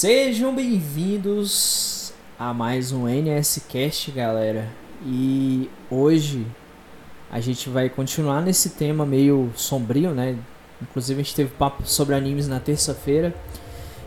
Sejam 0.00 0.54
bem-vindos 0.54 2.12
a 2.38 2.54
mais 2.54 2.92
um 2.92 3.08
NSCast, 3.08 4.12
galera. 4.12 4.70
E 5.04 5.68
hoje 5.90 6.46
a 7.28 7.40
gente 7.40 7.68
vai 7.68 7.88
continuar 7.88 8.40
nesse 8.40 8.70
tema 8.70 9.04
meio 9.04 9.50
sombrio, 9.56 10.12
né? 10.12 10.38
Inclusive 10.80 11.20
a 11.20 11.24
gente 11.24 11.34
teve 11.34 11.50
papo 11.50 11.82
sobre 11.84 12.14
animes 12.14 12.46
na 12.46 12.60
terça-feira. 12.60 13.34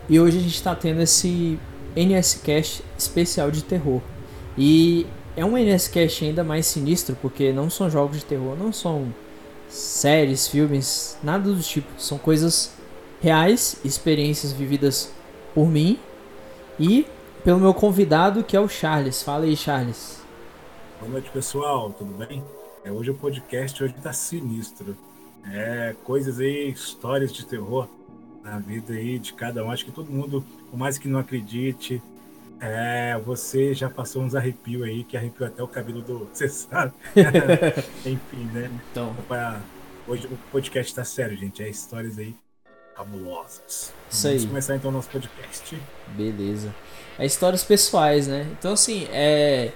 E 0.08 0.18
hoje 0.18 0.38
a 0.38 0.40
gente 0.40 0.54
está 0.54 0.74
tendo 0.74 1.02
esse 1.02 1.58
NSCast 1.94 2.82
especial 2.96 3.50
de 3.50 3.62
terror. 3.62 4.00
E 4.56 5.06
é 5.36 5.44
um 5.44 5.58
NSCast 5.58 6.24
ainda 6.24 6.42
mais 6.42 6.64
sinistro, 6.64 7.18
porque 7.20 7.52
não 7.52 7.68
são 7.68 7.90
jogos 7.90 8.16
de 8.16 8.24
terror, 8.24 8.56
não 8.56 8.72
são 8.72 9.12
séries, 9.68 10.48
filmes, 10.48 11.18
nada 11.22 11.52
do 11.52 11.60
tipo. 11.60 11.88
São 11.98 12.16
coisas 12.16 12.72
reais, 13.20 13.76
experiências 13.84 14.52
vividas 14.52 15.12
por 15.54 15.68
mim 15.68 15.98
e 16.78 17.06
pelo 17.44 17.58
meu 17.58 17.74
convidado 17.74 18.44
que 18.44 18.56
é 18.56 18.60
o 18.60 18.68
Charles. 18.68 19.22
Fala 19.22 19.44
aí, 19.44 19.56
Charles. 19.56 20.22
Boa 21.00 21.12
noite, 21.12 21.30
pessoal. 21.30 21.90
Tudo 21.92 22.14
bem? 22.14 22.42
É, 22.84 22.90
hoje 22.90 23.10
o 23.10 23.14
podcast 23.14 23.82
hoje 23.82 23.94
tá 24.02 24.12
sinistro. 24.12 24.96
É, 25.50 25.94
coisas 26.04 26.38
aí, 26.38 26.70
histórias 26.70 27.32
de 27.32 27.44
terror 27.44 27.88
na 28.42 28.58
vida 28.58 28.94
aí 28.94 29.18
de 29.18 29.32
cada 29.32 29.64
um. 29.64 29.70
Acho 29.70 29.84
que 29.84 29.92
todo 29.92 30.10
mundo, 30.10 30.44
por 30.70 30.78
mais 30.78 30.98
que 30.98 31.08
não 31.08 31.18
acredite, 31.18 32.00
é, 32.60 33.20
você 33.24 33.74
já 33.74 33.90
passou 33.90 34.22
uns 34.22 34.34
arrepios 34.34 34.84
aí, 34.84 35.02
que 35.02 35.16
arrepiou 35.16 35.48
até 35.48 35.62
o 35.62 35.68
cabelo 35.68 36.00
do. 36.00 36.28
Você 36.32 36.48
sabe? 36.48 36.92
Enfim, 38.06 38.44
né? 38.52 38.70
Então. 38.90 39.14
Hoje 40.06 40.26
o 40.26 40.36
podcast 40.50 40.94
tá 40.94 41.04
sério, 41.04 41.36
gente. 41.36 41.62
É 41.62 41.68
histórias 41.68 42.18
aí 42.18 42.34
cabulosas. 42.94 43.92
Isso 44.10 44.28
Vamos 44.28 44.42
aí. 44.42 44.48
começar 44.48 44.76
então 44.76 44.90
o 44.90 44.94
nosso 44.94 45.08
podcast. 45.08 45.80
Beleza. 46.08 46.74
É 47.18 47.26
histórias 47.26 47.64
pessoais, 47.64 48.26
né? 48.26 48.46
Então, 48.58 48.72
assim, 48.72 49.06
é. 49.10 49.72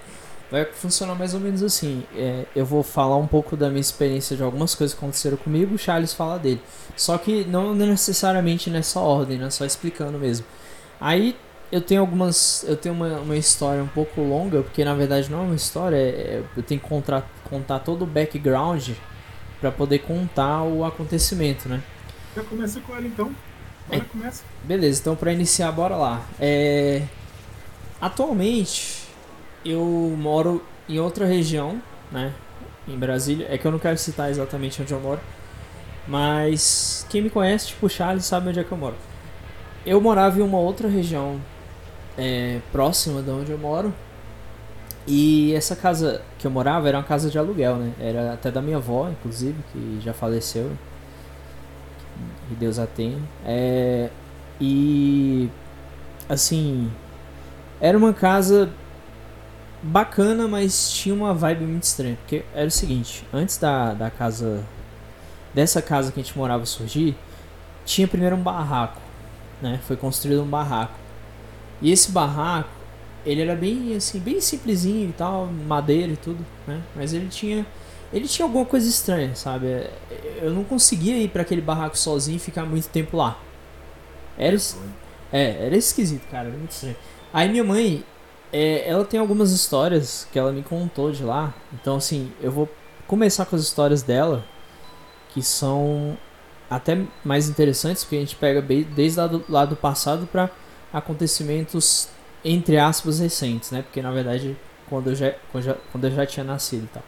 Vai 0.48 0.64
funcionar 0.64 1.16
mais 1.16 1.34
ou 1.34 1.40
menos 1.40 1.60
assim. 1.60 2.04
É, 2.14 2.44
eu 2.54 2.64
vou 2.64 2.82
falar 2.82 3.16
um 3.16 3.26
pouco 3.26 3.56
da 3.56 3.68
minha 3.68 3.80
experiência 3.80 4.36
de 4.36 4.44
algumas 4.44 4.76
coisas 4.76 4.94
que 4.94 5.04
aconteceram 5.04 5.36
comigo, 5.36 5.74
o 5.74 5.78
Charles 5.78 6.12
fala 6.12 6.38
dele. 6.38 6.62
Só 6.96 7.18
que 7.18 7.44
não 7.44 7.74
necessariamente 7.74 8.70
nessa 8.70 9.00
ordem, 9.00 9.38
né? 9.38 9.50
Só 9.50 9.64
explicando 9.64 10.18
mesmo. 10.18 10.46
Aí 11.00 11.36
eu 11.72 11.80
tenho 11.80 12.00
algumas. 12.00 12.64
Eu 12.66 12.76
tenho 12.76 12.94
uma, 12.94 13.18
uma 13.18 13.36
história 13.36 13.82
um 13.82 13.88
pouco 13.88 14.20
longa, 14.20 14.62
porque 14.62 14.84
na 14.84 14.94
verdade 14.94 15.28
não 15.30 15.40
é 15.40 15.42
uma 15.46 15.54
história, 15.56 15.96
é, 15.96 16.08
é 16.08 16.42
eu 16.56 16.62
tenho 16.62 16.80
que 16.80 16.88
contar, 16.88 17.28
contar 17.50 17.80
todo 17.80 18.02
o 18.02 18.06
background 18.06 18.90
para 19.60 19.72
poder 19.72 20.00
contar 20.00 20.62
o 20.62 20.84
acontecimento, 20.84 21.68
né? 21.68 21.82
Já 22.36 22.42
começa 22.42 22.80
com 22.80 22.94
ela 22.94 23.06
então. 23.06 23.34
Bora, 23.88 24.02
é. 24.02 24.04
começa. 24.04 24.44
Beleza, 24.62 25.00
então 25.00 25.16
para 25.16 25.32
iniciar, 25.32 25.72
bora 25.72 25.96
lá. 25.96 26.22
É... 26.38 27.02
Atualmente 27.98 29.04
eu 29.64 30.14
moro 30.18 30.62
em 30.86 30.98
outra 31.00 31.24
região, 31.24 31.80
né? 32.12 32.34
Em 32.86 32.98
Brasília. 32.98 33.46
É 33.50 33.56
que 33.56 33.66
eu 33.66 33.72
não 33.72 33.78
quero 33.78 33.96
citar 33.96 34.30
exatamente 34.30 34.82
onde 34.82 34.92
eu 34.92 35.00
moro. 35.00 35.20
Mas 36.06 37.06
quem 37.08 37.22
me 37.22 37.30
conhece, 37.30 37.68
tipo 37.68 37.86
o 37.86 37.88
Charles, 37.88 38.26
sabe 38.26 38.50
onde 38.50 38.60
é 38.60 38.64
que 38.64 38.70
eu 38.70 38.76
moro. 38.76 38.96
Eu 39.86 39.98
morava 39.98 40.38
em 40.38 40.42
uma 40.42 40.58
outra 40.58 40.88
região 40.88 41.40
é, 42.18 42.60
próxima 42.70 43.22
de 43.22 43.30
onde 43.30 43.50
eu 43.50 43.58
moro. 43.58 43.94
E 45.06 45.54
essa 45.54 45.74
casa 45.74 46.20
que 46.38 46.46
eu 46.46 46.50
morava 46.50 46.86
era 46.86 46.98
uma 46.98 47.04
casa 47.04 47.30
de 47.30 47.38
aluguel, 47.38 47.76
né? 47.76 47.92
Era 47.98 48.34
até 48.34 48.50
da 48.50 48.60
minha 48.60 48.76
avó, 48.76 49.08
inclusive, 49.08 49.56
que 49.72 50.00
já 50.02 50.12
faleceu 50.12 50.70
que 52.48 52.54
Deus 52.54 52.78
a 52.78 52.86
tenha. 52.86 53.20
É, 53.44 54.10
e 54.60 55.48
assim, 56.28 56.90
era 57.80 57.96
uma 57.96 58.12
casa 58.12 58.70
bacana, 59.82 60.48
mas 60.48 60.90
tinha 60.90 61.14
uma 61.14 61.34
vibe 61.34 61.64
muito 61.64 61.84
estranha. 61.84 62.16
Porque 62.16 62.44
era 62.54 62.66
o 62.66 62.70
seguinte, 62.70 63.24
antes 63.32 63.58
da, 63.58 63.94
da 63.94 64.10
casa. 64.10 64.64
Dessa 65.54 65.80
casa 65.80 66.12
que 66.12 66.20
a 66.20 66.22
gente 66.22 66.36
morava 66.36 66.66
surgir, 66.66 67.16
tinha 67.84 68.06
primeiro 68.06 68.36
um 68.36 68.42
barraco. 68.42 69.00
Né? 69.62 69.80
Foi 69.86 69.96
construído 69.96 70.42
um 70.42 70.46
barraco. 70.46 70.94
E 71.80 71.90
esse 71.90 72.10
barraco, 72.10 72.68
ele 73.24 73.40
era 73.40 73.54
bem 73.54 73.96
assim, 73.96 74.18
bem 74.18 74.38
simplesinho 74.40 75.08
e 75.08 75.12
tal, 75.12 75.46
madeira 75.46 76.12
e 76.12 76.16
tudo, 76.16 76.44
né? 76.66 76.80
Mas 76.94 77.12
ele 77.12 77.28
tinha 77.28 77.66
ele 78.12 78.28
tinha 78.28 78.46
alguma 78.46 78.64
coisa 78.64 78.88
estranha, 78.88 79.34
sabe? 79.34 79.88
Eu 80.40 80.50
não 80.52 80.64
conseguia 80.64 81.16
ir 81.18 81.28
para 81.28 81.42
aquele 81.42 81.60
barraco 81.60 81.98
sozinho 81.98 82.36
e 82.36 82.40
ficar 82.40 82.64
muito 82.64 82.88
tempo 82.88 83.16
lá. 83.16 83.38
Era, 84.38 84.56
é, 85.32 85.66
era 85.66 85.76
esquisito, 85.76 86.26
cara, 86.30 86.48
era 86.48 86.56
muito 86.56 86.70
estranho. 86.70 86.96
Aí 87.32 87.48
minha 87.48 87.64
mãe, 87.64 88.04
é, 88.52 88.88
ela 88.88 89.04
tem 89.04 89.18
algumas 89.18 89.50
histórias 89.50 90.26
que 90.32 90.38
ela 90.38 90.52
me 90.52 90.62
contou 90.62 91.10
de 91.10 91.22
lá. 91.22 91.54
Então, 91.72 91.96
assim, 91.96 92.32
eu 92.40 92.50
vou 92.50 92.68
começar 93.06 93.46
com 93.46 93.56
as 93.56 93.62
histórias 93.62 94.02
dela, 94.02 94.44
que 95.30 95.42
são 95.42 96.16
até 96.70 97.04
mais 97.24 97.48
interessantes, 97.48 98.04
porque 98.04 98.16
a 98.16 98.20
gente 98.20 98.36
pega 98.36 98.62
desde 98.62 99.20
lá 99.48 99.64
do, 99.64 99.76
passado 99.76 100.26
para 100.26 100.50
acontecimentos, 100.92 102.08
entre 102.44 102.78
aspas, 102.78 103.18
recentes, 103.20 103.70
né? 103.70 103.82
Porque 103.82 104.02
na 104.02 104.10
verdade, 104.10 104.56
quando 104.88 105.10
eu 105.10 105.14
já, 105.14 105.34
quando 105.52 105.64
eu 105.64 105.72
já, 105.72 105.76
quando 105.92 106.04
eu 106.04 106.10
já 106.10 106.26
tinha 106.26 106.44
nascido 106.44 106.84
e 106.84 106.88
tal. 106.88 107.02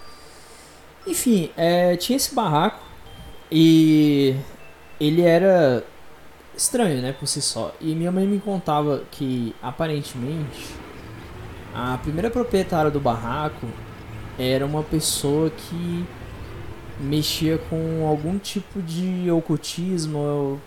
Enfim, 1.09 1.51
é, 1.57 1.97
tinha 1.97 2.17
esse 2.17 2.35
barraco 2.35 2.85
e 3.51 4.37
ele 5.01 5.23
era 5.23 5.83
estranho, 6.55 7.01
né, 7.01 7.15
por 7.19 7.27
si 7.27 7.41
só. 7.41 7.75
E 7.81 7.95
minha 7.95 8.13
mãe 8.13 8.27
me 8.27 8.39
contava 8.39 9.03
que 9.11 9.55
aparentemente 9.63 10.75
a 11.75 11.97
primeira 11.99 12.29
proprietária 12.29 12.91
do 12.91 13.01
barraco 13.01 13.67
era 14.39 14.67
uma 14.67 14.83
pessoa 14.83 15.51
que 15.51 16.05
mexia 17.01 17.57
com 17.71 18.07
algum 18.07 18.39
tipo 18.39 18.83
de 18.83 19.31
ocultismo, 19.31 20.61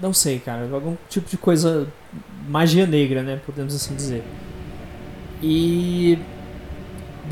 não 0.00 0.12
sei, 0.12 0.38
cara, 0.38 0.68
algum 0.72 0.96
tipo 1.08 1.28
de 1.28 1.36
coisa 1.36 1.88
magia 2.46 2.86
negra, 2.86 3.22
né, 3.22 3.40
podemos 3.44 3.74
assim 3.74 3.96
dizer. 3.96 4.22
E 5.42 6.18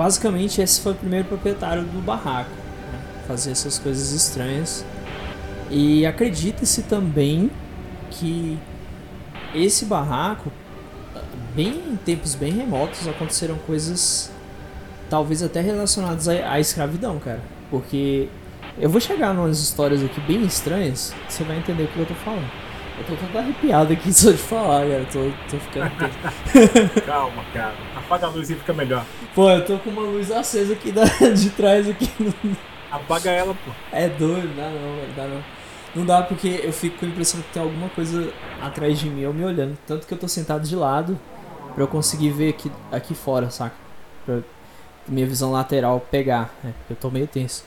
basicamente 0.00 0.62
esse 0.62 0.80
foi 0.80 0.92
o 0.92 0.94
primeiro 0.94 1.28
proprietário 1.28 1.82
do 1.82 2.00
barraco, 2.00 2.48
né? 2.48 3.00
fazer 3.28 3.50
essas 3.50 3.78
coisas 3.78 4.12
estranhas. 4.12 4.82
E 5.70 6.06
acredita-se 6.06 6.84
também 6.84 7.50
que 8.10 8.58
esse 9.54 9.84
barraco, 9.84 10.50
bem 11.54 11.82
em 11.92 11.96
tempos 11.96 12.34
bem 12.34 12.50
remotos, 12.50 13.06
aconteceram 13.06 13.56
coisas 13.66 14.32
talvez 15.10 15.42
até 15.42 15.60
relacionadas 15.60 16.26
à, 16.28 16.50
à 16.50 16.58
escravidão, 16.58 17.18
cara. 17.18 17.42
Porque 17.70 18.26
eu 18.78 18.88
vou 18.88 19.02
chegar 19.02 19.34
em 19.34 19.38
umas 19.38 19.60
histórias 19.60 20.02
aqui 20.02 20.18
bem 20.22 20.42
estranhas, 20.44 21.12
você 21.28 21.44
vai 21.44 21.58
entender 21.58 21.82
o 21.82 21.88
que 21.88 21.98
eu 21.98 22.06
tô 22.06 22.14
falando. 22.14 22.50
Eu 22.98 23.04
tô 23.04 23.16
todo 23.16 23.36
arrepiado 23.36 23.92
aqui 23.92 24.10
só 24.14 24.30
de 24.30 24.38
falar, 24.38 24.86
cara. 24.86 25.06
Tô, 25.12 25.30
tô 25.50 25.58
ficando. 25.58 25.90
Calma, 27.04 27.44
cara. 27.52 27.74
Apaga 28.10 28.26
a 28.26 28.30
luz 28.30 28.50
e 28.50 28.56
fica 28.56 28.72
melhor. 28.72 29.06
Pô, 29.36 29.48
eu 29.48 29.64
tô 29.64 29.78
com 29.78 29.88
uma 29.88 30.02
luz 30.02 30.32
acesa 30.32 30.72
aqui 30.72 30.90
da, 30.90 31.04
de 31.32 31.48
trás 31.50 31.88
aqui. 31.88 32.10
Apaga 32.90 33.30
ela, 33.30 33.54
pô. 33.54 33.70
É 33.92 34.08
doido, 34.08 34.52
dá 34.56 34.68
não, 34.68 34.96
velho, 34.96 35.12
dá 35.14 35.28
não. 35.28 35.44
Não 35.94 36.04
dá 36.04 36.20
porque 36.20 36.60
eu 36.64 36.72
fico 36.72 36.98
com 36.98 37.06
a 37.06 37.08
impressão 37.08 37.40
que 37.40 37.52
tem 37.52 37.62
alguma 37.62 37.88
coisa 37.90 38.32
atrás 38.60 38.98
de 38.98 39.08
mim 39.08 39.26
ou 39.26 39.32
me 39.32 39.44
olhando. 39.44 39.78
Tanto 39.86 40.08
que 40.08 40.12
eu 40.12 40.18
tô 40.18 40.26
sentado 40.26 40.66
de 40.66 40.74
lado 40.74 41.16
pra 41.72 41.84
eu 41.84 41.86
conseguir 41.86 42.30
ver 42.30 42.48
aqui, 42.48 42.72
aqui 42.90 43.14
fora, 43.14 43.48
saca? 43.48 43.76
Pra 44.26 44.40
minha 45.06 45.26
visão 45.26 45.52
lateral 45.52 46.00
pegar, 46.10 46.52
né? 46.64 46.74
Eu 46.90 46.96
tô 46.96 47.12
meio 47.12 47.28
tenso. 47.28 47.64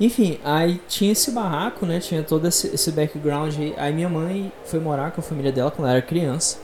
Enfim, 0.00 0.40
aí 0.42 0.82
tinha 0.88 1.12
esse 1.12 1.30
barraco, 1.30 1.86
né? 1.86 2.00
Tinha 2.00 2.24
todo 2.24 2.48
esse, 2.48 2.66
esse 2.74 2.90
background. 2.90 3.54
Aí 3.76 3.92
minha 3.92 4.08
mãe 4.08 4.52
foi 4.64 4.80
morar 4.80 5.12
com 5.12 5.20
a 5.20 5.24
família 5.24 5.52
dela 5.52 5.70
quando 5.70 5.86
ela 5.86 5.98
era 5.98 6.02
criança. 6.04 6.58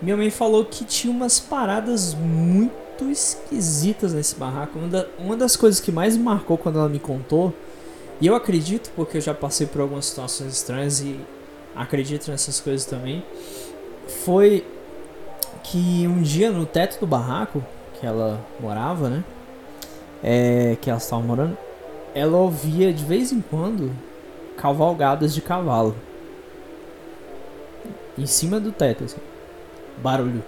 Minha 0.00 0.16
mãe 0.16 0.30
falou 0.30 0.64
que 0.64 0.84
tinha 0.84 1.10
umas 1.10 1.40
paradas 1.40 2.14
muito 2.14 3.10
esquisitas 3.10 4.12
nesse 4.12 4.36
barraco. 4.36 4.78
Uma, 4.78 4.88
da, 4.88 5.06
uma 5.18 5.36
das 5.36 5.56
coisas 5.56 5.80
que 5.80 5.90
mais 5.90 6.16
me 6.16 6.22
marcou 6.22 6.58
quando 6.58 6.78
ela 6.78 6.88
me 6.88 6.98
contou, 6.98 7.52
e 8.20 8.26
eu 8.26 8.34
acredito 8.34 8.90
porque 8.96 9.18
eu 9.18 9.20
já 9.20 9.34
passei 9.34 9.66
por 9.66 9.80
algumas 9.80 10.06
situações 10.06 10.52
estranhas 10.52 11.00
e 11.00 11.18
acredito 11.74 12.30
nessas 12.30 12.60
coisas 12.60 12.86
também, 12.86 13.22
foi 14.24 14.64
que 15.62 16.06
um 16.06 16.22
dia 16.22 16.50
no 16.50 16.64
teto 16.64 17.00
do 17.00 17.06
barraco 17.06 17.62
que 17.98 18.06
ela 18.06 18.40
morava, 18.60 19.10
né? 19.10 19.24
É, 20.22 20.76
que 20.80 20.88
elas 20.88 21.02
estavam 21.04 21.24
morando, 21.24 21.56
ela 22.14 22.38
ouvia 22.38 22.92
de 22.92 23.04
vez 23.04 23.32
em 23.32 23.40
quando 23.40 23.92
cavalgadas 24.56 25.34
de 25.34 25.42
cavalo 25.42 25.94
em 28.18 28.26
cima 28.26 28.58
do 28.58 28.72
teto, 28.72 29.04
assim. 29.04 29.20
Barulho. 29.98 30.42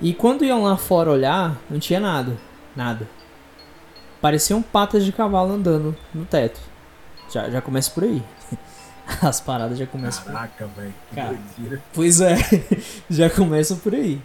E 0.00 0.12
quando 0.12 0.44
iam 0.44 0.62
lá 0.62 0.76
fora 0.76 1.10
olhar, 1.10 1.56
não 1.70 1.78
tinha 1.78 2.00
nada, 2.00 2.36
nada. 2.74 3.08
Pareciam 4.20 4.62
patas 4.62 5.04
de 5.04 5.12
cavalo 5.12 5.52
andando 5.54 5.96
no 6.14 6.24
teto. 6.24 6.60
Já, 7.30 7.48
já 7.48 7.60
começa 7.60 7.90
por 7.90 8.04
aí. 8.04 8.22
As 9.22 9.40
paradas 9.40 9.78
já 9.78 9.86
começam 9.86 10.24
Caraca, 10.24 10.66
velho. 10.66 10.94
Cara, 11.14 11.38
pois 11.92 12.20
é, 12.20 12.36
já 13.08 13.28
começa 13.28 13.76
por 13.76 13.94
aí. 13.94 14.20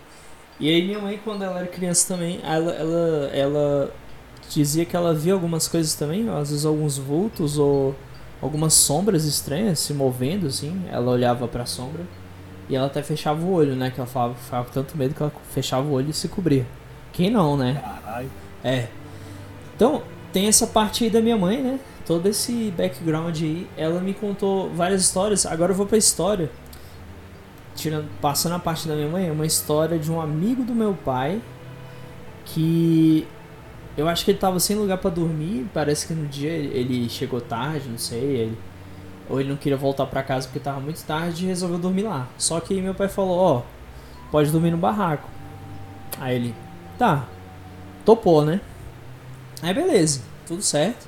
E 0.59 0.69
aí 0.69 0.85
minha 0.85 1.00
mãe, 1.00 1.19
quando 1.24 1.44
ela 1.44 1.59
era 1.59 1.68
criança 1.68 2.13
também, 2.13 2.39
ela, 2.44 2.71
ela, 2.71 3.30
ela 3.33 3.94
dizia 4.50 4.85
que 4.85 4.95
ela 4.95 5.13
via 5.13 5.33
algumas 5.33 5.68
coisas 5.68 5.94
também, 5.95 6.30
às 6.30 6.50
vezes 6.50 6.65
alguns 6.65 6.97
vultos 6.97 7.57
ou 7.57 7.95
algumas 8.42 8.74
sombras 8.74 9.25
estranhas 9.25 9.80
se 9.80 9.94
movendo, 9.94 10.47
assim. 10.47 10.83
Ela 10.92 11.12
olhava 11.12 11.47
pra 11.47 11.65
sombra 11.65 12.06
e 12.69 12.75
ela 12.75 12.86
até 12.86 13.01
fechava 13.01 13.44
o 13.44 13.51
olho, 13.51 13.75
né? 13.75 13.89
Que 13.89 14.00
ela 14.00 14.07
falava, 14.07 14.36
ficava 14.36 14.66
com 14.66 14.71
tanto 14.71 14.95
medo 14.95 15.16
que 15.16 15.21
ela 15.21 15.31
fechava 15.51 15.88
o 15.88 15.92
olho 15.92 16.12
e 16.12 16.13
se 16.13 16.27
cobria. 16.27 16.66
Quem 17.12 17.30
não, 17.31 17.57
né? 17.57 17.81
Caralho. 17.83 18.30
É. 18.63 18.88
Então, 19.75 20.04
tem 20.31 20.48
essa 20.48 20.68
parte 20.68 21.04
aí 21.04 21.10
da 21.10 21.19
minha 21.19 21.36
mãe, 21.36 21.62
né? 21.62 21.80
Todo 22.06 22.27
esse 22.27 22.71
background 22.77 23.42
aí. 23.42 23.68
Ela 23.75 24.00
me 24.00 24.13
contou 24.13 24.69
várias 24.69 25.01
histórias. 25.01 25.45
Agora 25.48 25.71
eu 25.71 25.75
vou 25.75 25.88
pra 25.88 25.98
história. 25.98 26.51
Tirando, 27.75 28.07
passando 28.21 28.56
a 28.56 28.60
parte 28.60 28.88
da 28.88 28.95
minha 28.95 29.07
mãe, 29.07 29.27
é 29.27 29.31
uma 29.31 29.45
história 29.45 29.98
de 29.98 30.12
um 30.12 30.21
amigo 30.21 30.63
do 30.63 30.75
meu 30.75 30.94
pai 30.94 31.42
que 32.45 33.27
eu 33.98 34.07
acho 34.07 34.24
que 34.25 34.31
ele 34.31 34.38
tava 34.38 34.60
sem 34.60 34.75
lugar 34.75 34.98
para 34.98 35.10
dormir. 35.10 35.68
Parece 35.74 36.07
que 36.07 36.13
no 36.13 36.27
dia 36.27 36.51
ele 36.51 37.10
chegou 37.10 37.42
tarde, 37.42 37.89
não 37.89 37.98
sei. 37.98 38.19
Ele, 38.19 38.57
ou 39.29 39.39
ele 39.39 39.49
não 39.49 39.55
queria 39.55 39.77
voltar 39.77 40.07
para 40.07 40.23
casa 40.23 40.47
porque 40.47 40.59
tava 40.59 40.79
muito 40.79 41.03
tarde 41.03 41.45
e 41.45 41.47
resolveu 41.47 41.77
dormir 41.77 42.03
lá. 42.03 42.27
Só 42.37 42.59
que 42.59 42.81
meu 42.81 42.95
pai 42.95 43.07
falou: 43.07 43.37
Ó, 43.37 43.61
pode 44.31 44.51
dormir 44.51 44.71
no 44.71 44.77
barraco. 44.77 45.29
Aí 46.19 46.35
ele, 46.35 46.55
tá, 46.97 47.25
topou, 48.03 48.43
né? 48.43 48.59
Aí 49.61 49.73
beleza, 49.73 50.21
tudo 50.47 50.61
certo. 50.61 51.07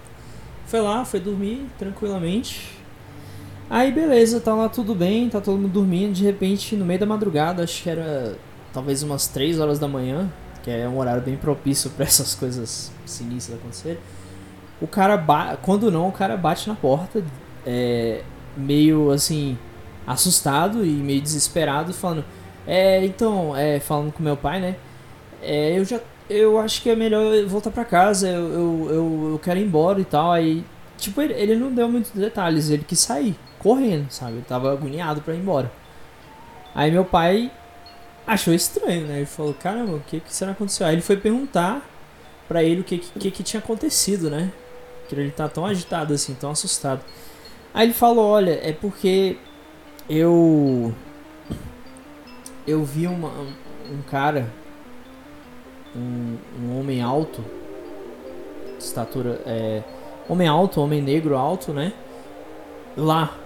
Foi 0.68 0.80
lá, 0.80 1.04
foi 1.04 1.20
dormir 1.20 1.68
tranquilamente. 1.78 2.78
Aí 3.70 3.92
beleza, 3.92 4.40
tá 4.40 4.54
lá 4.54 4.70
tudo 4.70 4.94
bem, 4.94 5.30
tá 5.30 5.42
todo 5.42 5.58
mundo 5.58 5.72
dormindo. 5.72 6.14
De 6.14 6.24
repente, 6.24 6.76
no 6.76 6.86
meio 6.86 7.00
da 7.00 7.06
madrugada, 7.06 7.64
acho 7.64 7.82
que 7.82 7.90
era 7.90 8.38
talvez 8.74 9.02
umas 9.02 9.28
3 9.28 9.60
horas 9.60 9.80
da 9.80 9.88
manhã, 9.88 10.32
que 10.62 10.70
é 10.70 10.88
um 10.88 10.98
horário 10.98 11.22
bem 11.22 11.38
propício 11.38 11.90
para 11.90 12.06
essas 12.06 12.36
coisas 12.36 12.92
sinistras 13.06 13.58
acontecerem. 13.58 14.00
O 14.80 14.88
cara, 14.88 15.16
ba 15.16 15.58
quando 15.62 15.92
não, 15.92 16.10
o 16.10 16.12
cara 16.12 16.36
bate 16.36 16.68
na 16.68 16.76
porta, 16.76 17.24
é, 17.66 18.22
meio 18.56 19.12
assim, 19.12 19.58
assustado 20.06 20.86
e 20.86 20.90
meio 20.90 21.22
desesperado, 21.22 21.94
falando: 21.94 22.26
É, 22.68 23.04
então, 23.06 23.56
é, 23.56 23.80
falando 23.80 24.12
com 24.12 24.24
meu 24.24 24.38
pai, 24.38 24.60
né? 24.60 24.76
É, 25.42 25.78
eu 25.78 25.86
já. 25.86 26.00
Eu 26.30 26.60
acho 26.60 26.82
que 26.82 26.90
é 26.90 26.96
melhor 26.96 27.46
voltar 27.46 27.72
pra 27.72 27.84
casa, 27.84 28.30
eu, 28.30 28.54
eu, 28.54 28.88
eu, 28.90 29.30
eu 29.32 29.40
quero 29.44 29.60
ir 29.60 29.64
embora 29.64 30.00
e 30.00 30.06
tal. 30.06 30.32
Aí, 30.32 30.64
tipo, 30.98 31.22
ele, 31.22 31.34
ele 31.34 31.56
não 31.56 31.74
deu 31.74 31.90
muitos 31.90 32.12
detalhes, 32.12 32.70
ele 32.70 32.86
quis 32.88 33.00
sair, 33.00 33.38
correndo, 33.60 34.10
sabe? 34.10 34.34
Ele 34.34 34.46
tava 34.48 34.72
agoniado 34.72 35.22
pra 35.22 35.34
ir 35.34 35.40
embora. 35.40 35.72
Aí 36.74 36.90
meu 36.90 37.04
pai 37.04 37.52
achou 38.26 38.54
estranho, 38.54 39.08
né? 39.08 39.18
Ele 39.18 39.26
falou, 39.26 39.54
caramba, 39.54 39.98
o 39.98 40.00
que, 40.02 40.20
que 40.20 40.34
será 40.34 40.52
que 40.52 40.58
aconteceu? 40.58 40.88
Aí 40.88 40.96
ele 40.96 41.02
foi 41.02 41.18
perguntar 41.18 41.82
pra 42.48 42.64
ele 42.64 42.82
o 42.82 42.84
que, 42.84 42.98
que, 42.98 43.32
que 43.32 43.44
tinha 43.44 43.60
acontecido, 43.60 44.30
né? 44.30 44.52
Que 45.08 45.16
ele 45.16 45.32
tá 45.32 45.50
tão 45.50 45.66
agitado 45.66 46.14
assim, 46.14 46.34
tão 46.34 46.52
assustado. 46.52 47.02
Aí 47.74 47.88
ele 47.88 47.94
falou, 47.94 48.26
olha, 48.26 48.60
é 48.62 48.74
porque 48.74 49.38
eu. 50.10 50.94
Eu 52.68 52.84
vi 52.84 53.08
uma, 53.08 53.30
um 53.90 54.02
cara, 54.10 54.52
um, 55.96 56.38
um 56.62 56.80
homem 56.80 57.02
alto, 57.02 57.44
estatura. 58.78 59.42
É, 59.46 59.82
homem 60.28 60.48
alto, 60.48 60.82
homem 60.82 61.02
negro 61.02 61.38
alto, 61.38 61.74
né? 61.74 61.94
Lá. 62.96 63.38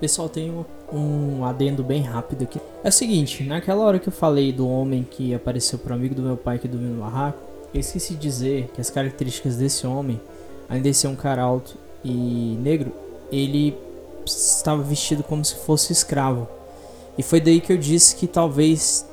Pessoal, 0.00 0.28
tem 0.28 0.50
um, 0.50 0.64
um 0.92 1.44
adendo 1.44 1.82
bem 1.82 2.02
rápido 2.02 2.42
aqui. 2.42 2.60
É 2.82 2.88
o 2.88 2.92
seguinte, 2.92 3.44
naquela 3.44 3.84
hora 3.84 3.98
que 3.98 4.08
eu 4.08 4.12
falei 4.12 4.52
do 4.52 4.68
homem 4.68 5.06
que 5.08 5.32
apareceu 5.32 5.78
pro 5.78 5.94
amigo 5.94 6.14
do 6.14 6.22
meu 6.22 6.36
pai 6.36 6.58
que 6.58 6.68
dormiu 6.68 6.90
no 6.90 7.00
barraco, 7.00 7.38
eu 7.72 7.80
esqueci 7.80 8.14
de 8.14 8.20
dizer 8.20 8.70
que 8.74 8.80
as 8.80 8.90
características 8.90 9.56
desse 9.56 9.86
homem, 9.86 10.20
além 10.68 10.82
de 10.82 10.92
ser 10.92 11.08
um 11.08 11.16
cara 11.16 11.42
alto 11.42 11.76
e 12.04 12.58
negro, 12.60 12.92
ele 13.30 13.76
estava 14.26 14.82
vestido 14.82 15.22
como 15.22 15.44
se 15.44 15.54
fosse 15.56 15.92
escravo. 15.92 16.48
E 17.16 17.22
foi 17.22 17.40
daí 17.40 17.60
que 17.60 17.72
eu 17.72 17.78
disse 17.78 18.16
que 18.16 18.26
talvez 18.26 19.06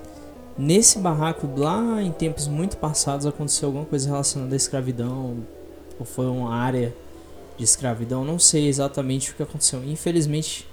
nesse 0.58 1.00
barraco 1.00 1.48
lá 1.56 2.02
em 2.02 2.12
tempos 2.12 2.48
muito 2.48 2.78
passados 2.78 3.26
aconteceu 3.26 3.70
alguma 3.70 3.86
coisa 3.86 4.10
relacionada 4.10 4.54
à 4.54 4.58
escravidão 4.58 5.38
ou 6.00 6.06
foi 6.06 6.26
uma 6.26 6.54
área 6.54 6.94
de 7.58 7.64
escravidão, 7.64 8.26
não 8.26 8.40
sei 8.40 8.68
exatamente 8.68 9.32
o 9.32 9.36
que 9.36 9.44
aconteceu. 9.44 9.84
Infelizmente, 9.84 10.68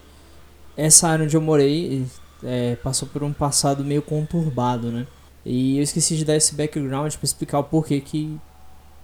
essa 0.76 1.08
área 1.08 1.24
onde 1.24 1.36
eu 1.36 1.40
morei 1.40 2.06
é, 2.42 2.76
passou 2.76 3.08
por 3.08 3.22
um 3.22 3.32
passado 3.32 3.84
meio 3.84 4.00
conturbado, 4.00 4.90
né? 4.90 5.06
E 5.44 5.76
eu 5.76 5.82
esqueci 5.82 6.16
de 6.16 6.24
dar 6.24 6.36
esse 6.36 6.54
background 6.54 7.14
para 7.14 7.24
explicar 7.24 7.58
o 7.58 7.64
porquê 7.64 8.00
que 8.00 8.38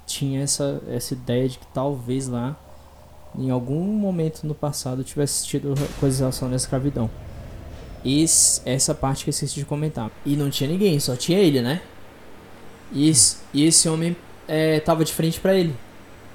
tinha 0.06 0.42
essa, 0.42 0.82
essa 0.88 1.14
ideia 1.14 1.48
de 1.48 1.58
que 1.58 1.66
talvez 1.72 2.28
lá 2.28 2.56
em 3.38 3.50
algum 3.50 3.84
momento 3.84 4.46
no 4.46 4.54
passado 4.54 5.02
tivesse 5.02 5.46
tido 5.46 5.74
coisas 5.98 6.20
relacionadas 6.20 6.62
à 6.62 6.64
escravidão. 6.64 7.10
Esse, 8.04 8.60
essa 8.64 8.94
parte 8.94 9.24
que 9.24 9.30
eu 9.30 9.32
esqueci 9.32 9.54
de 9.54 9.64
comentar. 9.64 10.10
E 10.26 10.36
não 10.36 10.50
tinha 10.50 10.68
ninguém, 10.68 11.00
só 11.00 11.16
tinha 11.16 11.38
ele, 11.38 11.62
né? 11.62 11.80
E 12.92 13.08
esse, 13.08 13.38
e 13.52 13.64
esse 13.64 13.88
homem 13.88 14.16
é, 14.46 14.78
tava 14.80 15.04
de 15.04 15.12
frente 15.12 15.40
para 15.40 15.54
ele. 15.54 15.74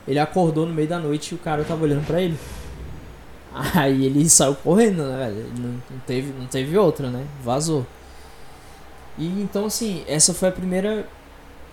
Ele 0.08 0.20
acordou 0.20 0.66
no 0.66 0.74
meio 0.74 0.88
da 0.88 0.98
noite 1.00 1.32
e 1.32 1.36
o 1.36 1.38
cara 1.38 1.64
tava 1.64 1.84
olhando 1.84 2.06
para 2.06 2.22
ele. 2.22 2.38
Aí 3.54 4.06
ele 4.06 4.28
saiu 4.30 4.56
correndo, 4.56 5.04
né, 5.04 5.18
velho? 5.18 5.46
Não, 5.58 5.70
não, 5.70 6.00
teve, 6.06 6.34
não 6.40 6.48
teve 6.48 6.78
outra, 6.78 7.10
né? 7.10 7.26
Vazou. 7.44 7.86
E 9.18 9.26
então, 9.42 9.66
assim, 9.66 10.04
essa 10.08 10.34
foi 10.34 10.50
a 10.50 10.52
primeira. 10.52 11.08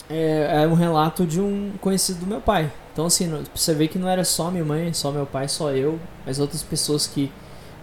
É, 0.08 0.62
é 0.62 0.66
um 0.68 0.74
relato 0.74 1.26
de 1.26 1.40
um 1.40 1.72
conhecido 1.80 2.20
do 2.20 2.26
meu 2.26 2.40
pai. 2.40 2.70
Então, 2.96 3.04
assim, 3.04 3.30
você 3.54 3.74
vê 3.74 3.88
que 3.88 3.98
não 3.98 4.08
era 4.08 4.24
só 4.24 4.50
minha 4.50 4.64
mãe, 4.64 4.90
só 4.94 5.12
meu 5.12 5.26
pai, 5.26 5.48
só 5.48 5.70
eu, 5.70 6.00
mas 6.24 6.40
outras 6.40 6.62
pessoas 6.62 7.06
que 7.06 7.30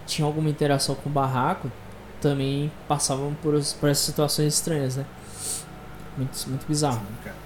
tinham 0.06 0.26
alguma 0.26 0.50
interação 0.50 0.96
com 0.96 1.08
o 1.08 1.12
barraco 1.12 1.70
também 2.20 2.72
passavam 2.88 3.32
por, 3.40 3.52
por 3.52 3.88
essas 3.88 4.06
situações 4.06 4.54
estranhas, 4.54 4.96
né? 4.96 5.06
Muito, 6.16 6.48
muito 6.48 6.66
bizarro. 6.66 6.98
Sim, 6.98 7.22
cara. 7.22 7.36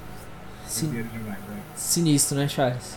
Sin 0.67 0.87
demais, 0.89 1.39
né? 1.41 1.61
sinistro, 1.77 2.39
né, 2.39 2.49
Charles? 2.49 2.97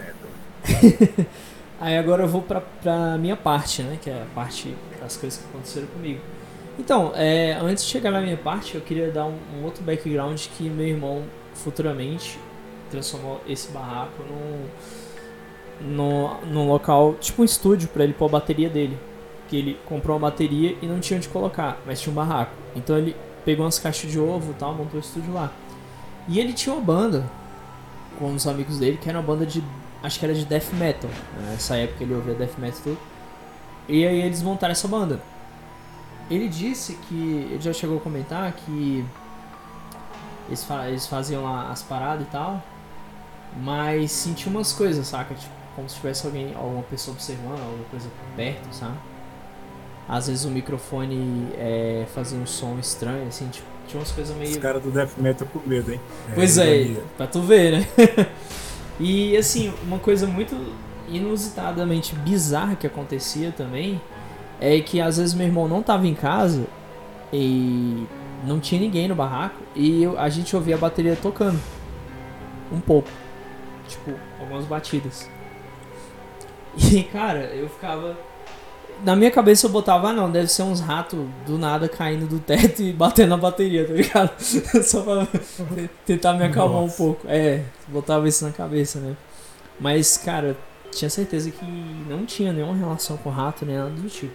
É, 0.00 0.12
doido. 0.20 1.26
Aí 1.80 1.96
agora 1.96 2.24
eu 2.24 2.28
vou 2.28 2.42
pra, 2.42 2.60
pra 2.60 3.16
minha 3.18 3.36
parte, 3.36 3.84
né? 3.84 3.96
Que 4.02 4.10
é 4.10 4.20
a 4.20 4.34
parte 4.34 4.76
das 5.00 5.16
coisas 5.16 5.38
que 5.38 5.48
aconteceram 5.48 5.86
comigo. 5.86 6.20
Então, 6.76 7.12
é, 7.14 7.52
antes 7.52 7.84
de 7.84 7.90
chegar 7.90 8.10
na 8.10 8.20
minha 8.20 8.36
parte, 8.36 8.74
eu 8.74 8.80
queria 8.80 9.12
dar 9.12 9.26
um, 9.26 9.38
um 9.54 9.64
outro 9.64 9.84
background 9.84 10.44
que 10.56 10.68
meu 10.68 10.88
irmão 10.88 11.22
futuramente 11.58 12.38
transformou 12.90 13.40
esse 13.46 13.70
barraco 13.70 14.22
num, 14.22 14.66
num, 15.80 16.40
num 16.46 16.68
local, 16.68 17.14
tipo 17.20 17.42
um 17.42 17.44
estúdio 17.44 17.88
para 17.88 18.04
ele 18.04 18.14
pôr 18.14 18.26
a 18.26 18.30
bateria 18.30 18.68
dele. 18.68 18.98
Que 19.48 19.56
ele 19.56 19.78
comprou 19.86 20.16
uma 20.16 20.30
bateria 20.30 20.76
e 20.82 20.86
não 20.86 21.00
tinha 21.00 21.16
onde 21.16 21.28
colocar, 21.28 21.78
mas 21.86 22.00
tinha 22.00 22.12
um 22.12 22.14
barraco. 22.14 22.52
Então 22.76 22.96
ele 22.98 23.16
pegou 23.44 23.64
umas 23.64 23.78
caixas 23.78 24.10
de 24.10 24.18
ovo 24.18 24.54
tal, 24.58 24.74
montou 24.74 25.00
o 25.00 25.02
estúdio 25.02 25.32
lá. 25.32 25.50
E 26.28 26.38
ele 26.38 26.52
tinha 26.52 26.74
uma 26.74 26.82
banda 26.82 27.24
com 28.18 28.34
os 28.34 28.46
amigos 28.46 28.78
dele, 28.78 28.98
que 29.00 29.08
era 29.08 29.18
uma 29.18 29.26
banda 29.26 29.46
de. 29.46 29.62
Acho 30.02 30.18
que 30.18 30.24
era 30.24 30.34
de 30.34 30.44
death 30.44 30.72
metal. 30.74 31.10
Nessa 31.46 31.76
época 31.76 32.04
ele 32.04 32.14
ouvia 32.14 32.34
death 32.34 32.58
metal 32.58 32.80
tudo. 32.82 32.98
E 33.88 34.06
aí 34.06 34.20
eles 34.20 34.42
montaram 34.42 34.72
essa 34.72 34.86
banda. 34.86 35.20
Ele 36.30 36.48
disse 36.48 36.94
que. 37.08 37.48
Ele 37.50 37.60
já 37.60 37.72
chegou 37.72 37.96
a 37.96 38.00
comentar 38.00 38.52
que. 38.52 39.04
Eles, 40.48 40.64
fa- 40.64 40.88
eles 40.88 41.06
faziam 41.06 41.44
lá 41.44 41.70
as 41.70 41.82
paradas 41.82 42.26
e 42.26 42.30
tal. 42.30 42.62
Mas 43.62 44.10
sentia 44.12 44.50
umas 44.50 44.72
coisas, 44.72 45.06
saca? 45.06 45.34
Tipo, 45.34 45.52
como 45.76 45.88
se 45.88 45.96
tivesse 45.96 46.26
alguém, 46.26 46.54
alguma 46.54 46.82
pessoa 46.82 47.14
observando, 47.14 47.60
alguma 47.60 47.84
coisa 47.90 48.08
perto, 48.36 48.68
sabe? 48.72 48.94
Às 50.08 50.26
vezes 50.26 50.44
o 50.44 50.50
microfone 50.50 51.48
é, 51.56 52.04
fazia 52.14 52.38
um 52.38 52.46
som 52.46 52.78
estranho, 52.78 53.28
assim, 53.28 53.46
tipo, 53.48 53.66
tinha 53.86 54.00
umas 54.00 54.10
coisas 54.10 54.34
meio. 54.36 54.50
Os 54.50 54.56
caras 54.56 54.82
do 54.82 54.90
Death 54.90 55.16
Metal 55.18 55.46
com 55.52 55.60
medo, 55.68 55.92
hein? 55.92 56.00
Pois 56.34 56.56
é, 56.58 56.76
ironia. 56.82 57.02
pra 57.16 57.26
tu 57.26 57.40
ver, 57.42 57.72
né? 57.80 57.86
e 59.00 59.36
assim, 59.36 59.72
uma 59.82 59.98
coisa 59.98 60.26
muito 60.26 60.54
inusitadamente 61.08 62.14
bizarra 62.14 62.74
que 62.76 62.86
acontecia 62.86 63.52
também 63.56 64.00
é 64.60 64.80
que 64.80 65.00
às 65.00 65.16
vezes 65.16 65.34
meu 65.34 65.46
irmão 65.46 65.66
não 65.68 65.82
tava 65.82 66.06
em 66.06 66.14
casa 66.14 66.66
e 67.32 68.06
não 68.44 68.60
tinha 68.60 68.80
ninguém 68.80 69.08
no 69.08 69.14
barraco 69.14 69.56
e 69.74 70.02
eu- 70.02 70.18
a 70.18 70.28
gente 70.28 70.54
ouvia 70.54 70.74
a 70.74 70.78
bateria 70.78 71.16
tocando. 71.16 71.58
Um 72.72 72.80
pouco. 72.80 73.08
Tipo, 73.88 74.12
algumas 74.40 74.64
batidas. 74.66 75.28
E 76.92 77.02
cara, 77.04 77.40
eu 77.54 77.68
ficava. 77.68 78.16
Na 79.04 79.14
minha 79.16 79.30
cabeça 79.30 79.66
eu 79.66 79.70
botava, 79.70 80.08
ah 80.10 80.12
não, 80.12 80.30
deve 80.30 80.48
ser 80.48 80.62
uns 80.62 80.80
ratos 80.80 81.18
do 81.46 81.56
nada 81.58 81.88
caindo 81.88 82.26
do 82.26 82.38
teto 82.40 82.82
e 82.82 82.92
batendo 82.92 83.30
na 83.30 83.36
bateria, 83.36 83.86
tá 83.86 83.92
ligado? 83.94 84.30
Só 84.84 85.02
pra 85.02 85.26
tentar 86.04 86.34
me 86.34 86.44
acalmar 86.44 86.78
um 86.78 86.82
Nossa. 86.82 86.96
pouco. 86.96 87.26
É, 87.28 87.62
botava 87.88 88.28
isso 88.28 88.44
na 88.44 88.52
cabeça, 88.52 88.98
né? 89.00 89.16
Mas, 89.80 90.16
cara, 90.16 90.56
tinha 90.92 91.08
certeza 91.08 91.50
que 91.50 91.64
não 92.08 92.24
tinha 92.26 92.52
nenhuma 92.52 92.76
relação 92.76 93.16
com 93.16 93.28
o 93.28 93.32
rato, 93.32 93.64
nem 93.64 93.76
nada 93.76 93.90
do 93.90 94.08
tipo. 94.08 94.34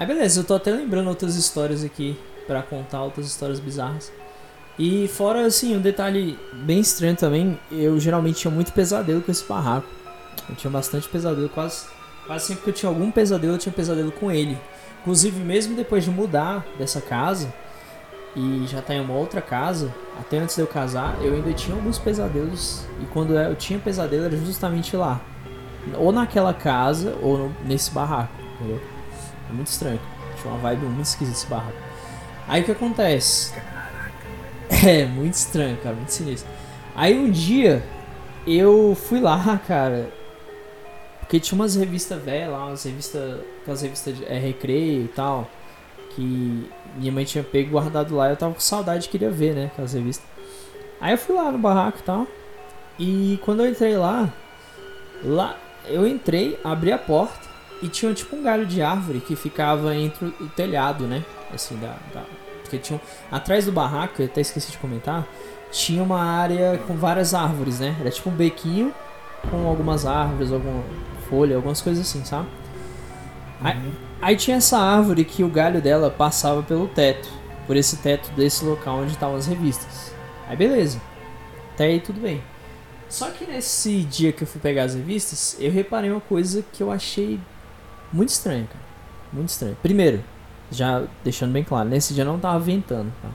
Aí 0.00 0.06
beleza, 0.06 0.40
eu 0.40 0.44
tô 0.44 0.54
até 0.54 0.70
lembrando 0.70 1.08
outras 1.08 1.36
histórias 1.36 1.84
aqui 1.84 2.18
para 2.46 2.62
contar, 2.62 3.02
outras 3.02 3.26
histórias 3.26 3.60
bizarras. 3.60 4.10
E 4.78 5.06
fora 5.08 5.44
assim, 5.44 5.76
um 5.76 5.78
detalhe 5.78 6.38
bem 6.64 6.80
estranho 6.80 7.14
também, 7.14 7.60
eu 7.70 8.00
geralmente 8.00 8.40
tinha 8.40 8.50
muito 8.50 8.72
pesadelo 8.72 9.20
com 9.20 9.30
esse 9.30 9.44
barraco. 9.46 9.86
Eu 10.48 10.54
tinha 10.54 10.70
bastante 10.70 11.06
pesadelo, 11.06 11.50
quase, 11.50 11.84
quase 12.26 12.46
sempre 12.46 12.62
que 12.64 12.70
eu 12.70 12.72
tinha 12.72 12.88
algum 12.88 13.10
pesadelo, 13.10 13.52
eu 13.52 13.58
tinha 13.58 13.74
pesadelo 13.74 14.10
com 14.10 14.32
ele. 14.32 14.56
Inclusive, 15.02 15.38
mesmo 15.38 15.76
depois 15.76 16.02
de 16.02 16.10
mudar 16.10 16.66
dessa 16.78 17.02
casa 17.02 17.52
e 18.34 18.64
já 18.68 18.80
tá 18.80 18.94
em 18.94 19.00
uma 19.02 19.12
outra 19.12 19.42
casa, 19.42 19.94
até 20.18 20.38
antes 20.38 20.56
de 20.56 20.62
eu 20.62 20.66
casar, 20.66 21.18
eu 21.20 21.34
ainda 21.34 21.52
tinha 21.52 21.76
alguns 21.76 21.98
pesadelos. 21.98 22.86
E 23.02 23.04
quando 23.12 23.34
eu 23.34 23.54
tinha 23.54 23.78
pesadelo 23.78 24.24
era 24.24 24.36
justamente 24.38 24.96
lá. 24.96 25.20
Ou 25.98 26.10
naquela 26.10 26.54
casa, 26.54 27.14
ou 27.20 27.52
nesse 27.66 27.90
barraco, 27.90 28.32
entendeu? 28.54 28.80
É 29.50 29.52
muito 29.52 29.66
estranho. 29.66 30.00
Tinha 30.40 30.52
uma 30.52 30.60
vibe 30.60 30.86
muito 30.86 31.06
esquisita 31.06 31.36
esse 31.36 31.46
barraco. 31.46 31.76
Aí 32.46 32.62
o 32.62 32.64
que 32.64 32.72
acontece? 32.72 33.52
É, 34.86 35.04
muito 35.04 35.34
estranho, 35.34 35.76
cara, 35.78 35.96
muito 35.96 36.12
sinistro. 36.12 36.48
Aí 36.94 37.18
um 37.18 37.28
dia 37.28 37.82
eu 38.46 38.96
fui 39.08 39.20
lá, 39.20 39.60
cara. 39.66 40.08
Porque 41.18 41.40
tinha 41.40 41.56
umas 41.56 41.74
revistas 41.74 42.22
velhas 42.22 42.50
lá, 42.50 42.66
umas 42.66 42.84
revistas. 42.84 43.40
Aquelas 43.60 43.82
revistas 43.82 44.16
de 44.16 44.24
é, 44.24 44.38
recreio 44.38 45.04
e 45.04 45.08
tal. 45.08 45.50
Que 46.10 46.70
minha 46.96 47.10
mãe 47.10 47.24
tinha 47.24 47.42
pego 47.42 47.72
guardado 47.72 48.14
lá. 48.14 48.30
Eu 48.30 48.36
tava 48.36 48.54
com 48.54 48.60
saudade 48.60 49.08
queria 49.08 49.30
ver, 49.30 49.54
né? 49.54 49.66
Aquelas 49.66 49.92
revistas. 49.92 50.26
Aí 51.00 51.12
eu 51.12 51.18
fui 51.18 51.34
lá 51.34 51.50
no 51.50 51.58
barraco 51.58 51.98
e 51.98 52.02
tal. 52.02 52.26
E 52.98 53.40
quando 53.42 53.60
eu 53.60 53.68
entrei 53.68 53.96
lá, 53.96 54.32
lá 55.24 55.56
eu 55.86 56.06
entrei, 56.06 56.58
abri 56.62 56.92
a 56.92 56.98
porta 56.98 57.49
e 57.82 57.88
tinha 57.88 58.12
tipo 58.12 58.36
um 58.36 58.42
galho 58.42 58.66
de 58.66 58.82
árvore 58.82 59.20
que 59.20 59.34
ficava 59.34 59.94
entre 59.94 60.26
o 60.26 60.48
telhado, 60.48 61.04
né? 61.06 61.24
Assim, 61.52 61.76
da, 61.76 61.96
da 62.14 62.22
porque 62.70 62.78
tinha 62.78 63.00
atrás 63.32 63.66
do 63.66 63.72
barraco, 63.72 64.22
eu 64.22 64.26
até 64.26 64.40
esqueci 64.40 64.70
de 64.70 64.78
comentar, 64.78 65.26
tinha 65.72 66.02
uma 66.02 66.22
área 66.22 66.78
com 66.86 66.94
várias 66.94 67.34
árvores, 67.34 67.80
né? 67.80 67.96
Era 68.00 68.10
tipo 68.10 68.30
um 68.30 68.34
bequinho 68.34 68.94
com 69.50 69.66
algumas 69.66 70.06
árvores, 70.06 70.52
alguma 70.52 70.84
folha, 71.28 71.56
algumas 71.56 71.80
coisas 71.80 72.06
assim, 72.06 72.24
sabe? 72.24 72.46
Uhum. 73.60 73.66
Aí, 73.66 73.92
aí, 74.22 74.36
tinha 74.36 74.56
essa 74.58 74.78
árvore 74.78 75.24
que 75.24 75.42
o 75.42 75.48
galho 75.48 75.82
dela 75.82 76.10
passava 76.10 76.62
pelo 76.62 76.86
teto, 76.86 77.28
por 77.66 77.76
esse 77.76 77.96
teto 77.96 78.30
desse 78.32 78.64
local 78.64 79.00
onde 79.00 79.12
estavam 79.12 79.36
as 79.36 79.46
revistas. 79.46 80.14
Aí 80.48 80.56
beleza. 80.56 81.00
Até 81.74 81.84
aí 81.84 82.00
tudo 82.00 82.20
bem. 82.20 82.42
Só 83.08 83.30
que 83.30 83.44
nesse 83.44 84.02
dia 84.02 84.30
que 84.30 84.44
eu 84.44 84.46
fui 84.46 84.60
pegar 84.60 84.84
as 84.84 84.94
revistas, 84.94 85.56
eu 85.58 85.72
reparei 85.72 86.10
uma 86.10 86.20
coisa 86.20 86.64
que 86.72 86.82
eu 86.82 86.92
achei 86.92 87.40
muito 88.12 88.30
estranha, 88.30 88.66
cara. 88.66 88.84
Muito 89.32 89.48
estranha. 89.48 89.76
Primeiro, 89.82 90.22
já 90.70 91.02
deixando 91.24 91.52
bem 91.52 91.64
claro, 91.64 91.88
nesse 91.88 92.14
dia 92.14 92.24
não 92.24 92.38
tava 92.38 92.58
ventando, 92.58 93.12
tá? 93.22 93.28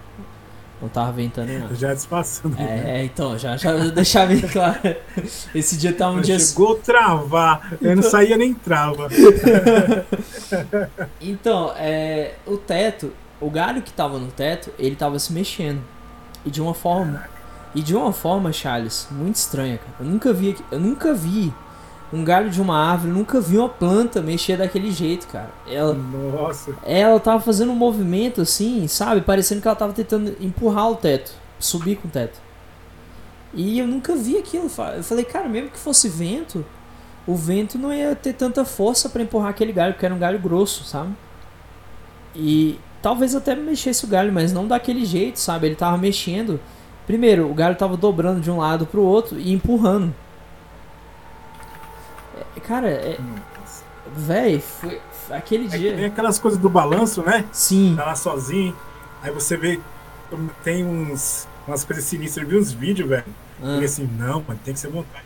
Não 0.82 0.89
tava 0.89 1.12
ventando 1.13 1.51
nada. 1.51 1.74
Já 1.74 1.94
despassando. 1.94 2.55
É, 2.60 2.63
né? 2.63 3.00
é, 3.00 3.05
então, 3.05 3.38
já, 3.38 3.55
já 3.55 3.74
deixar 3.89 4.27
bem 4.27 4.41
claro. 4.41 4.96
Esse 5.53 5.77
dia 5.77 5.94
tava 5.94 6.17
um 6.17 6.22
dia. 6.22 6.38
Chegou 6.38 6.75
a 6.75 6.79
travar. 6.79 7.72
Eu 7.72 7.77
então... 7.77 7.96
não 7.96 8.03
saía 8.03 8.38
nem 8.38 8.53
trava. 8.53 9.08
então, 11.22 11.74
é, 11.77 12.36
o 12.46 12.58
teto, 12.58 13.13
o 13.39 13.50
galho 13.50 13.82
que 13.82 13.94
tava 13.94 14.20
no 14.20 14.27
teto, 14.27 14.70
ele 14.77 14.96
tava 14.96 15.17
se 15.17 15.32
mexendo. 15.32 15.82
E 16.46 16.51
de 16.51 16.62
uma 16.62 16.74
forma. 16.74 17.24
E 17.74 17.82
de 17.82 17.96
uma 17.96 18.12
forma, 18.12 18.51
Charles, 18.51 19.08
muito 19.10 19.36
estranha, 19.36 19.77
cara. 19.77 19.94
Eu 20.00 20.05
nunca 20.05 20.34
vi, 20.34 20.58
eu 20.72 20.79
nunca 20.79 21.13
vi 21.13 21.53
um 22.13 22.24
galho 22.24 22.50
de 22.50 22.62
uma 22.62 22.77
árvore, 22.77 23.12
nunca 23.12 23.41
vi 23.41 23.57
uma 23.57 23.69
planta 23.69 24.21
mexer 24.21 24.57
daquele 24.57 24.91
jeito, 24.91 25.27
cara. 25.27 25.50
Ela, 25.67 25.93
Nossa. 25.93 26.74
Ela 26.83 27.19
tava 27.19 27.41
fazendo 27.41 27.71
um 27.71 27.75
movimento 27.75 28.41
assim, 28.41 28.88
sabe? 28.88 29.21
Parecendo 29.21 29.62
que 29.62 29.67
ela 29.67 29.75
tava 29.75 29.93
tentando 29.93 30.35
empurrar 30.39 30.91
o 30.91 30.95
teto, 30.95 31.31
subir 31.59 31.97
com 31.97 32.07
o 32.07 32.12
teto. 32.12 32.39
E 33.53 33.79
eu 33.79 33.88
nunca 33.88 34.15
vi 34.15 34.38
aquilo. 34.38 34.69
Eu 34.95 35.03
falei, 35.03 35.25
cara, 35.25 35.47
mesmo 35.47 35.69
que 35.69 35.79
fosse 35.79 36.09
vento, 36.09 36.65
o 37.25 37.35
vento 37.35 37.77
não 37.77 37.93
ia 37.93 38.15
ter 38.15 38.33
tanta 38.33 38.63
força 38.63 39.09
para 39.09 39.21
empurrar 39.21 39.50
aquele 39.50 39.71
galho, 39.71 39.93
porque 39.93 40.05
era 40.05 40.13
um 40.13 40.19
galho 40.19 40.39
grosso, 40.39 40.83
sabe? 40.83 41.12
E 42.35 42.77
talvez 43.01 43.33
até 43.33 43.55
mexesse 43.55 44.05
o 44.05 44.07
galho, 44.07 44.31
mas 44.31 44.51
não 44.51 44.67
daquele 44.67 45.05
jeito, 45.05 45.39
sabe? 45.39 45.67
Ele 45.67 45.75
tava 45.75 45.97
mexendo. 45.97 46.59
Primeiro, 47.07 47.50
o 47.50 47.53
galho 47.53 47.75
tava 47.75 47.95
dobrando 47.95 48.41
de 48.41 48.51
um 48.51 48.57
lado 48.57 48.85
pro 48.85 49.01
outro 49.01 49.39
e 49.39 49.53
empurrando. 49.53 50.13
Cara, 52.67 52.89
é. 52.89 53.17
Véi, 54.15 54.60
foi. 54.60 55.01
Aquele 55.29 55.65
é 55.65 55.77
dia. 55.77 55.95
Tem 55.95 56.05
aquelas 56.05 56.39
coisas 56.39 56.60
do 56.60 56.69
balanço, 56.69 57.24
né? 57.24 57.45
Sim. 57.51 57.95
Tá 57.95 58.05
lá 58.05 58.15
sozinho. 58.15 58.75
Aí 59.22 59.31
você 59.31 59.57
vê. 59.57 59.79
Tem 60.63 60.86
uns. 60.86 61.48
Umas 61.67 61.84
coisas 61.84 62.05
sinistras. 62.05 62.43
Eu 62.43 62.50
vi 62.50 62.57
uns 62.57 62.72
vídeos, 62.72 63.10
velho. 63.10 63.25
Ah. 63.62 63.79
E 63.81 63.86
assim, 63.86 64.07
não, 64.17 64.43
mano, 64.48 64.60
tem 64.63 64.74
que 64.74 64.79
ser 64.79 64.89
montado. 64.89 65.24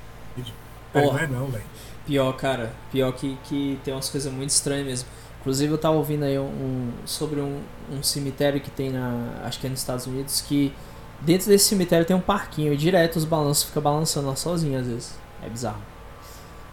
Não 0.94 1.18
é 1.18 1.28
não, 1.28 1.48
velho. 1.48 1.64
Pior, 2.06 2.34
cara. 2.34 2.74
Pior 2.92 3.12
que, 3.12 3.38
que 3.44 3.80
tem 3.84 3.94
umas 3.94 4.10
coisas 4.10 4.32
muito 4.32 4.50
estranhas 4.50 4.86
mesmo. 4.86 5.10
Inclusive 5.42 5.72
eu 5.74 5.78
tava 5.78 5.96
ouvindo 5.96 6.24
aí 6.24 6.38
um, 6.38 6.44
um 6.44 6.92
sobre 7.06 7.40
um, 7.40 7.62
um, 7.92 8.04
cemitério 8.04 8.60
que 8.60 8.70
tem 8.70 8.92
na. 8.92 9.42
Acho 9.44 9.60
que 9.60 9.68
é 9.68 9.70
nos 9.70 9.80
Estados 9.80 10.06
Unidos, 10.06 10.42
que 10.42 10.74
dentro 11.22 11.48
desse 11.48 11.66
cemitério 11.66 12.06
tem 12.06 12.16
um 12.16 12.22
parquinho 12.22 12.74
e 12.74 12.78
direto 12.78 13.16
os 13.16 13.26
balanços 13.26 13.64
ficam 13.64 13.82
balançando 13.82 14.28
lá 14.28 14.36
sozinho 14.36 14.80
às 14.80 14.88
vezes. 14.88 15.20
É 15.42 15.50
bizarro. 15.50 15.82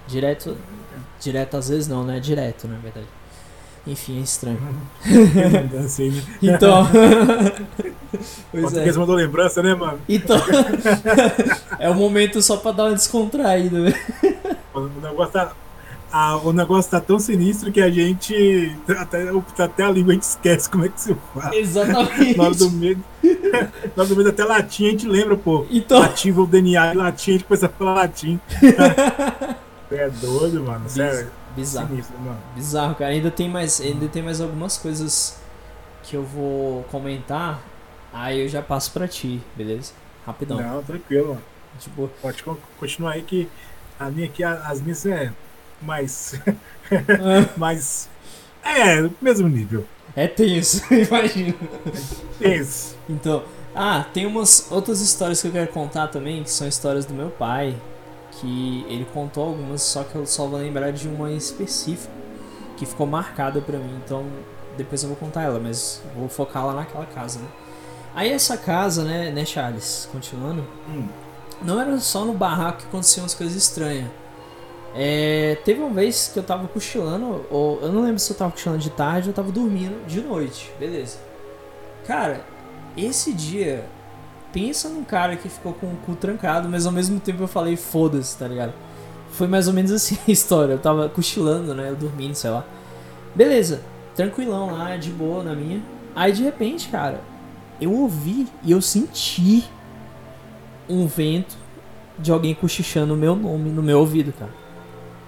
Direto. 0.07 0.57
Direto 1.21 1.57
às 1.57 1.69
vezes 1.69 1.89
não, 1.89 2.05
né? 2.05 2.21
Direto, 2.21 2.69
na 2.69 2.77
verdade. 2.79 3.07
Enfim, 3.87 4.19
é 4.19 4.23
estranho. 4.23 4.59
assim, 5.85 6.11
né? 6.17 6.23
Então. 6.43 6.89
pois 8.51 8.63
Português 8.65 8.97
é. 8.97 8.99
mandou 8.99 9.15
lembrança, 9.15 9.63
né, 9.63 9.75
mano? 9.75 10.01
Então. 10.09 10.37
é 11.79 11.89
o 11.89 11.95
momento 11.95 12.43
só 12.43 12.57
pra 12.57 12.73
dar 12.73 12.85
uma 12.85 12.95
descontraída, 12.95 13.79
né? 13.79 13.95
O 14.75 14.81
negócio 15.01 15.33
tá. 15.33 15.53
Ah, 16.11 16.37
o 16.39 16.53
negócio 16.53 16.91
tá 16.91 17.01
tão 17.01 17.19
sinistro 17.19 17.71
que 17.71 17.81
a 17.81 17.91
gente. 17.91 18.77
Até, 18.99 19.29
até 19.59 19.85
a 19.85 19.91
língua 19.91 20.13
a 20.13 20.15
gente 20.15 20.23
esquece 20.23 20.69
como 20.69 20.85
é 20.85 20.89
que 20.89 21.01
se 21.01 21.17
fala. 21.35 21.55
Exatamente. 21.55 22.41
Hora 22.41 22.55
do 22.55 22.71
medo. 22.71 23.05
Hora 23.97 24.09
do 24.09 24.17
medo 24.17 24.29
até 24.31 24.45
latim 24.45 24.87
a 24.87 24.91
gente 24.91 25.07
lembra, 25.07 25.37
pô. 25.37 25.67
Então... 25.71 26.01
Latim, 26.01 26.31
o 26.33 26.47
DNA 26.47 26.93
latim, 26.95 27.31
a 27.31 27.35
gente 27.35 27.45
começa 27.45 27.67
a 27.67 27.69
falar 27.69 27.95
latim. 27.95 28.41
É 29.91 30.09
doido, 30.09 30.63
mano. 30.65 30.89
Sério. 30.89 31.31
Bizarro. 31.55 31.89
Sinistro, 31.89 32.19
mano. 32.19 32.39
Bizarro, 32.55 32.95
cara. 32.95 33.11
Ainda 33.11 33.31
tem, 33.31 33.49
mais, 33.49 33.81
ainda 33.81 34.09
tem 34.09 34.23
mais 34.23 34.41
algumas 34.41 34.77
coisas 34.77 35.39
que 36.03 36.17
eu 36.17 36.23
vou 36.23 36.83
comentar. 36.85 37.61
Aí 38.13 38.41
eu 38.41 38.49
já 38.49 38.63
passo 38.63 38.93
pra 38.93 39.07
ti, 39.09 39.41
beleza? 39.55 39.93
Rapidão. 40.25 40.61
Não, 40.61 40.83
tranquilo, 40.83 41.29
mano. 41.29 41.43
Tipo, 41.79 42.11
Pode 42.23 42.43
continuar 42.79 43.13
aí 43.13 43.23
que 43.23 43.49
a 43.99 44.11
minha 44.11 44.27
aqui, 44.27 44.43
as 44.43 44.81
minhas 44.81 45.05
é 45.07 45.33
mais. 45.81 46.41
mais. 47.57 48.09
É, 48.65 49.09
mesmo 49.21 49.49
nível. 49.49 49.87
É 50.15 50.27
tenso, 50.27 50.83
imagino. 50.93 51.55
Tenso. 52.39 52.97
Então, 53.09 53.45
ah, 53.75 54.07
tem 54.15 54.25
umas 54.25 54.69
outras 54.71 55.01
histórias 55.01 55.43
que 55.43 55.49
eu 55.49 55.53
quero 55.53 55.71
contar 55.71 56.09
também, 56.09 56.43
que 56.43 56.51
são 56.51 56.67
histórias 56.67 57.05
do 57.05 57.13
meu 57.13 57.29
pai, 57.29 57.77
que 58.41 58.85
ele 58.89 59.07
contou 59.13 59.49
algumas, 59.49 59.83
só 59.83 60.05
que 60.05 60.15
eu 60.15 60.27
só 60.27 60.47
vou 60.47 60.59
lembrar 60.59 60.91
de 60.93 61.09
uma 61.09 61.31
em 61.31 61.37
específico 61.37 62.13
que 62.77 62.85
ficou 62.85 63.07
marcada 63.07 63.61
para 63.61 63.79
mim. 63.79 64.01
Então 64.05 64.25
depois 64.77 65.03
eu 65.03 65.09
vou 65.09 65.17
contar 65.17 65.43
ela, 65.43 65.59
mas 65.59 66.03
vou 66.15 66.29
focar 66.29 66.67
lá 66.67 66.75
naquela 66.75 67.07
casa, 67.07 67.39
né? 67.39 67.47
Aí 68.15 68.31
essa 68.31 68.57
casa, 68.57 69.05
né, 69.05 69.31
né 69.31 69.45
Charles, 69.45 70.09
continuando, 70.11 70.67
hum. 70.89 71.07
não 71.63 71.81
era 71.81 71.99
só 71.99 72.25
no 72.25 72.33
barraco 72.33 72.79
que 72.79 72.87
aconteciam 72.87 73.27
as 73.27 73.35
coisas 73.35 73.57
estranhas. 73.57 74.09
É, 74.95 75.59
teve 75.65 75.81
uma 75.81 75.91
vez 75.91 76.31
que 76.33 76.39
eu 76.39 76.43
tava 76.43 76.67
cochilando, 76.69 77.45
ou 77.51 77.81
eu 77.83 77.93
não 77.93 78.03
lembro 78.03 78.19
se 78.19 78.33
eu 78.33 78.37
tava 78.37 78.53
cochilando 78.53 78.81
de 78.81 78.89
tarde 78.89 79.29
ou 79.29 79.31
eu 79.33 79.35
tava 79.35 79.53
dormindo 79.53 80.07
de 80.07 80.23
noite, 80.23 80.73
beleza. 80.79 81.19
Cara, 82.07 82.41
esse 82.97 83.35
dia 83.35 83.85
pensa 84.57 84.89
num 84.89 85.05
cara 85.05 85.37
que 85.37 85.51
ficou 85.51 85.75
com 85.75 85.87
o 85.89 85.97
cu 85.97 86.17
trancado, 86.17 86.67
mas 86.67 86.87
ao 86.87 86.93
mesmo 86.93 87.21
tempo 87.21 87.43
eu 87.43 87.47
falei, 87.47 87.77
foda-se, 87.77 88.39
tá 88.39 88.49
ligado? 88.49 88.73
Foi 89.33 89.47
mais 89.47 89.69
ou 89.69 89.75
menos 89.75 89.93
assim 89.93 90.17
a 90.27 90.31
história. 90.31 90.73
Eu 90.73 90.79
tava 90.79 91.11
cochilando, 91.11 91.75
né? 91.75 91.91
Eu 91.91 91.95
dormindo, 91.95 92.35
sei 92.35 92.49
lá. 92.49 92.65
Beleza, 93.35 93.83
tranquilão 94.15 94.73
lá, 94.73 94.97
de 94.97 95.11
boa 95.11 95.45
na 95.45 95.55
minha. 95.55 95.83
Aí 96.15 96.33
de 96.33 96.43
repente, 96.43 96.89
cara, 96.89 97.21
eu 97.79 97.93
ouvi 97.93 98.49
e 98.63 98.73
eu 98.73 98.81
senti 98.81 99.63
um 100.89 101.07
vento 101.07 101.55
de 102.19 102.33
alguém 102.33 102.55
cochichando 102.55 103.13
o 103.13 103.17
meu 103.17 103.37
nome 103.37 103.69
no 103.69 103.83
meu 103.83 104.01
ouvido, 104.01 104.33
cara. 104.33 104.53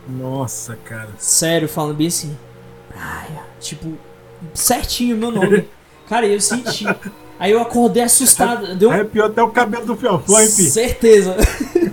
Nossa, 0.08 0.74
cara. 0.76 1.10
Sério, 1.18 1.68
falando 1.68 1.98
bem 1.98 2.06
assim. 2.06 2.34
Praia. 2.88 3.42
Tipo, 3.60 3.92
certinho 4.54 5.16
o 5.16 5.18
meu 5.18 5.30
nome. 5.30 5.68
cara, 6.08 6.26
eu 6.26 6.40
senti. 6.40 6.86
Aí 7.38 7.52
eu 7.52 7.60
acordei 7.60 8.02
assustado. 8.02 8.74
Deu... 8.74 8.90
Arrepiou 8.90 9.26
até 9.26 9.42
o 9.42 9.48
cabelo 9.50 9.86
do 9.86 9.96
Fiofó, 9.96 10.40
hein, 10.40 10.48
Certeza. 10.48 11.36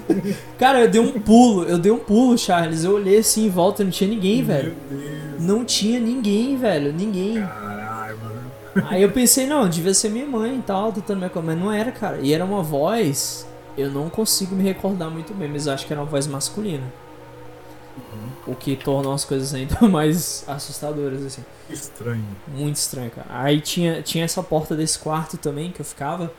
Cara, 0.57 0.81
eu 0.81 0.89
dei 0.89 1.01
um 1.01 1.19
pulo, 1.19 1.63
eu 1.63 1.77
dei 1.77 1.91
um 1.91 1.99
pulo, 1.99 2.37
Charles. 2.37 2.83
Eu 2.83 2.95
olhei 2.95 3.19
assim 3.19 3.45
em 3.45 3.49
volta, 3.49 3.83
não 3.83 3.91
tinha 3.91 4.09
ninguém, 4.09 4.43
velho. 4.43 4.75
Meu 4.89 4.99
Deus. 4.99 5.43
Não 5.43 5.65
tinha 5.65 5.99
ninguém, 5.99 6.57
velho. 6.57 6.91
Ninguém. 6.93 7.41
Caralho, 7.41 8.17
mano. 8.17 8.87
Aí 8.89 9.01
eu 9.01 9.11
pensei, 9.11 9.45
não, 9.45 9.69
devia 9.69 9.93
ser 9.93 10.09
minha 10.09 10.25
mãe 10.25 10.57
e 10.57 10.61
tal, 10.61 10.91
tentando 10.91 11.19
me 11.19 11.25
acalmar. 11.25 11.55
Mas 11.55 11.63
não 11.63 11.71
era, 11.71 11.91
cara. 11.91 12.19
E 12.21 12.33
era 12.33 12.43
uma 12.43 12.63
voz. 12.63 13.47
Eu 13.77 13.91
não 13.91 14.09
consigo 14.09 14.55
me 14.55 14.63
recordar 14.63 15.09
muito 15.09 15.33
bem, 15.33 15.49
mas 15.49 15.67
eu 15.67 15.73
acho 15.73 15.85
que 15.85 15.93
era 15.93 16.01
uma 16.01 16.09
voz 16.09 16.25
masculina. 16.27 16.83
O 18.47 18.55
que 18.55 18.75
tornou 18.75 19.13
as 19.13 19.25
coisas 19.25 19.53
ainda 19.53 19.79
mais 19.87 20.43
assustadoras, 20.47 21.23
assim. 21.25 21.43
Estranho. 21.69 22.25
Muito 22.47 22.75
estranho, 22.75 23.09
cara. 23.11 23.27
Aí 23.29 23.59
tinha, 23.61 24.01
tinha 24.01 24.23
essa 24.23 24.41
porta 24.43 24.75
desse 24.75 24.99
quarto 24.99 25.37
também 25.37 25.71
que 25.71 25.81
eu 25.81 25.85
ficava, 25.85 26.31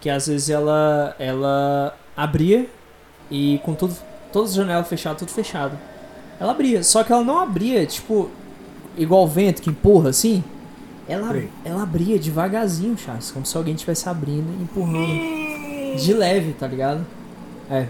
que 0.00 0.08
às 0.08 0.26
vezes 0.26 0.48
ela 0.48 1.14
ela 1.18 1.94
abria 2.16 2.68
e 3.30 3.60
com 3.62 3.74
tudo, 3.74 3.94
todas 4.32 4.50
as 4.50 4.56
janelas 4.56 4.88
fechadas, 4.88 5.18
tudo 5.18 5.30
fechado. 5.30 5.78
Ela 6.40 6.52
abria, 6.52 6.82
só 6.82 7.04
que 7.04 7.12
ela 7.12 7.22
não 7.22 7.38
abria, 7.38 7.84
tipo, 7.84 8.30
igual 8.96 9.24
o 9.24 9.28
vento 9.28 9.60
que 9.60 9.68
empurra 9.68 10.08
assim. 10.08 10.42
Ela, 11.06 11.42
ela 11.64 11.82
abria 11.82 12.18
devagarzinho, 12.18 12.96
Charles, 12.96 13.30
como 13.30 13.44
se 13.44 13.56
alguém 13.56 13.74
estivesse 13.74 14.08
abrindo 14.08 14.48
e 14.58 14.62
empurrando. 14.62 15.98
De 15.98 16.12
leve, 16.14 16.52
tá 16.52 16.66
ligado? 16.68 17.04
É, 17.68 17.88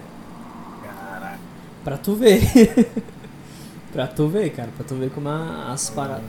Caralho. 0.82 1.38
pra 1.84 1.98
tu 1.98 2.14
ver. 2.14 2.40
pra 3.92 4.06
tu 4.06 4.26
ver, 4.26 4.50
cara, 4.50 4.70
pra 4.74 4.84
tu 4.84 4.94
ver 4.94 5.10
como 5.10 5.28
as 5.28 5.90
paradas. 5.90 6.24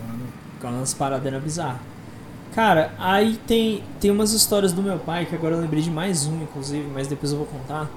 Como 0.61 0.81
as 0.81 0.93
paradas 0.93 1.43
bizarras. 1.43 1.79
Cara, 2.53 2.91
aí 2.99 3.39
tem, 3.47 3.81
tem 3.99 4.11
umas 4.11 4.33
histórias 4.33 4.73
do 4.73 4.83
meu 4.83 4.99
pai, 4.99 5.25
que 5.25 5.33
agora 5.33 5.55
eu 5.55 5.61
lembrei 5.61 5.81
de 5.81 5.89
mais 5.89 6.25
uma, 6.25 6.43
inclusive, 6.43 6.85
mas 6.93 7.07
depois 7.07 7.31
eu 7.31 7.37
vou 7.37 7.47
contar. 7.47 7.89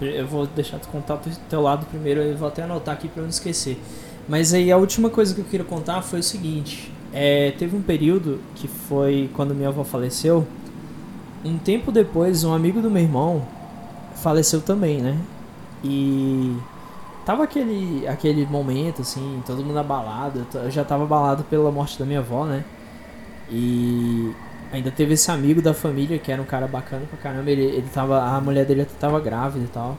Eu 0.00 0.26
vou 0.26 0.46
deixar 0.46 0.78
tu 0.78 0.88
contar 0.88 1.16
do 1.16 1.30
teu 1.48 1.60
lado 1.60 1.84
primeiro, 1.86 2.20
eu 2.20 2.36
vou 2.36 2.48
até 2.48 2.62
anotar 2.62 2.94
aqui 2.94 3.08
pra 3.08 3.20
eu 3.20 3.24
não 3.24 3.30
esquecer. 3.30 3.78
Mas 4.26 4.54
aí 4.54 4.72
a 4.72 4.76
última 4.76 5.10
coisa 5.10 5.34
que 5.34 5.40
eu 5.40 5.44
queria 5.44 5.66
contar 5.66 6.00
foi 6.02 6.20
o 6.20 6.22
seguinte. 6.22 6.92
É, 7.12 7.52
teve 7.58 7.76
um 7.76 7.82
período 7.82 8.40
que 8.54 8.68
foi 8.68 9.30
quando 9.34 9.54
minha 9.54 9.68
avó 9.68 9.84
faleceu. 9.84 10.46
Um 11.44 11.58
tempo 11.58 11.92
depois, 11.92 12.44
um 12.44 12.52
amigo 12.52 12.80
do 12.80 12.90
meu 12.90 13.02
irmão 13.02 13.46
faleceu 14.16 14.60
também, 14.60 15.00
né? 15.00 15.18
E 15.84 16.56
tava 17.28 17.44
aquele, 17.44 18.08
aquele 18.08 18.46
momento, 18.46 19.02
assim, 19.02 19.42
todo 19.44 19.62
mundo 19.62 19.78
abalado. 19.78 20.46
Eu 20.54 20.70
já 20.70 20.82
tava 20.82 21.04
abalado 21.04 21.44
pela 21.44 21.70
morte 21.70 21.98
da 21.98 22.06
minha 22.06 22.20
avó, 22.20 22.46
né? 22.46 22.64
E 23.50 24.32
ainda 24.72 24.90
teve 24.90 25.12
esse 25.12 25.30
amigo 25.30 25.60
da 25.60 25.74
família 25.74 26.18
que 26.18 26.32
era 26.32 26.40
um 26.40 26.46
cara 26.46 26.66
bacana 26.66 27.02
pra 27.06 27.18
caramba. 27.18 27.50
Ele, 27.50 27.64
ele 27.64 27.86
tava. 27.92 28.18
A 28.18 28.40
mulher 28.40 28.64
dele 28.64 28.80
até 28.80 28.94
tava 28.98 29.20
grávida 29.20 29.62
e 29.62 29.68
tal. 29.68 29.98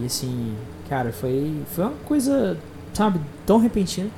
E 0.00 0.06
assim, 0.06 0.54
cara, 0.88 1.12
foi, 1.12 1.52
foi 1.74 1.82
uma 1.82 1.94
coisa, 2.04 2.56
sabe, 2.94 3.20
tão 3.44 3.58
repentina. 3.58 4.08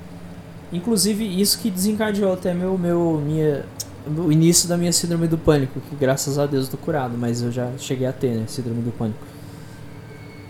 Inclusive, 0.70 1.24
isso 1.40 1.58
que 1.58 1.70
desencadeou 1.70 2.34
até 2.34 2.52
meu, 2.52 2.76
meu, 2.76 3.22
minha, 3.24 3.64
o 4.06 4.30
início 4.30 4.68
da 4.68 4.76
minha 4.76 4.92
síndrome 4.92 5.28
do 5.28 5.38
pânico, 5.38 5.80
que 5.80 5.96
graças 5.96 6.38
a 6.38 6.44
Deus 6.44 6.66
eu 6.66 6.72
tô 6.72 6.76
curado, 6.76 7.16
mas 7.16 7.40
eu 7.40 7.50
já 7.50 7.70
cheguei 7.78 8.06
a 8.06 8.12
ter, 8.12 8.36
né, 8.36 8.44
síndrome 8.46 8.82
do 8.82 8.92
pânico. 8.92 9.37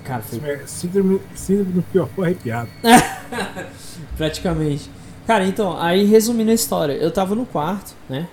Cara, 0.09 0.23
foi 0.23 0.67
Síndrome, 0.67 1.21
síndrome 1.35 1.73
do 1.73 1.83
pior 1.83 2.09
foi 2.17 2.25
arrepiado. 2.27 2.69
praticamente. 4.17 4.91
Cara, 5.27 5.45
então, 5.47 5.77
aí 5.79 6.05
resumindo 6.05 6.51
a 6.51 6.55
história, 6.55 6.95
eu 6.95 7.11
tava 7.11 7.35
no 7.35 7.45
quarto, 7.45 7.95
né, 8.09 8.27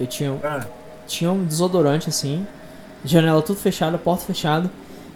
eu 0.00 0.06
tinha, 0.06 0.32
Ah, 0.42 0.66
tinha 1.06 1.30
um 1.30 1.44
desodorante 1.44 2.08
assim, 2.08 2.46
janela 3.04 3.42
tudo 3.42 3.58
fechada, 3.58 3.98
porta 3.98 4.24
fechada. 4.24 4.70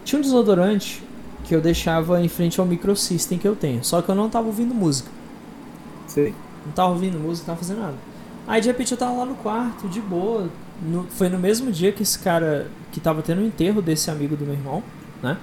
Tinha 0.05 0.19
um 0.19 0.23
desodorante 0.23 1.03
que 1.45 1.55
eu 1.55 1.61
deixava 1.61 2.21
em 2.21 2.29
frente 2.29 2.61
ao 2.61 2.67
microsystem 2.67 3.39
que 3.39 3.49
eu 3.49 3.57
tenho, 3.57 3.83
só 3.85 4.03
que 4.03 4.09
eu 4.09 4.15
não 4.15 4.29
tava 4.29 4.47
ouvindo 4.47 4.75
música. 4.75 5.11
sei. 6.07 6.35
Não 6.67 6.73
tava 6.73 6.91
ouvindo 6.91 7.19
música, 7.19 7.47
não 7.51 7.55
tava 7.57 7.67
fazendo 7.67 7.81
nada. 7.83 7.97
Aí 8.47 8.61
de 8.61 8.69
repente 8.69 8.93
eu 8.93 8.99
tava 8.99 9.13
lá 9.13 9.25
no 9.25 9.35
quarto, 9.37 9.89
de 9.89 10.01
boa. 10.01 10.49
No- 10.83 11.07
foi 11.11 11.29
no 11.29 11.39
mesmo 11.39 11.71
dia 11.73 11.91
que 11.93 12.03
esse 12.03 12.19
cara 12.19 12.67
que 12.93 13.01
tava 13.01 13.23
tendo 13.23 13.41
o 13.41 13.45
enterro 13.47 13.81
desse 13.81 14.11
amigo 14.11 14.37
do 14.37 14.45
meu 14.45 14.55
irmão, 14.55 14.83
né? 15.23 15.37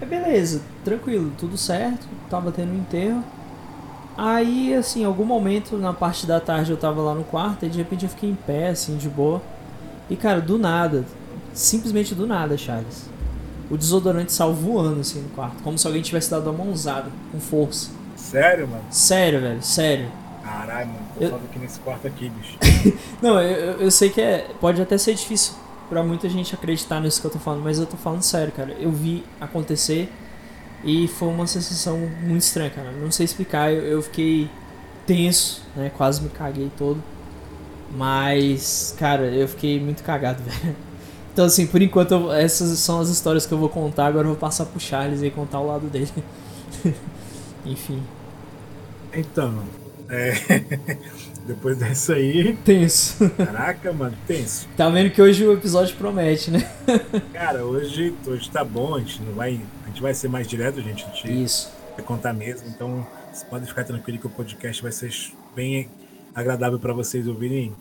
É 0.00 0.06
beleza, 0.06 0.60
tranquilo, 0.84 1.32
tudo 1.38 1.56
certo, 1.56 2.06
tava 2.30 2.52
tendo 2.52 2.72
um 2.72 2.76
enterro. 2.78 3.22
Aí, 4.16 4.74
assim, 4.74 5.02
em 5.02 5.04
algum 5.04 5.24
momento 5.24 5.76
na 5.76 5.92
parte 5.92 6.26
da 6.26 6.40
tarde 6.40 6.70
eu 6.70 6.76
tava 6.76 7.00
lá 7.02 7.14
no 7.14 7.24
quarto 7.24 7.64
e 7.66 7.68
de 7.68 7.78
repente 7.78 8.04
eu 8.04 8.08
fiquei 8.08 8.30
em 8.30 8.34
pé, 8.34 8.68
assim, 8.70 8.96
de 8.96 9.08
boa. 9.08 9.40
E 10.10 10.16
cara, 10.16 10.40
do 10.40 10.58
nada, 10.58 11.04
simplesmente 11.52 12.14
do 12.14 12.26
nada, 12.26 12.56
Charles. 12.56 13.08
O 13.70 13.76
desodorante 13.76 14.32
saiu 14.32 14.54
voando 14.54 15.00
assim 15.00 15.20
no 15.20 15.28
quarto, 15.30 15.62
como 15.62 15.76
se 15.78 15.86
alguém 15.86 16.02
tivesse 16.02 16.30
dado 16.30 16.48
uma 16.50 16.64
mãozada, 16.64 17.10
com 17.30 17.38
força. 17.38 17.90
Sério, 18.16 18.66
mano? 18.66 18.82
Sério, 18.90 19.40
velho, 19.40 19.62
sério. 19.62 20.08
Caralho, 20.42 20.88
mano. 20.88 20.98
Tô 21.16 21.24
Eu- 21.24 21.30
falando 21.30 21.44
aqui 21.44 21.58
nesse 21.58 21.78
quarto 21.80 22.06
aqui, 22.06 22.30
bicho. 22.30 22.56
Não, 23.22 23.40
eu- 23.40 23.80
eu 23.80 23.90
sei 23.90 24.08
que 24.10 24.20
é, 24.20 24.48
pode 24.60 24.80
até 24.80 24.96
ser 24.96 25.14
difícil 25.14 25.54
pra 25.88 26.02
muita 26.02 26.28
gente 26.28 26.54
acreditar 26.54 27.00
nisso 27.00 27.20
que 27.20 27.26
eu 27.26 27.30
tô 27.30 27.38
falando, 27.38 27.62
mas 27.62 27.78
eu 27.78 27.86
tô 27.86 27.96
falando 27.96 28.22
sério, 28.22 28.52
cara. 28.52 28.72
Eu 28.78 28.92
vi 28.92 29.24
acontecer 29.40 30.12
e 30.84 31.08
foi 31.08 31.28
uma 31.28 31.46
sensação 31.46 31.98
muito 32.22 32.42
estranha, 32.42 32.70
cara. 32.70 32.92
Não 32.92 33.10
sei 33.10 33.24
explicar, 33.24 33.72
eu, 33.72 33.82
eu 33.84 34.02
fiquei 34.02 34.50
tenso, 35.06 35.62
né? 35.76 35.90
Quase 35.90 36.22
me 36.22 36.30
caguei 36.30 36.70
todo. 36.70 37.04
Mas, 37.88 38.94
cara, 38.98 39.24
eu 39.34 39.48
fiquei 39.48 39.80
muito 39.80 40.02
cagado, 40.02 40.42
velho. 40.44 40.76
Então, 41.32 41.46
assim, 41.46 41.66
por 41.66 41.82
enquanto, 41.82 42.12
eu- 42.12 42.32
essas 42.32 42.78
são 42.80 43.00
as 43.00 43.08
histórias 43.10 43.46
que 43.46 43.52
eu 43.54 43.58
vou 43.58 43.70
contar. 43.70 44.06
Agora 44.06 44.26
eu 44.26 44.30
vou 44.32 44.38
passar 44.40 44.66
pro 44.66 44.80
Charles 44.80 45.22
e 45.22 45.30
contar 45.30 45.60
o 45.60 45.66
lado 45.66 45.88
dele. 45.90 46.10
Enfim, 47.64 48.08
Então, 49.12 49.72
é. 50.08 50.32
Depois 51.48 51.78
dessa 51.78 52.12
aí. 52.14 52.54
tenso. 52.64 53.28
Caraca, 53.30 53.92
mano, 53.92 54.14
tenso. 54.26 54.68
Tá 54.76 54.88
vendo 54.90 55.10
que 55.10 55.20
hoje 55.22 55.44
o 55.46 55.52
episódio 55.54 55.96
promete, 55.96 56.50
né? 56.50 56.60
Cara, 57.32 57.64
hoje, 57.64 58.14
hoje 58.26 58.50
tá 58.50 58.62
bom, 58.62 58.94
a 58.96 58.98
gente 59.00 59.22
não 59.22 59.32
vai. 59.32 59.58
A 59.84 59.88
gente 59.88 60.02
vai 60.02 60.12
ser 60.12 60.28
mais 60.28 60.46
direto, 60.46 60.80
gente. 60.82 61.04
A 61.04 61.08
gente 61.08 61.44
Isso. 61.44 61.72
vai 61.96 62.04
contar 62.04 62.32
mesmo. 62.34 62.68
Então, 62.68 63.06
vocês 63.32 63.44
podem 63.44 63.66
ficar 63.66 63.84
tranquilos 63.84 64.20
que 64.20 64.26
o 64.26 64.30
podcast 64.30 64.82
vai 64.82 64.92
ser 64.92 65.10
bem 65.56 65.88
agradável 66.34 66.78
para 66.78 66.92
vocês 66.92 67.26
ouvirem. 67.26 67.72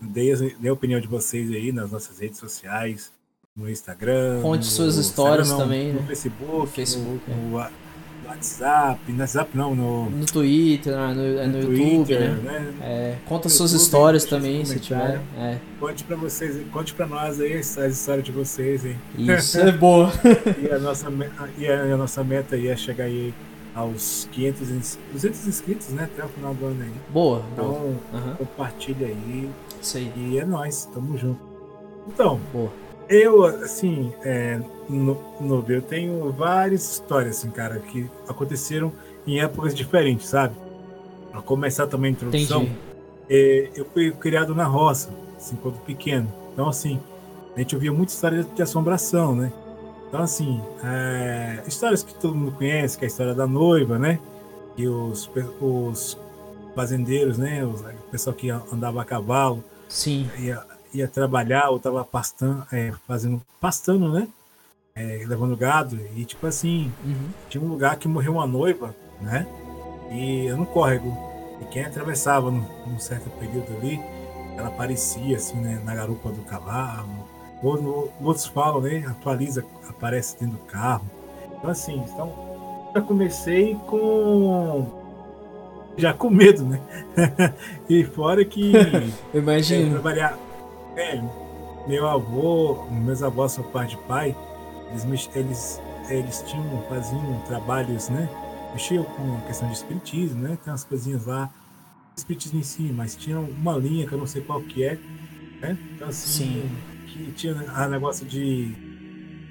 Dê, 0.00 0.32
dê 0.60 0.68
a 0.68 0.72
opinião 0.72 1.00
de 1.00 1.08
vocês 1.08 1.50
aí 1.50 1.72
nas 1.72 1.90
nossas 1.90 2.18
redes 2.20 2.38
sociais, 2.38 3.10
no 3.56 3.68
Instagram. 3.68 4.40
Conte 4.42 4.66
suas 4.66 4.96
histórias 4.96 5.48
não, 5.50 5.58
também, 5.58 5.92
No 5.92 6.00
né? 6.02 6.06
Facebook, 6.06 6.52
No 6.58 6.66
Facebook, 6.68 7.30
no, 7.30 7.54
wa- 7.56 7.70
no 7.70 7.87
WhatsApp, 8.28 9.12
no 9.12 9.18
WhatsApp 9.20 9.50
não, 9.56 9.74
no, 9.74 10.10
No 10.10 10.26
Twitter, 10.26 10.94
né, 10.96 11.14
no, 11.14 11.38
é 11.40 11.46
no, 11.46 11.52
no 11.52 11.72
YouTube, 11.72 12.06
Twitter, 12.06 12.20
né? 12.20 12.42
né? 12.42 12.74
É, 12.82 13.14
conta 13.26 13.48
suas 13.48 13.72
YouTube, 13.72 13.84
histórias 13.86 14.24
também, 14.24 14.64
se 14.64 14.78
tiver. 14.80 15.20
É, 15.38 15.58
Conte 15.80 16.04
para 16.04 16.16
vocês, 16.16 16.60
conte 16.72 16.94
para 16.94 17.06
nós 17.06 17.40
aí 17.40 17.54
as, 17.54 17.76
as 17.78 17.92
histórias 17.98 18.24
de 18.24 18.32
vocês, 18.32 18.84
hein? 18.84 18.96
isso 19.16 19.58
é 19.60 19.72
boa. 19.72 20.10
E 20.62 20.70
a 20.70 20.78
nossa, 20.78 21.06
e 21.56 21.66
a, 21.68 21.82
a 21.94 21.96
nossa 21.96 22.22
meta 22.24 22.56
aí 22.56 22.68
é 22.68 22.76
chegar 22.76 23.04
aí 23.04 23.32
aos 23.74 24.28
500, 24.32 24.70
ins- 24.70 24.98
200 25.12 25.46
inscritos, 25.46 25.88
né? 25.90 26.04
Até 26.12 26.24
o 26.24 26.28
final 26.28 26.52
do 26.54 26.66
ano 26.66 26.82
aí. 26.82 26.90
Boa, 27.12 27.40
boa. 27.40 27.78
Então, 27.78 27.96
Aham, 28.14 28.34
compartilha 28.36 29.06
aí 29.06 29.48
isso 29.80 29.96
aí. 29.98 30.12
e 30.16 30.38
é 30.38 30.44
nóis, 30.44 30.86
tamo 30.92 31.16
junto. 31.16 31.40
Então, 32.08 32.40
Boa. 32.52 32.70
Eu, 33.08 33.44
assim, 33.44 34.12
é, 34.22 34.60
no, 34.88 35.18
no 35.40 35.64
eu 35.68 35.82
tenho 35.82 36.30
várias 36.32 36.92
histórias, 36.92 37.38
assim, 37.38 37.50
cara, 37.50 37.78
que 37.78 38.08
aconteceram 38.28 38.92
em 39.26 39.40
épocas 39.40 39.74
diferentes, 39.74 40.28
sabe? 40.28 40.54
Pra 41.30 41.40
começar 41.42 41.86
também 41.86 42.10
a 42.10 42.12
introdução, 42.12 42.68
é, 43.28 43.70
eu 43.74 43.84
fui 43.86 44.10
criado 44.12 44.54
na 44.54 44.64
roça, 44.64 45.10
assim, 45.36 45.56
quando 45.56 45.78
pequeno. 45.80 46.32
Então, 46.52 46.68
assim, 46.68 47.00
a 47.54 47.58
gente 47.58 47.74
ouvia 47.74 47.92
muita 47.92 48.12
história 48.12 48.44
de 48.44 48.62
assombração, 48.62 49.34
né? 49.34 49.52
Então, 50.08 50.22
assim, 50.22 50.60
é, 50.82 51.62
histórias 51.66 52.02
que 52.02 52.14
todo 52.14 52.34
mundo 52.34 52.52
conhece, 52.52 52.96
que 52.96 53.04
é 53.04 53.06
a 53.06 53.10
história 53.10 53.34
da 53.34 53.46
noiva, 53.46 53.98
né? 53.98 54.18
E 54.76 54.86
os, 54.88 55.30
os 55.60 56.18
fazendeiros, 56.74 57.36
né? 57.36 57.64
Os, 57.64 57.80
o 57.80 58.10
pessoal 58.10 58.34
que 58.34 58.48
andava 58.48 59.02
a 59.02 59.04
cavalo, 59.04 59.62
Sim, 59.88 60.30
ia, 60.38 60.62
ia 60.98 61.08
trabalhar 61.08 61.70
ou 61.70 61.78
tava 61.78 62.04
pastando, 62.04 62.66
é, 62.72 62.92
fazendo, 63.06 63.42
pastando, 63.60 64.12
né? 64.12 64.28
É, 64.94 65.24
levando 65.26 65.56
gado. 65.56 65.98
E, 66.16 66.24
tipo 66.24 66.46
assim, 66.46 66.92
uhum. 67.04 67.28
tinha 67.48 67.62
um 67.62 67.68
lugar 67.68 67.96
que 67.96 68.08
morreu 68.08 68.32
uma 68.32 68.46
noiva, 68.46 68.94
né? 69.20 69.46
E 70.10 70.48
era 70.48 70.56
no 70.56 70.66
córrego. 70.66 71.16
E 71.60 71.64
quem 71.66 71.84
atravessava 71.84 72.50
num, 72.50 72.64
num 72.86 72.98
certo 72.98 73.30
período 73.38 73.76
ali, 73.76 74.00
ela 74.56 74.68
aparecia 74.68 75.36
assim, 75.36 75.56
né, 75.56 75.80
na 75.84 75.94
garupa 75.94 76.30
do 76.30 76.42
cavalo. 76.42 77.28
Ou 77.62 77.80
no, 77.80 78.08
outros 78.20 78.46
falam, 78.46 78.80
né? 78.80 79.04
Atualiza, 79.08 79.64
aparece 79.88 80.38
dentro 80.38 80.56
do 80.56 80.64
carro. 80.64 81.06
Então 81.56 81.70
assim, 81.70 81.96
então 81.96 82.32
eu 82.94 83.02
comecei 83.02 83.74
com 83.86 84.86
já 85.96 86.14
com 86.14 86.30
medo, 86.30 86.64
né? 86.64 86.80
e 87.88 88.04
fora 88.04 88.44
que 88.44 88.72
imagino. 89.34 89.92
trabalhar. 89.92 90.47
É, 90.98 91.22
meu 91.86 92.08
avô, 92.08 92.84
meus 92.90 93.22
avós 93.22 93.52
são 93.52 93.62
pai 93.62 93.86
de 93.86 93.96
pai, 93.98 94.34
eles, 94.90 95.30
eles 95.32 95.80
eles 96.10 96.42
tinham, 96.46 96.82
faziam 96.88 97.40
trabalhos, 97.46 98.08
né? 98.08 98.28
Mexiam 98.72 99.04
com 99.04 99.36
a 99.36 99.40
questão 99.46 99.68
de 99.68 99.74
espiritismo, 99.74 100.42
né? 100.42 100.58
Tem 100.64 100.72
umas 100.72 100.82
coisinhas 100.82 101.26
lá, 101.26 101.50
espiritismo 102.16 102.58
em 102.58 102.62
si, 102.62 102.82
mas 102.94 103.14
tinha 103.14 103.38
uma 103.38 103.76
linha 103.76 104.06
que 104.06 104.12
eu 104.12 104.18
não 104.18 104.26
sei 104.26 104.42
qual 104.42 104.60
que 104.60 104.82
é, 104.82 104.98
né? 105.60 105.76
Então, 105.94 106.08
assim, 106.08 106.62
Sim. 106.62 106.70
que 107.06 107.32
tinha 107.32 107.54
a 107.74 107.88
negócio 107.88 108.26
de 108.26 108.74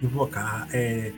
invocar, 0.03 0.67
é, 0.73 1.13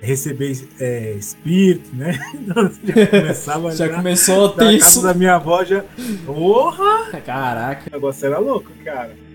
receber 0.00 0.68
é, 0.80 1.12
espírito, 1.12 1.94
né? 1.94 2.18
Então, 2.34 2.70
já 2.84 3.06
começava 3.06 3.70
Já 3.76 3.88
já 3.88 3.94
começou 3.96 4.54
da 4.54 4.68
tenso. 4.68 4.84
casa 4.84 5.02
da 5.02 5.14
minha 5.14 5.34
avó 5.34 5.64
já. 5.64 5.84
Porra! 6.24 7.20
Caraca. 7.24 7.90
O 7.90 7.92
negócio 7.92 8.24
era 8.24 8.38
louco, 8.38 8.70
cara. 8.84 9.25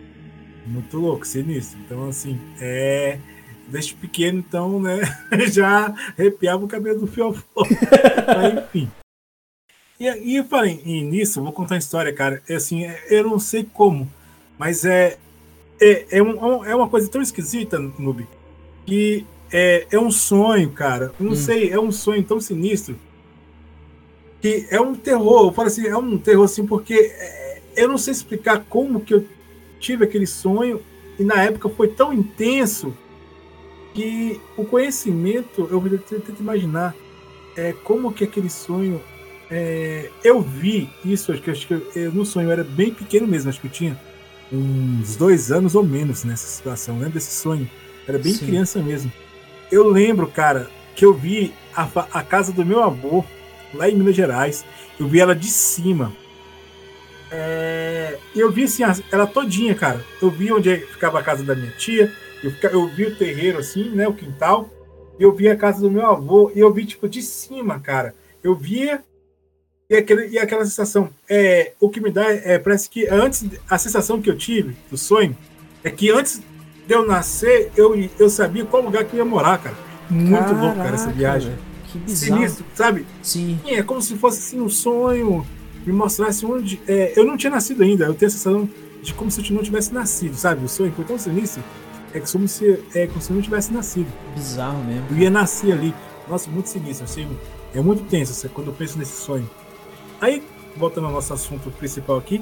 Muito 0.71 0.97
louco, 0.97 1.25
sinistro. 1.27 1.77
Então, 1.85 2.07
assim, 2.07 2.39
é. 2.59 3.19
Desde 3.67 3.93
pequeno, 3.93 4.39
então, 4.39 4.81
né? 4.81 4.99
Já 5.51 5.93
arrepiava 6.17 6.63
o 6.65 6.67
cabelo 6.67 6.99
do 7.01 7.07
fiofó. 7.07 7.43
Mas, 8.27 8.53
enfim. 8.65 8.89
E, 9.99 10.05
e 10.05 10.35
eu 10.37 10.43
falei, 10.45 10.81
e 10.83 11.01
nisso, 11.01 11.39
eu 11.39 11.43
vou 11.43 11.53
contar 11.53 11.75
uma 11.75 11.79
história, 11.79 12.11
cara. 12.13 12.41
É 12.49 12.55
assim, 12.55 12.85
é- 12.85 13.05
eu 13.09 13.23
não 13.23 13.37
sei 13.39 13.63
como, 13.71 14.11
mas 14.57 14.83
é. 14.83 15.17
É, 15.79 16.17
é, 16.17 16.23
um- 16.23 16.63
é 16.65 16.75
uma 16.75 16.87
coisa 16.89 17.07
tão 17.09 17.21
esquisita, 17.21 17.77
Noob, 17.79 18.27
que 18.85 19.25
é, 19.51 19.87
é 19.91 19.99
um 19.99 20.11
sonho, 20.11 20.71
cara. 20.71 21.13
Eu 21.19 21.25
não 21.25 21.31
Hum. 21.33 21.35
sei, 21.35 21.71
é 21.71 21.79
um 21.79 21.91
sonho 21.91 22.23
tão 22.23 22.39
sinistro 22.39 22.95
que 24.41 24.67
é 24.69 24.79
um 24.81 24.93
terror. 24.95 25.47
Eu 25.47 25.53
falo 25.53 25.67
assim, 25.67 25.87
é 25.87 25.95
um 25.97 26.17
terror 26.17 26.45
assim, 26.45 26.65
porque 26.65 26.93
é, 26.95 27.61
eu 27.75 27.87
não 27.87 27.97
sei 27.97 28.11
explicar 28.11 28.63
como 28.69 29.01
que 29.01 29.13
eu 29.13 29.25
tive 29.81 30.05
aquele 30.05 30.27
sonho 30.27 30.79
e 31.19 31.23
na 31.23 31.43
época 31.43 31.67
foi 31.67 31.89
tão 31.89 32.13
intenso 32.13 32.93
que 33.93 34.39
o 34.55 34.63
conhecimento, 34.63 35.67
eu 35.69 35.99
tento 35.99 36.39
imaginar 36.39 36.95
é, 37.57 37.73
como 37.83 38.13
que 38.13 38.23
aquele 38.23 38.49
sonho. 38.49 39.01
é, 39.49 40.09
eu 40.23 40.39
vi 40.39 40.89
isso, 41.03 41.33
acho 41.33 41.41
que, 41.41 41.51
acho 41.51 41.67
que 41.67 41.73
eu, 41.95 42.11
no 42.13 42.25
sonho 42.25 42.47
eu 42.47 42.51
era 42.51 42.63
bem 42.63 42.93
pequeno 42.93 43.27
mesmo, 43.27 43.49
acho 43.49 43.59
que 43.59 43.67
eu 43.67 43.71
tinha 43.71 43.99
uns 44.51 45.17
dois 45.17 45.51
anos 45.51 45.75
ou 45.75 45.83
menos 45.83 46.23
nessa 46.23 46.47
situação. 46.47 46.95
Lembro 46.95 47.13
desse 47.13 47.31
sonho? 47.31 47.69
Era 48.07 48.17
bem 48.17 48.33
Sim. 48.33 48.45
criança 48.45 48.81
mesmo. 48.81 49.11
Eu 49.71 49.89
lembro, 49.89 50.27
cara, 50.27 50.69
que 50.95 51.05
eu 51.05 51.13
vi 51.13 51.53
a, 51.75 51.87
a 52.13 52.23
casa 52.23 52.51
do 52.51 52.65
meu 52.65 52.83
avô 52.83 53.23
lá 53.73 53.89
em 53.89 53.95
Minas 53.95 54.15
Gerais. 54.15 54.65
Eu 54.99 55.07
vi 55.07 55.19
ela 55.19 55.35
de 55.35 55.47
cima. 55.47 56.13
É, 57.31 58.17
eu 58.35 58.51
vi 58.51 58.65
assim, 58.65 58.83
ela 59.11 59.25
todinha, 59.25 59.73
cara. 59.73 60.03
Eu 60.21 60.29
vi 60.29 60.51
onde 60.51 60.77
ficava 60.77 61.19
a 61.19 61.23
casa 61.23 61.43
da 61.43 61.55
minha 61.55 61.71
tia. 61.71 62.11
Eu, 62.43 62.51
eu 62.69 62.87
vi 62.87 63.05
o 63.05 63.15
terreiro 63.15 63.59
assim, 63.59 63.89
né? 63.91 64.07
O 64.07 64.13
quintal. 64.13 64.69
Eu 65.17 65.33
vi 65.33 65.47
a 65.47 65.55
casa 65.55 65.79
do 65.79 65.89
meu 65.89 66.05
avô. 66.05 66.51
E 66.53 66.59
eu 66.59 66.73
vi, 66.73 66.85
tipo, 66.85 67.07
de 67.07 67.21
cima, 67.21 67.79
cara. 67.79 68.13
Eu 68.43 68.53
via. 68.53 69.01
E, 69.89 69.95
aquele, 69.95 70.27
e 70.27 70.37
aquela 70.37 70.65
sensação. 70.65 71.09
É, 71.29 71.73
o 71.79 71.89
que 71.89 72.01
me 72.01 72.11
dá 72.11 72.29
é, 72.29 72.59
parece 72.59 72.89
que 72.89 73.07
antes. 73.07 73.45
A 73.69 73.77
sensação 73.77 74.21
que 74.21 74.29
eu 74.29 74.37
tive 74.37 74.75
do 74.89 74.97
sonho 74.97 75.35
é 75.83 75.89
que 75.89 76.11
antes 76.11 76.41
de 76.85 76.93
eu 76.93 77.05
nascer, 77.05 77.71
eu, 77.77 77.95
eu 78.19 78.29
sabia 78.29 78.65
qual 78.65 78.83
lugar 78.83 79.05
que 79.05 79.13
eu 79.13 79.19
ia 79.19 79.25
morar, 79.25 79.57
cara. 79.57 79.75
Muito 80.09 80.53
louco, 80.53 80.75
cara, 80.75 80.95
essa 80.95 81.05
Caraca, 81.05 81.17
viagem. 81.17 81.55
Que 81.85 81.97
bizarro. 81.99 82.41
Sinistro, 82.41 82.65
sabe? 82.75 83.05
Sim. 83.23 83.59
É 83.65 83.81
como 83.81 84.01
se 84.01 84.17
fosse 84.17 84.39
assim 84.39 84.59
um 84.59 84.69
sonho, 84.69 85.45
me 85.85 85.91
mostrasse 85.93 86.45
onde. 86.45 86.81
é, 86.87 87.13
eu 87.15 87.25
não 87.25 87.37
tinha 87.37 87.51
nascido 87.51 87.83
ainda, 87.83 88.05
eu 88.05 88.13
tenho 88.13 88.27
a 88.27 88.31
sensação 88.31 88.69
de 89.01 89.13
como 89.13 89.31
se 89.31 89.41
eu 89.41 89.55
não 89.55 89.63
tivesse 89.63 89.93
nascido, 89.93 90.35
sabe? 90.35 90.63
O 90.65 90.69
sonho 90.69 90.91
foi 90.95 91.03
tão 91.05 91.17
sinistro, 91.17 91.63
é 92.13 92.19
como 92.19 92.47
se, 92.47 92.83
é 92.93 93.07
como 93.07 93.21
se 93.21 93.29
eu 93.31 93.35
não 93.35 93.41
tivesse 93.41 93.73
nascido. 93.73 94.07
Bizarro 94.35 94.83
mesmo. 94.83 95.05
Eu 95.11 95.17
ia 95.17 95.29
nascer 95.29 95.71
ali. 95.73 95.93
Nossa, 96.29 96.49
muito 96.49 96.69
sinistro, 96.69 97.05
assim, 97.05 97.27
é 97.73 97.81
muito 97.81 98.03
tenso 98.03 98.31
assim, 98.31 98.47
quando 98.49 98.67
eu 98.67 98.73
penso 98.73 98.97
nesse 98.97 99.21
sonho. 99.21 99.49
Aí, 100.19 100.43
voltando 100.77 101.07
ao 101.07 101.13
nosso 101.13 101.33
assunto 101.33 101.71
principal 101.71 102.17
aqui, 102.17 102.41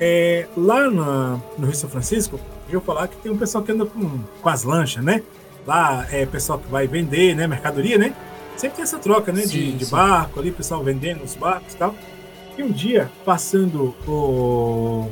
é, 0.00 0.46
lá 0.56 0.90
na- 0.90 1.40
no 1.56 1.66
Rio 1.66 1.74
São 1.76 1.88
Francisco, 1.88 2.38
eu 2.68 2.80
falar 2.80 3.06
que 3.08 3.16
tem 3.18 3.30
um 3.30 3.38
pessoal 3.38 3.62
que 3.62 3.70
anda 3.72 3.86
com, 3.86 4.18
com 4.42 4.48
as 4.48 4.64
lanchas, 4.64 5.04
né? 5.04 5.22
Lá 5.66 6.06
é 6.10 6.26
pessoal 6.26 6.58
que 6.58 6.68
vai 6.70 6.86
vender, 6.88 7.34
né? 7.36 7.46
Mercadoria, 7.46 7.96
né? 7.96 8.14
Sempre 8.56 8.76
tem 8.76 8.82
essa 8.82 8.98
troca, 8.98 9.32
né? 9.32 9.42
de, 9.42 9.48
Sim, 9.48 9.76
de 9.76 9.84
sim. 9.86 9.90
barco 9.92 10.40
ali, 10.40 10.50
pessoal 10.50 10.82
vendendo 10.82 11.22
os 11.24 11.34
barcos 11.34 11.72
e 11.72 11.76
tal. 11.76 11.94
E 12.56 12.62
um 12.62 12.70
dia, 12.70 13.10
passando 13.24 13.94
o. 14.06 15.08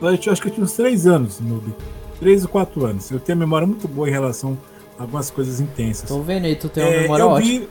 Eu 0.00 0.18
tinha- 0.18 0.32
acho 0.32 0.42
que 0.42 0.48
eu 0.48 0.52
tinha 0.52 0.64
uns 0.64 0.72
três 0.72 1.06
anos, 1.06 1.38
Noob. 1.40 1.72
Três 2.18 2.42
ou 2.42 2.48
quatro 2.48 2.84
anos. 2.84 3.10
Eu 3.10 3.20
tenho 3.20 3.36
a 3.36 3.40
memória 3.40 3.66
muito 3.66 3.86
boa 3.86 4.08
em 4.08 4.12
relação 4.12 4.58
a 4.98 5.02
algumas 5.02 5.30
coisas 5.30 5.60
intensas. 5.60 6.08
Tô 6.08 6.20
vendo 6.20 6.46
aí, 6.46 6.56
tu 6.56 6.68
tem 6.68 6.82
uma 6.84 6.92
É, 6.92 7.00
memória 7.02 7.22
eu 7.22 7.28
ótima. 7.30 7.60
vi. 7.60 7.68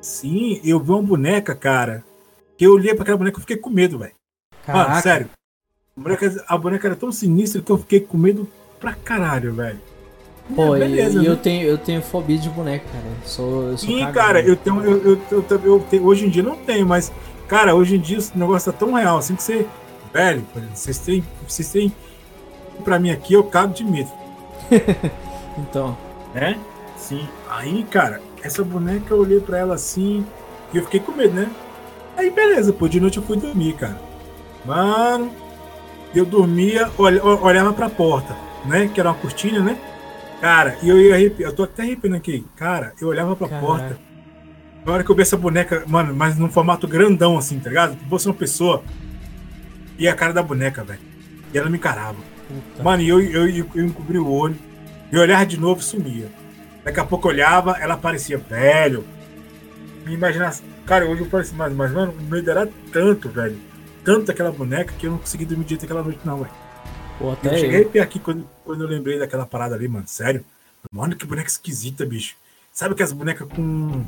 Sim, 0.00 0.60
eu 0.64 0.78
vi 0.80 0.90
uma 0.90 1.02
boneca, 1.02 1.54
cara. 1.54 2.04
Que 2.56 2.66
eu 2.66 2.72
olhei 2.72 2.94
pra 2.94 3.02
aquela 3.02 3.18
boneca 3.18 3.38
e 3.38 3.40
fiquei 3.40 3.56
com 3.56 3.70
medo, 3.70 3.98
velho. 3.98 4.12
Mano, 4.68 5.00
sério. 5.00 5.28
A 5.96 6.00
boneca, 6.00 6.44
a 6.48 6.58
boneca 6.58 6.88
era 6.88 6.96
tão 6.96 7.10
sinistra 7.10 7.60
que 7.62 7.70
eu 7.70 7.78
fiquei 7.78 8.00
com 8.00 8.16
medo 8.18 8.46
pra 8.78 8.94
caralho, 8.94 9.52
velho. 9.54 9.80
Pô, 10.54 10.76
É, 10.76 10.80
beleza, 10.80 11.20
e, 11.20 11.24
né? 11.24 11.28
eu 11.30 11.36
tenho, 11.36 11.66
eu 11.66 11.76
tenho 11.78 12.00
fobia 12.02 12.38
de 12.38 12.48
boneca, 12.48 12.84
cara. 12.92 13.04
Eu 13.04 13.28
sou, 13.28 13.62
eu 13.70 13.78
sou 13.78 13.88
Sim, 13.88 13.98
cagado. 13.98 14.14
cara, 14.14 14.40
eu 14.40 14.54
tenho. 14.56 14.80
Eu, 14.84 15.02
eu, 15.02 15.20
eu, 15.30 15.44
eu- 15.50 15.60
eu 15.64 15.80
tenho- 15.90 16.04
hoje 16.04 16.24
em 16.26 16.30
dia 16.30 16.42
não 16.42 16.56
tenho, 16.56 16.86
mas, 16.86 17.10
cara, 17.48 17.74
hoje 17.74 17.96
em 17.96 18.00
dia 18.00 18.18
esse 18.18 18.36
negócio 18.36 18.72
tá 18.72 18.78
tão 18.78 18.92
real 18.92 19.18
assim 19.18 19.34
que 19.36 19.42
você. 19.42 19.66
Velho, 20.12 20.44
vocês 20.74 20.98
têm. 20.98 21.24
Vocês 21.46 21.68
têm. 21.70 21.92
Pra 22.84 22.98
mim 22.98 23.10
aqui, 23.10 23.34
eu 23.34 23.44
cago 23.44 23.72
de 23.74 23.84
medo. 23.84 24.10
Então, 25.58 25.96
né? 26.34 26.58
Sim. 26.98 27.26
Aí, 27.48 27.82
cara, 27.84 28.20
essa 28.42 28.62
boneca 28.62 29.14
eu 29.14 29.20
olhei 29.20 29.40
pra 29.40 29.56
ela 29.58 29.74
assim 29.74 30.22
e 30.70 30.76
eu 30.76 30.84
fiquei 30.84 31.00
com 31.00 31.12
medo, 31.12 31.32
né? 31.32 31.50
Aí, 32.14 32.30
beleza, 32.30 32.74
pô, 32.74 32.86
de 32.86 33.00
noite 33.00 33.16
eu 33.16 33.22
fui 33.22 33.38
dormir, 33.38 33.72
cara. 33.72 33.98
Mano, 34.66 35.30
eu 36.14 36.26
dormia, 36.26 36.90
olha, 36.98 37.24
olhava 37.24 37.72
pra 37.72 37.88
porta, 37.88 38.36
né? 38.66 38.90
Que 38.92 39.00
era 39.00 39.08
uma 39.08 39.14
cortina, 39.18 39.60
né? 39.60 39.78
Cara, 40.42 40.76
e 40.82 40.88
eu 40.90 41.00
ia 41.00 41.14
arrepiar, 41.14 41.50
eu 41.50 41.56
tô 41.56 41.62
até 41.62 41.82
arrepiando 41.84 42.16
aqui. 42.16 42.44
Cara, 42.54 42.92
eu 43.00 43.08
olhava 43.08 43.34
pra 43.34 43.48
Caraca. 43.48 43.66
porta. 43.66 43.98
Na 44.86 44.92
hora 44.92 45.02
que 45.04 45.10
eu 45.10 45.16
vi 45.16 45.22
essa 45.22 45.36
boneca, 45.36 45.82
mano, 45.88 46.14
mas 46.14 46.38
num 46.38 46.48
formato 46.48 46.86
grandão, 46.86 47.36
assim, 47.36 47.58
tá 47.58 47.68
ligado? 47.68 47.96
Tipo, 47.96 48.08
fosse 48.08 48.28
uma 48.28 48.34
pessoa. 48.34 48.84
E 49.98 50.06
a 50.06 50.14
cara 50.14 50.32
da 50.32 50.42
boneca, 50.44 50.84
velho. 50.84 51.00
E 51.52 51.58
ela 51.58 51.68
me 51.68 51.76
encarava. 51.76 52.16
puta. 52.48 52.82
Mano, 52.84 53.02
e 53.02 53.08
eu, 53.08 53.20
eu, 53.20 53.48
eu, 53.48 53.66
eu 53.74 53.84
encobri 53.84 54.16
o 54.16 54.30
olho. 54.30 54.56
Eu 55.10 55.20
olhava 55.22 55.44
de 55.44 55.58
novo 55.58 55.80
e 55.80 55.84
sumia. 55.84 56.28
Daqui 56.84 57.00
a 57.00 57.04
pouco 57.04 57.26
eu 57.26 57.32
olhava, 57.32 57.72
ela 57.80 57.94
aparecia, 57.94 58.38
velho. 58.38 59.04
Me 60.04 60.14
imaginasse. 60.14 60.62
Cara, 60.86 61.04
hoje 61.04 61.22
eu 61.22 61.28
falo 61.28 61.42
assim, 61.42 61.56
mas, 61.56 61.72
mas, 61.72 61.90
mano, 61.90 62.12
o 62.16 62.22
medo 62.22 62.48
era 62.48 62.68
tanto, 62.92 63.28
velho. 63.28 63.58
Tanto 64.04 64.26
daquela 64.26 64.52
boneca 64.52 64.94
que 64.96 65.06
eu 65.08 65.10
não 65.10 65.18
consegui 65.18 65.44
dormir 65.44 65.64
direito 65.64 65.84
aquela 65.84 66.04
noite, 66.04 66.20
não, 66.24 66.38
velho. 66.38 66.50
Pô, 67.18 67.24
Eu 67.24 67.32
até 67.32 67.56
cheguei 67.58 67.90
eu. 67.92 68.02
aqui 68.02 68.20
quando, 68.20 68.48
quando 68.64 68.84
eu 68.84 68.88
lembrei 68.88 69.18
daquela 69.18 69.44
parada 69.44 69.74
ali, 69.74 69.88
mano. 69.88 70.06
Sério. 70.06 70.44
Mano, 70.92 71.16
que 71.16 71.26
boneca 71.26 71.48
esquisita, 71.48 72.06
bicho. 72.06 72.36
Sabe 72.72 72.94
que 72.94 73.02
as 73.02 73.10
bonecas 73.12 73.48
com. 73.48 74.04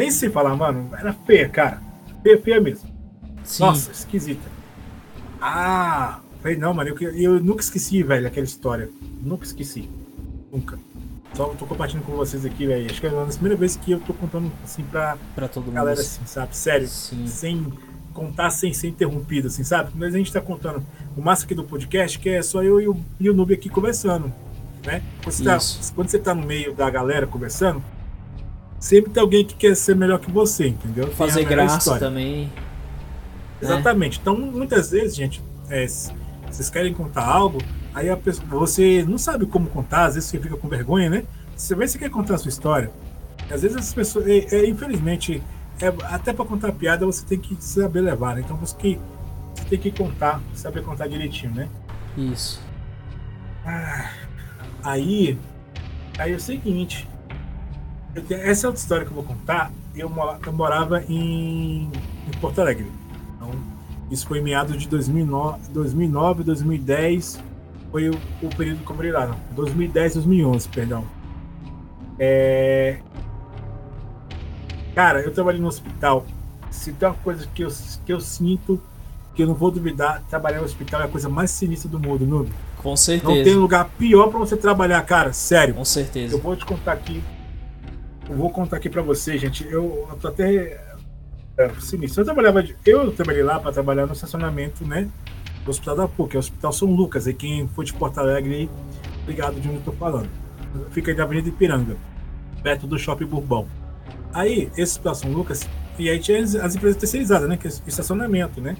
Nem 0.00 0.10
sei 0.10 0.30
falar, 0.30 0.56
mano. 0.56 0.88
Era 0.98 1.12
feia, 1.12 1.46
cara. 1.46 1.78
Feia, 2.22 2.40
feia 2.40 2.58
mesmo. 2.58 2.88
Sim. 3.44 3.62
Nossa, 3.64 3.92
esquisita. 3.92 4.48
Ah, 5.38 6.20
falei, 6.40 6.56
não, 6.56 6.72
mano, 6.72 6.88
eu, 6.98 7.10
eu 7.14 7.38
nunca 7.38 7.60
esqueci, 7.60 8.02
velho, 8.02 8.26
aquela 8.26 8.44
história. 8.46 8.88
Nunca 9.20 9.44
esqueci. 9.44 9.90
Nunca. 10.50 10.78
Só 11.34 11.48
tô 11.48 11.66
compartilhando 11.66 12.06
com 12.06 12.12
vocês 12.12 12.46
aqui, 12.46 12.66
velho. 12.66 12.90
Acho 12.90 12.98
que 12.98 13.06
é 13.08 13.10
a 13.10 13.26
primeira 13.26 13.56
vez 13.56 13.76
que 13.76 13.92
eu 13.92 14.00
tô 14.00 14.14
contando 14.14 14.50
assim 14.64 14.82
pra 14.84 15.18
Pra 15.34 15.46
todo 15.48 15.64
mundo. 15.64 15.74
galera, 15.74 16.00
assim, 16.00 16.24
sabe? 16.24 16.56
Sério. 16.56 16.88
Sim. 16.88 17.26
Sem 17.26 17.70
contar 18.14 18.48
sem 18.48 18.72
ser 18.72 18.88
interrompido, 18.88 19.48
assim, 19.48 19.62
sabe? 19.64 19.90
Mas 19.94 20.14
a 20.14 20.18
gente 20.18 20.32
tá 20.32 20.40
contando 20.40 20.82
o 21.14 21.20
massa 21.20 21.44
aqui 21.44 21.54
do 21.54 21.62
podcast, 21.64 22.18
que 22.18 22.30
é 22.30 22.40
só 22.42 22.62
eu 22.62 22.80
e 22.80 22.88
o, 22.88 22.96
e 23.20 23.28
o 23.28 23.34
Noob 23.34 23.52
aqui 23.52 23.68
conversando, 23.68 24.32
né? 24.86 25.02
Quando 25.22 25.34
você, 25.34 25.44
tá, 25.44 25.58
quando 25.94 26.08
você 26.08 26.18
tá 26.18 26.34
no 26.34 26.46
meio 26.46 26.74
da 26.74 26.88
galera 26.88 27.26
conversando, 27.26 27.82
sempre 28.80 29.12
tem 29.12 29.20
alguém 29.20 29.44
que 29.44 29.54
quer 29.54 29.76
ser 29.76 29.94
melhor 29.94 30.18
que 30.18 30.30
você, 30.30 30.68
entendeu? 30.68 31.06
Tem 31.06 31.14
Fazer 31.14 31.44
graça 31.44 31.78
história. 31.78 32.00
também. 32.00 32.44
né? 32.44 32.50
Exatamente. 33.60 34.18
Então, 34.20 34.36
muitas 34.36 34.90
vezes, 34.90 35.14
gente, 35.14 35.42
é, 35.68 35.86
vocês 36.50 36.70
querem 36.70 36.94
contar 36.94 37.24
algo, 37.24 37.62
aí 37.94 38.08
a 38.08 38.16
pessoa, 38.16 38.48
você 38.48 39.04
não 39.06 39.18
sabe 39.18 39.44
como 39.46 39.68
contar, 39.68 40.06
às 40.06 40.14
vezes 40.14 40.30
você 40.30 40.38
fica 40.38 40.56
com 40.56 40.66
vergonha, 40.66 41.10
né? 41.10 41.24
Você 41.54 41.74
vê 41.74 41.86
você 41.86 41.98
quer 41.98 42.10
contar 42.10 42.36
a 42.36 42.38
sua 42.38 42.48
história. 42.48 42.90
Às 43.50 43.62
vezes 43.62 43.76
as 43.76 43.92
pessoas, 43.92 44.26
é, 44.26 44.46
é, 44.50 44.68
infelizmente, 44.68 45.42
é, 45.80 45.88
até 46.04 46.32
para 46.32 46.44
contar 46.44 46.72
piada 46.72 47.04
você 47.04 47.24
tem 47.24 47.38
que 47.38 47.54
saber 47.62 48.00
levar, 48.00 48.34
né? 48.34 48.42
Então 48.44 48.56
você, 48.56 48.74
que, 48.76 49.00
você 49.54 49.64
tem 49.64 49.78
que 49.78 49.90
contar, 49.90 50.40
saber 50.54 50.82
contar 50.82 51.06
direitinho, 51.06 51.52
né? 51.52 51.68
Isso. 52.16 52.62
Aí, 54.82 55.38
aí 56.18 56.32
é 56.32 56.36
o 56.36 56.40
seguinte, 56.40 57.06
essa 58.30 58.66
é 58.66 58.68
outra 58.68 58.82
história 58.82 59.04
que 59.04 59.10
eu 59.10 59.14
vou 59.14 59.24
contar. 59.24 59.70
Eu, 59.94 60.10
eu 60.46 60.52
morava 60.52 61.02
em, 61.08 61.90
em 62.26 62.40
Porto 62.40 62.60
Alegre. 62.60 62.90
Então, 63.36 63.50
isso 64.10 64.26
foi 64.26 64.38
em 64.38 64.42
meados 64.42 64.80
de 64.80 64.88
2009, 64.88 65.70
2009 65.70 66.44
2010. 66.44 67.40
Foi 67.90 68.08
o, 68.08 68.14
o 68.42 68.48
período 68.56 68.84
que 68.84 68.90
eu 68.90 68.96
morei 68.96 69.12
lá. 69.12 69.26
não. 69.26 69.36
2010, 69.54 70.14
2011, 70.14 70.68
perdão. 70.68 71.04
É... 72.18 72.98
Cara, 74.94 75.20
eu 75.20 75.32
trabalhei 75.32 75.60
no 75.60 75.68
hospital. 75.68 76.24
Se 76.70 76.92
tem 76.92 77.08
uma 77.08 77.14
coisa 77.16 77.46
que 77.54 77.62
eu, 77.62 77.68
que 78.04 78.12
eu 78.12 78.20
sinto, 78.20 78.80
que 79.34 79.42
eu 79.42 79.46
não 79.46 79.54
vou 79.54 79.70
duvidar, 79.70 80.22
trabalhar 80.28 80.58
no 80.58 80.64
hospital 80.64 81.00
é 81.00 81.04
a 81.04 81.08
coisa 81.08 81.28
mais 81.28 81.50
sinistra 81.50 81.88
do 81.88 81.98
mundo, 81.98 82.26
Nuno. 82.26 82.50
Com 82.76 82.96
certeza. 82.96 83.32
Não 83.32 83.44
tem 83.44 83.54
lugar 83.54 83.88
pior 83.98 84.28
para 84.28 84.38
você 84.38 84.56
trabalhar, 84.56 85.02
cara. 85.02 85.32
Sério. 85.32 85.74
Com 85.74 85.84
certeza. 85.84 86.34
Eu 86.34 86.40
vou 86.40 86.56
te 86.56 86.64
contar 86.64 86.92
aqui. 86.92 87.22
Vou 88.36 88.50
contar 88.50 88.76
aqui 88.76 88.88
para 88.88 89.02
você, 89.02 89.36
gente. 89.36 89.66
Eu, 89.68 90.08
tô 90.20 90.28
até 90.28 90.80
é, 91.58 91.68
sinistro. 91.80 92.20
Eu 92.20 92.24
trabalhava, 92.24 92.62
de, 92.62 92.76
eu 92.86 93.10
trabalhei 93.12 93.42
lá 93.42 93.58
para 93.58 93.72
trabalhar 93.72 94.06
no 94.06 94.12
estacionamento, 94.12 94.86
né? 94.86 95.08
Do 95.64 95.70
Hospital 95.70 95.96
da 95.96 96.08
PUC, 96.08 96.34
é 96.34 96.38
o 96.38 96.40
Hospital 96.40 96.72
São 96.72 96.88
Lucas. 96.88 97.26
E 97.26 97.34
quem 97.34 97.66
for 97.68 97.84
de 97.84 97.92
Porto 97.92 98.18
Alegre 98.18 98.70
ligado 99.26 99.60
de 99.60 99.68
onde 99.68 99.78
eu 99.78 99.82
tô 99.82 99.92
falando. 99.92 100.28
Fica 100.90 101.10
aí 101.10 101.16
na 101.16 101.24
Avenida 101.24 101.48
Ipiranga, 101.48 101.96
perto 102.62 102.86
do 102.86 102.98
Shopping 102.98 103.26
Bourbon. 103.26 103.66
Aí, 104.32 104.70
esse 104.72 104.92
Hospital 104.92 105.14
São 105.14 105.32
Lucas, 105.32 105.68
e 105.98 106.08
aí 106.08 106.18
tinha 106.20 106.42
as, 106.42 106.54
as 106.54 106.76
empresas 106.76 106.98
terceirizadas, 106.98 107.48
né? 107.48 107.56
Que 107.56 107.66
é 107.66 107.70
estacionamento, 107.86 108.60
né? 108.60 108.76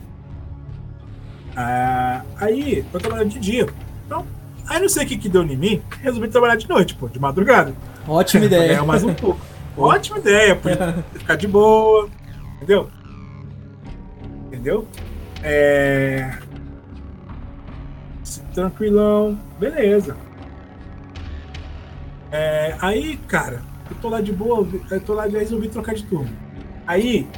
Ah, 1.57 2.23
aí, 2.37 2.85
eu 2.93 3.01
trabalhava 3.01 3.29
de 3.29 3.39
dia. 3.41 3.67
Então, 4.07 4.25
aí 4.69 4.81
não 4.81 4.89
sei 4.89 5.05
o 5.05 5.09
que, 5.09 5.19
que 5.19 5.29
deu 5.29 5.43
em 5.43 5.57
mim, 5.57 5.83
resolvi 6.01 6.29
trabalhar 6.29 6.57
de 6.57 6.69
noite, 6.69 6.95
pô, 6.95 7.09
de 7.09 7.19
madrugada. 7.19 7.75
Ótima 8.11 8.47
ideia. 8.47 8.83
mais 8.83 9.05
um 9.05 9.15
pouco. 9.15 9.41
Ótima 9.77 10.19
ideia, 10.19 10.57
podia 10.57 11.05
ficar 11.15 11.37
de 11.37 11.47
boa, 11.47 12.09
entendeu? 12.57 12.91
Entendeu? 14.49 14.89
É... 15.45 16.37
Tranquilão, 18.53 19.39
beleza. 19.61 20.17
É, 22.33 22.75
aí, 22.81 23.17
cara, 23.29 23.63
eu 23.89 23.97
tô 24.03 24.09
lá 24.09 24.21
de 24.21 24.33
boa, 24.33 24.67
eu 24.91 25.01
tô 25.01 25.15
lá 25.15 25.29
e 25.29 25.31
resolvi 25.31 25.69
trocar 25.69 25.95
de 25.95 26.03
turno. 26.03 26.37
Aí, 26.89 27.29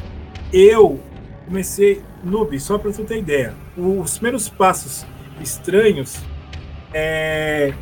eu 0.50 0.98
comecei, 1.44 2.02
noob, 2.24 2.58
só 2.58 2.78
pra 2.78 2.90
você 2.90 3.04
ter 3.04 3.18
ideia, 3.18 3.54
os 3.76 4.14
primeiros 4.14 4.48
passos 4.48 5.04
estranhos, 5.38 6.18
é, 6.94 7.74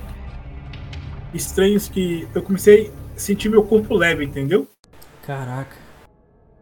estranhos 1.35 1.89
que 1.89 2.27
eu 2.35 2.43
comecei 2.43 2.91
a 3.17 3.19
sentir 3.19 3.49
meu 3.49 3.63
corpo 3.63 3.95
leve, 3.95 4.25
entendeu? 4.25 4.67
Caraca. 5.27 5.77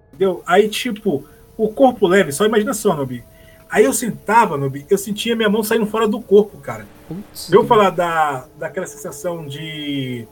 Entendeu? 0.09 0.42
Aí, 0.46 0.68
tipo, 0.68 1.24
o 1.57 1.68
corpo 1.68 2.07
leve, 2.07 2.33
só 2.33 2.44
imagina 2.44 2.74
só, 2.74 2.94
Nobi. 2.94 3.24
Aí 3.70 3.85
eu 3.85 3.92
sentava, 3.92 4.57
Nobi, 4.57 4.87
eu 4.88 4.96
sentia 4.96 5.37
minha 5.37 5.48
mão 5.48 5.62
saindo 5.62 5.87
fora 5.87 6.09
do 6.09 6.20
corpo, 6.20 6.59
cara. 6.59 6.87
Putz, 7.07 7.52
eu 7.52 7.64
falar 7.66 7.90
da, 7.90 8.46
daquela 8.59 8.87
sensação 8.87 9.46
de 9.46 10.26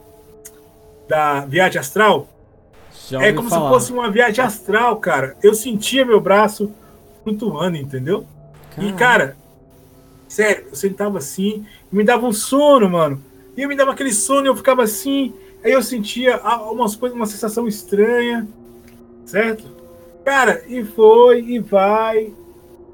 da 1.09 1.41
viagem 1.45 1.79
astral. 1.79 2.29
Já 3.09 3.23
é 3.23 3.33
como 3.33 3.49
falar. 3.49 3.69
se 3.69 3.75
fosse 3.75 3.93
uma 3.93 4.11
viagem 4.11 4.43
astral, 4.45 4.97
cara. 4.97 5.37
Eu 5.43 5.55
sentia 5.55 6.05
meu 6.05 6.21
braço 6.21 6.73
flutuando, 7.23 7.77
entendeu? 7.77 8.27
E, 8.79 8.93
cara, 8.93 9.37
sério, 10.29 10.67
eu 10.71 10.77
sentava 10.77 11.19
assim, 11.19 11.65
me 11.91 12.05
dava 12.05 12.27
um 12.27 12.33
sono, 12.33 12.91
mano. 12.91 13.23
E 13.57 13.63
eu 13.63 13.69
me 13.69 13.77
dava 13.77 13.93
aquele 13.93 14.13
sono 14.13 14.47
eu 14.47 14.57
ficava 14.57 14.83
assim. 14.83 15.33
Aí 15.65 15.73
eu 15.73 15.83
sentia 15.83 16.41
umas 16.71 16.95
coisas, 16.95 17.17
uma 17.17 17.27
sensação 17.27 17.67
estranha, 17.67 18.47
certo? 19.25 19.65
Cara, 20.25 20.63
e 20.69 20.85
foi, 20.85 21.41
e 21.41 21.59
vai. 21.59 22.33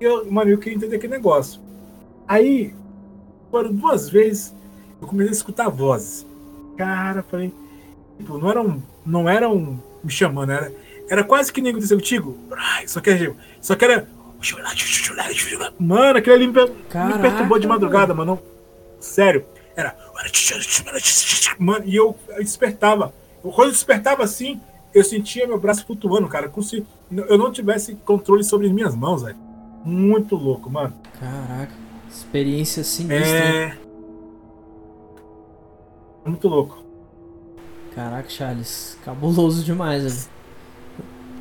E 0.01 0.05
eu, 0.05 0.31
mano, 0.31 0.51
eu 0.51 0.59
queria 0.59 0.77
entender 0.77 0.97
aquele 0.97 1.15
negócio. 1.15 1.61
Aí, 2.27 2.75
foram 3.51 3.73
duas 3.75 4.09
vezes, 4.09 4.55
eu 5.01 5.09
comecei 5.09 5.31
a 5.31 5.37
escutar 5.37 5.69
vozes. 5.69 6.27
Cara, 6.77 7.23
falei, 7.23 7.53
Tipo, 8.23 8.39
não 8.39 8.51
eram, 8.51 8.83
não 9.05 9.29
eram 9.29 9.83
me 10.03 10.11
chamando, 10.11 10.53
era, 10.53 10.73
era 11.09 11.25
quase 11.25 11.53
que 11.53 11.61
nem 11.61 11.73
aconteceu 11.73 11.97
contigo. 11.99 12.39
Só 12.87 13.01
que, 13.01 13.11
era, 13.11 13.37
só 13.61 13.75
que 13.75 13.85
era. 13.85 14.09
Mano, 15.79 16.19
aquele 16.19 16.37
ali 16.37 16.47
me, 16.47 16.53
me 16.53 17.19
perturbou 17.21 17.59
de 17.59 17.67
madrugada, 17.67 18.15
mano. 18.15 18.41
Sério. 19.01 19.45
Era. 19.77 19.97
Mano, 21.59 21.85
e 21.85 21.97
eu, 21.97 22.17
despertava. 22.39 23.13
Quando 23.43 23.69
eu 23.69 23.73
despertava 23.73 24.23
assim, 24.23 24.61
eu 24.95 25.03
sentia 25.03 25.47
meu 25.47 25.59
braço 25.59 25.85
flutuando, 25.87 26.29
cara. 26.29 26.49
Como 26.49 26.63
se 26.63 26.87
eu 27.11 27.39
não 27.39 27.51
tivesse 27.51 27.95
controle 27.97 28.45
sobre 28.45 28.67
as 28.67 28.73
minhas 28.73 28.95
mãos, 28.95 29.23
velho. 29.23 29.37
Muito 29.85 30.37
louco, 30.37 30.71
mano. 30.71 30.95
Caraca. 31.19 31.73
Experiência 32.09 32.85
sinistra. 32.85 33.39
É. 33.39 33.79
Muito 36.25 36.47
louco. 36.47 36.83
Caraca, 37.95 38.29
Charles, 38.29 38.97
cabuloso 39.05 39.65
demais, 39.65 40.03
velho. 40.03 40.33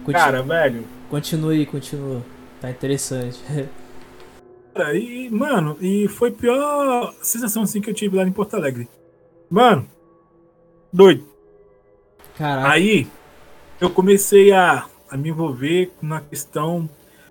Continu... 0.04 0.14
Cara, 0.14 0.44
velho. 0.44 0.86
Continue, 1.10 1.66
continua. 1.66 2.22
Tá 2.60 2.70
interessante. 2.70 3.40
Cara, 4.74 4.98
e, 4.98 5.30
mano, 5.30 5.78
e 5.82 6.08
foi 6.08 6.30
a 6.30 6.34
pior 6.34 7.14
sensação 7.22 7.64
assim 7.64 7.82
que 7.82 7.90
eu 7.90 7.94
tive 7.94 8.16
lá 8.16 8.24
em 8.24 8.32
Porto 8.32 8.56
Alegre. 8.56 8.88
Mano, 9.50 9.86
doido. 10.92 11.26
Caraca. 12.38 12.70
Aí 12.70 13.08
eu 13.80 13.90
comecei 13.90 14.52
a, 14.52 14.86
a 15.10 15.18
me 15.18 15.30
envolver 15.30 15.92
na 16.02 16.22
questão. 16.22 16.90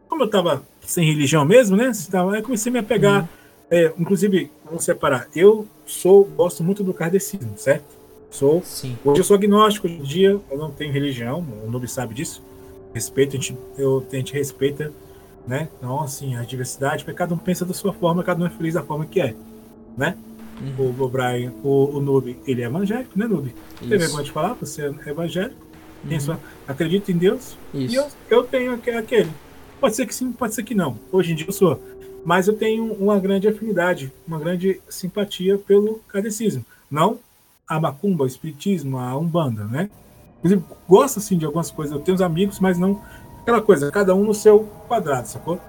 Como 0.08 0.24
eu 0.24 0.28
tava 0.28 0.62
sem 0.82 1.06
religião 1.06 1.44
mesmo, 1.44 1.76
né? 1.76 1.90
Aí 2.32 2.38
eu 2.38 2.42
comecei 2.42 2.70
a 2.70 2.72
me 2.72 2.78
apegar. 2.78 3.22
Uhum. 3.22 3.28
É, 3.70 3.92
inclusive, 3.96 4.50
vamos 4.64 4.84
separar. 4.84 5.28
Eu 5.34 5.66
sou, 5.86 6.24
gosto 6.24 6.64
muito 6.64 6.82
do 6.82 6.92
kardecismo, 6.92 7.56
certo? 7.56 8.00
Sou. 8.30 8.62
Sim. 8.64 8.98
Hoje 9.04 9.20
eu 9.20 9.24
sou 9.24 9.36
agnóstico, 9.36 9.86
hoje 9.86 9.96
em 9.96 10.02
dia 10.02 10.40
eu 10.50 10.58
não 10.58 10.70
tenho 10.70 10.92
religião, 10.92 11.44
o 11.64 11.70
Noob 11.70 11.86
sabe 11.88 12.14
disso. 12.14 12.42
Respeito, 12.92 13.36
a 13.36 13.40
gente, 13.40 13.56
eu, 13.78 14.04
a 14.10 14.16
gente 14.16 14.32
respeita, 14.32 14.92
né? 15.46 15.68
Então, 15.78 16.00
assim, 16.00 16.36
a 16.36 16.42
diversidade, 16.42 17.04
porque 17.04 17.16
cada 17.16 17.34
um 17.34 17.38
pensa 17.38 17.64
da 17.64 17.74
sua 17.74 17.92
forma, 17.92 18.22
cada 18.22 18.42
um 18.42 18.46
é 18.46 18.50
feliz 18.50 18.74
da 18.74 18.82
forma 18.82 19.06
que 19.06 19.20
é, 19.20 19.34
né? 19.96 20.16
Uhum. 20.60 20.92
O, 20.98 21.04
o 21.04 21.08
Brian, 21.08 21.52
o, 21.62 21.96
o 21.96 22.00
Noob, 22.00 22.36
ele 22.46 22.62
é 22.62 22.66
evangélico, 22.66 23.18
né, 23.18 23.26
Noob? 23.26 23.54
Tem 23.78 23.88
vergonha 23.88 24.24
de 24.24 24.30
falar, 24.30 24.54
você 24.54 24.82
é 24.82 25.10
evangélico, 25.10 25.56
uhum. 26.04 26.20
sua, 26.20 26.40
acredita 26.68 27.10
em 27.10 27.16
Deus, 27.16 27.56
Isso. 27.72 27.94
e 27.94 27.96
eu, 27.96 28.06
eu 28.28 28.42
tenho 28.44 28.74
aquele. 28.74 29.30
Pode 29.80 29.96
ser 29.96 30.06
que 30.06 30.14
sim, 30.14 30.30
pode 30.32 30.54
ser 30.54 30.62
que 30.62 30.74
não. 30.74 30.98
Hoje 31.10 31.32
em 31.32 31.34
dia 31.34 31.46
eu 31.46 31.52
sou. 31.52 31.80
Mas 32.22 32.46
eu 32.46 32.54
tenho 32.54 32.92
uma 32.92 33.18
grande 33.18 33.48
afinidade, 33.48 34.12
uma 34.28 34.38
grande 34.38 34.78
simpatia 34.90 35.56
pelo 35.56 36.00
kardecismo. 36.06 36.64
Não 36.90 37.18
a 37.66 37.80
macumba, 37.80 38.24
o 38.24 38.26
espiritismo, 38.26 38.98
a 38.98 39.16
umbanda, 39.16 39.64
né? 39.64 39.88
Inclusive, 40.38 40.64
gosto 40.88 41.18
assim 41.18 41.38
de 41.38 41.44
algumas 41.44 41.70
coisas. 41.70 41.94
Eu 41.94 42.00
tenho 42.00 42.16
uns 42.16 42.20
amigos, 42.20 42.58
mas 42.58 42.76
não 42.76 43.00
aquela 43.42 43.60
coisa, 43.60 43.90
cada 43.90 44.14
um 44.14 44.24
no 44.24 44.34
seu 44.34 44.68
quadrado, 44.88 45.26
sacou? 45.26 45.60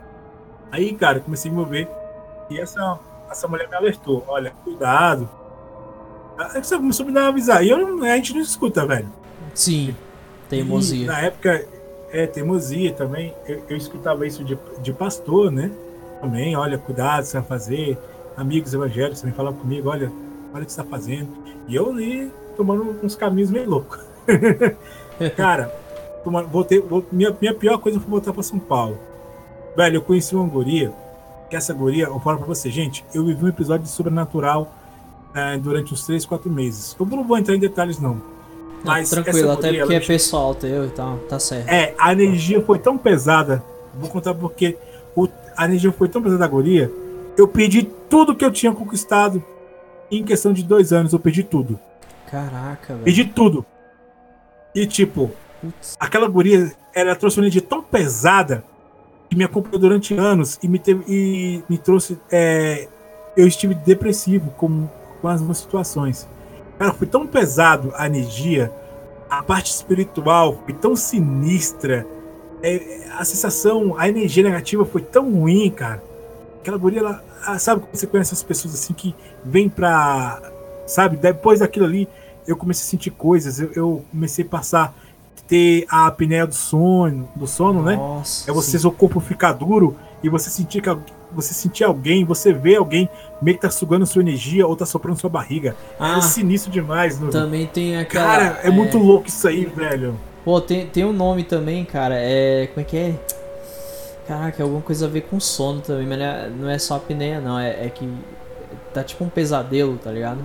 Aí, 0.71 0.93
cara, 0.93 1.17
eu 1.17 1.21
comecei 1.21 1.51
a 1.51 1.53
me 1.53 1.59
mover 1.59 1.87
e 2.49 2.59
essa, 2.59 2.99
essa 3.29 3.47
mulher 3.47 3.67
me 3.69 3.75
alertou: 3.75 4.23
olha, 4.27 4.53
cuidado. 4.63 5.29
Aí 6.37 6.63
você 6.63 6.75
começou 6.75 7.03
a 7.03 7.07
me 7.07 7.13
dar 7.13 7.27
avisar. 7.27 7.63
E 7.63 7.69
eu, 7.69 8.03
a 8.03 8.15
gente 8.15 8.33
não 8.33 8.41
escuta, 8.41 8.85
velho. 8.85 9.09
Sim, 9.53 9.95
teimosia. 10.49 11.03
E, 11.03 11.07
na 11.07 11.19
época, 11.21 11.65
é, 12.11 12.25
teimosia 12.25 12.93
também. 12.93 13.33
Eu, 13.47 13.63
eu 13.69 13.77
escutava 13.77 14.25
isso 14.25 14.43
de, 14.43 14.57
de 14.81 14.93
pastor, 14.93 15.51
né? 15.51 15.71
Também, 16.19 16.55
olha, 16.55 16.77
cuidado, 16.77 17.25
você 17.25 17.39
vai 17.39 17.47
fazer. 17.47 17.97
Amigos 18.37 18.73
evangélicos 18.73 19.21
também 19.21 19.35
falavam 19.35 19.59
comigo: 19.59 19.89
olha, 19.89 20.11
olha 20.53 20.63
o 20.63 20.65
que 20.65 20.71
você 20.71 20.81
está 20.81 20.83
fazendo. 20.83 21.29
E 21.67 21.75
eu 21.75 21.89
ali 21.89 22.31
tomando 22.55 22.97
uns 23.03 23.15
caminhos 23.15 23.51
meio 23.51 23.69
loucos. 23.69 23.99
Cara, 25.35 25.73
voltei, 26.49 26.83
minha, 27.11 27.35
minha 27.39 27.53
pior 27.53 27.77
coisa 27.77 27.99
foi 27.99 28.09
voltar 28.09 28.33
para 28.33 28.43
São 28.43 28.59
Paulo. 28.59 28.97
Velho, 29.75 29.97
eu 29.97 30.01
conheci 30.01 30.35
uma 30.35 30.47
guria, 30.47 30.91
que 31.49 31.55
essa 31.55 31.73
guria, 31.73 32.05
eu 32.05 32.19
falo 32.19 32.37
para 32.39 32.47
você, 32.47 32.69
gente, 32.69 33.05
eu 33.13 33.25
vivi 33.25 33.45
um 33.45 33.47
episódio 33.47 33.83
de 33.85 33.91
sobrenatural 33.91 34.71
é, 35.33 35.57
durante 35.57 35.93
uns 35.93 36.05
3, 36.05 36.25
4 36.25 36.49
meses. 36.49 36.95
Eu 36.99 37.05
não 37.05 37.23
vou 37.23 37.37
entrar 37.37 37.55
em 37.55 37.59
detalhes, 37.59 37.99
não. 37.99 38.21
Mas 38.83 39.11
não, 39.11 39.23
tranquilo, 39.23 39.51
até 39.51 39.73
porque 39.73 39.93
é 39.93 39.99
pessoal 39.99 40.55
teu 40.55 40.85
e 40.85 40.89
tal, 40.89 41.17
tá 41.29 41.39
certo. 41.39 41.69
É, 41.69 41.93
a 41.97 42.11
energia 42.11 42.61
foi 42.61 42.79
tão 42.79 42.97
pesada, 42.97 43.63
vou 43.93 44.09
contar 44.09 44.33
porque 44.33 44.77
o, 45.15 45.27
a 45.55 45.65
energia 45.65 45.91
foi 45.91 46.09
tão 46.09 46.21
pesada 46.21 46.39
da 46.39 46.47
guria, 46.47 46.91
eu 47.37 47.47
perdi 47.47 47.83
tudo 48.09 48.35
que 48.35 48.43
eu 48.43 48.51
tinha 48.51 48.73
conquistado 48.73 49.43
em 50.11 50.23
questão 50.23 50.51
de 50.51 50.63
dois 50.63 50.91
anos 50.91 51.13
eu 51.13 51.19
perdi 51.19 51.43
tudo. 51.43 51.79
Caraca, 52.29 52.93
velho. 52.93 53.05
Perdi 53.05 53.25
tudo. 53.25 53.65
E 54.75 54.85
tipo, 54.85 55.31
Putz. 55.61 55.95
aquela 55.99 56.27
guria, 56.27 56.71
ela 56.93 57.15
trouxe 57.15 57.37
uma 57.37 57.43
energia 57.43 57.61
tão 57.61 57.81
pesada 57.81 58.63
que 59.29 59.37
me 59.37 59.43
acompanhou 59.43 59.79
durante 59.79 60.13
anos 60.13 60.59
e 60.61 60.67
me, 60.67 60.77
teve, 60.77 61.03
e 61.07 61.63
me 61.69 61.77
trouxe. 61.77 62.19
É, 62.29 62.87
eu 63.37 63.47
estive 63.47 63.73
depressivo 63.73 64.51
com, 64.57 64.89
com 65.21 65.27
as 65.27 65.41
minhas 65.41 65.59
situações. 65.59 66.27
Cara, 66.77 66.93
foi 66.93 67.07
tão 67.07 67.25
pesado 67.25 67.93
a 67.95 68.07
energia, 68.07 68.71
a 69.29 69.41
parte 69.41 69.71
espiritual 69.71 70.59
foi 70.65 70.73
tão 70.73 70.95
sinistra. 70.95 72.05
É, 72.61 73.07
a 73.17 73.23
sensação, 73.23 73.95
a 73.97 74.09
energia 74.09 74.43
negativa 74.43 74.83
foi 74.83 75.01
tão 75.01 75.31
ruim, 75.31 75.69
cara. 75.69 76.03
Aquela 76.59 76.77
guria, 76.77 76.99
ela, 76.99 77.23
sabe 77.57 77.81
quando 77.81 77.95
você 77.95 78.07
conhece 78.07 78.33
as 78.33 78.43
pessoas 78.43 78.73
assim 78.73 78.93
que 78.93 79.15
vem 79.45 79.69
pra. 79.69 80.41
Sabe, 80.85 81.15
depois 81.15 81.59
daquilo 81.59 81.85
ali, 81.85 82.07
eu 82.45 82.57
comecei 82.57 82.83
a 82.85 82.89
sentir 82.89 83.11
coisas, 83.11 83.59
eu, 83.59 83.71
eu 83.73 84.05
comecei 84.11 84.43
a 84.43 84.47
passar 84.47 84.93
ter 85.51 85.85
a 85.89 86.07
apneia 86.07 86.47
do 86.47 86.55
sono, 86.55 87.27
do 87.35 87.45
sono, 87.45 87.83
né? 87.83 87.97
Nossa, 87.97 88.49
É 88.49 88.53
você, 88.53 88.71
sim. 88.71 88.79
seu 88.79 88.89
corpo 88.89 89.19
ficar 89.19 89.51
duro 89.51 89.97
e 90.23 90.29
você 90.29 90.49
sentir 90.49 90.81
que 90.81 90.89
você 91.29 91.53
sentir 91.53 91.83
alguém, 91.83 92.23
você 92.23 92.53
vê 92.53 92.77
alguém 92.77 93.09
meio 93.41 93.57
que 93.57 93.61
tá 93.61 93.69
sugando 93.69 94.05
sua 94.05 94.21
energia 94.21 94.65
ou 94.65 94.77
tá 94.77 94.85
soprando 94.85 95.19
sua 95.19 95.29
barriga. 95.29 95.75
Ah, 95.99 96.19
é 96.19 96.21
sinistro 96.21 96.71
demais, 96.71 97.19
no... 97.19 97.29
Também 97.29 97.67
tem 97.67 97.97
aquela. 97.97 98.25
Cara, 98.25 98.59
é, 98.63 98.69
muito 98.69 98.97
louco 98.97 99.27
isso 99.27 99.45
aí, 99.45 99.65
velho. 99.65 100.17
Pô, 100.45 100.61
tem, 100.61 100.87
tem 100.87 101.03
um 101.03 101.11
nome 101.11 101.43
também, 101.43 101.83
cara. 101.83 102.15
É. 102.17 102.67
Como 102.67 102.79
é 102.79 102.83
que 102.85 102.95
é? 102.95 103.13
Caraca, 104.25 104.61
é 104.61 104.63
alguma 104.63 104.81
coisa 104.81 105.05
a 105.05 105.09
ver 105.09 105.21
com 105.21 105.37
sono 105.37 105.81
também, 105.81 106.07
mas 106.07 106.17
não 106.17 106.25
é, 106.25 106.49
não 106.61 106.69
é 106.69 106.79
só 106.79 106.95
apneia, 106.95 107.41
não. 107.41 107.59
É, 107.59 107.87
é 107.87 107.89
que. 107.89 108.09
Tá 108.93 109.03
tipo 109.03 109.23
um 109.25 109.29
pesadelo, 109.29 109.97
tá 109.97 110.11
ligado? 110.11 110.39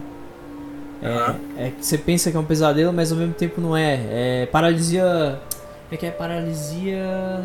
É, 1.03 1.67
é 1.67 1.71
que 1.71 1.85
você 1.85 1.99
pensa 1.99 2.31
que 2.31 2.37
é 2.37 2.41
um 2.41 2.45
pesadelo, 2.45 2.93
mas 2.93 3.13
ao 3.13 3.19
mesmo 3.19 3.35
tempo 3.35 3.61
não 3.61 3.77
é. 3.77 4.43
É 4.43 4.47
paralisia. 4.47 5.41
É 5.91 5.97
que 5.97 6.07
é 6.07 6.11
paralisia. 6.11 7.45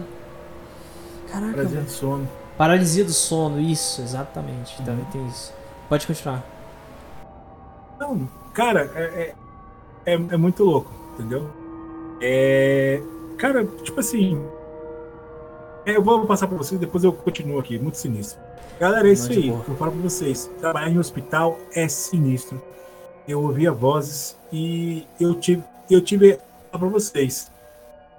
Caraca, 1.31 1.53
Prazer 1.53 1.71
velho. 1.71 1.85
de 1.85 1.91
sono. 1.91 2.29
Paralisia 2.57 3.03
do 3.03 3.13
sono, 3.13 3.59
isso, 3.59 4.01
exatamente. 4.01 4.77
Também 4.83 5.05
tem 5.11 5.25
isso. 5.27 5.53
Pode 5.89 6.05
continuar. 6.07 6.43
Não, 7.99 8.27
cara, 8.53 8.89
é, 8.95 9.35
é, 10.05 10.13
é, 10.13 10.13
é 10.13 10.37
muito 10.37 10.63
louco, 10.63 10.91
entendeu? 11.13 11.49
É. 12.21 13.01
Cara, 13.37 13.65
tipo 13.83 13.99
assim. 13.99 14.43
é, 15.85 15.95
Eu 15.97 16.03
vou 16.03 16.25
passar 16.25 16.47
pra 16.47 16.57
vocês, 16.57 16.79
depois 16.79 17.03
eu 17.03 17.11
continuo 17.13 17.59
aqui, 17.59 17.77
muito 17.79 17.97
sinistro. 17.97 18.39
Galera, 18.79 19.07
é 19.07 19.11
isso 19.11 19.31
aí. 19.31 19.49
boa. 19.49 19.63
Eu 19.67 19.75
falo 19.75 19.91
pra 19.91 20.01
vocês. 20.01 20.49
Trabalhar 20.59 20.89
em 20.89 20.97
hospital 20.97 21.59
é 21.73 21.87
sinistro. 21.87 22.61
Eu 23.27 23.41
ouvia 23.41 23.71
vozes 23.71 24.35
e 24.51 25.05
eu 25.19 25.35
tive. 25.35 25.63
Eu 25.89 26.01
tive. 26.01 26.39
Pra 26.71 26.79
vocês. 26.87 27.51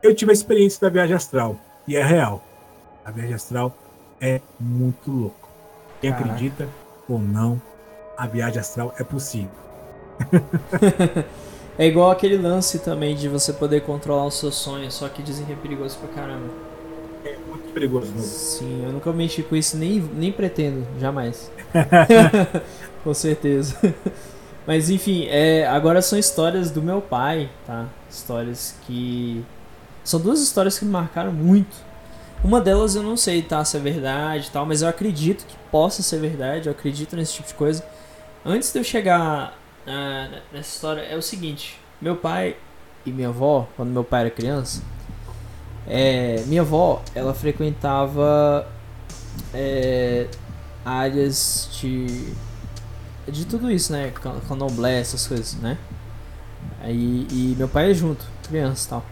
Eu 0.02 0.14
tive 0.14 0.30
a 0.30 0.34
experiência 0.34 0.80
da 0.80 0.88
viagem 0.90 1.16
astral. 1.16 1.56
E 1.86 1.96
é 1.96 2.04
real. 2.04 2.42
A 3.04 3.10
viagem 3.10 3.34
astral 3.34 3.74
é 4.20 4.40
muito 4.60 5.10
louco. 5.10 5.48
Quem 6.00 6.10
Caraca. 6.10 6.30
acredita 6.30 6.68
ou 7.08 7.18
não, 7.18 7.60
a 8.16 8.26
viagem 8.26 8.60
astral 8.60 8.94
é 8.98 9.04
possível. 9.04 9.50
É 11.78 11.86
igual 11.86 12.10
aquele 12.10 12.36
lance 12.36 12.78
também 12.80 13.16
de 13.16 13.28
você 13.28 13.50
poder 13.52 13.80
controlar 13.80 14.26
os 14.26 14.38
seus 14.38 14.56
sonhos, 14.56 14.92
só 14.92 15.08
que 15.08 15.22
dizem 15.22 15.46
que 15.46 15.52
é 15.52 15.56
perigoso 15.56 15.98
pra 15.98 16.08
caramba. 16.08 16.52
É 17.24 17.36
muito 17.48 17.72
perigoso. 17.72 18.12
Sim, 18.18 18.84
eu 18.84 18.92
nunca 18.92 19.10
mexi 19.10 19.42
com 19.42 19.56
isso, 19.56 19.76
nem, 19.78 19.98
nem 19.98 20.30
pretendo, 20.30 20.86
jamais. 21.00 21.50
com 23.02 23.14
certeza. 23.14 23.74
Mas 24.66 24.90
enfim, 24.90 25.26
é, 25.28 25.66
agora 25.66 26.00
são 26.00 26.18
histórias 26.18 26.70
do 26.70 26.80
meu 26.80 27.00
pai, 27.00 27.50
tá? 27.66 27.86
Histórias 28.08 28.76
que. 28.86 29.44
São 30.04 30.20
duas 30.20 30.40
histórias 30.40 30.78
que 30.78 30.84
me 30.84 30.90
marcaram 30.90 31.32
muito. 31.32 31.76
Uma 32.44 32.60
delas 32.60 32.96
eu 32.96 33.02
não 33.02 33.16
sei 33.16 33.40
tá, 33.40 33.64
se 33.64 33.76
é 33.76 33.80
verdade 33.80 34.48
e 34.48 34.50
tal, 34.50 34.66
mas 34.66 34.82
eu 34.82 34.88
acredito 34.88 35.46
que 35.46 35.54
possa 35.70 36.02
ser 36.02 36.18
verdade, 36.18 36.66
eu 36.66 36.72
acredito 36.72 37.14
nesse 37.14 37.34
tipo 37.34 37.48
de 37.48 37.54
coisa. 37.54 37.84
Antes 38.44 38.72
de 38.72 38.80
eu 38.80 38.84
chegar 38.84 39.56
ah, 39.86 40.28
nessa 40.52 40.74
história, 40.74 41.02
é 41.02 41.16
o 41.16 41.22
seguinte: 41.22 41.78
meu 42.00 42.16
pai 42.16 42.56
e 43.06 43.10
minha 43.10 43.28
avó, 43.28 43.68
quando 43.76 43.90
meu 43.90 44.02
pai 44.02 44.22
era 44.22 44.30
criança, 44.30 44.82
é, 45.86 46.42
minha 46.46 46.62
avó, 46.62 47.02
ela 47.14 47.32
frequentava 47.34 48.68
é, 49.54 50.26
áreas 50.84 51.68
de 51.80 52.32
de 53.28 53.44
tudo 53.46 53.70
isso, 53.70 53.92
né? 53.92 54.10
Can- 54.10 54.40
Candomblé, 54.48 55.00
essas 55.00 55.26
coisas, 55.26 55.54
né? 55.54 55.78
Aí, 56.80 57.26
e 57.30 57.54
meu 57.56 57.68
pai 57.68 57.90
é 57.90 57.94
junto, 57.94 58.24
criança 58.48 58.86
e 58.86 58.90
tal. 58.90 59.04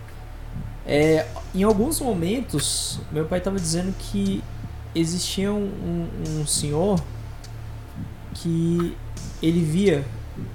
É, 0.87 1.27
em 1.55 1.63
alguns 1.63 2.01
momentos, 2.01 2.99
meu 3.13 3.25
pai 3.27 3.41
tava 3.41 3.59
dizendo 3.59 3.95
que 3.99 4.43
existia 4.95 5.53
um, 5.53 5.65
um, 6.27 6.41
um 6.41 6.47
senhor 6.47 7.01
que 8.35 8.97
ele 9.43 9.63
via 9.63 10.05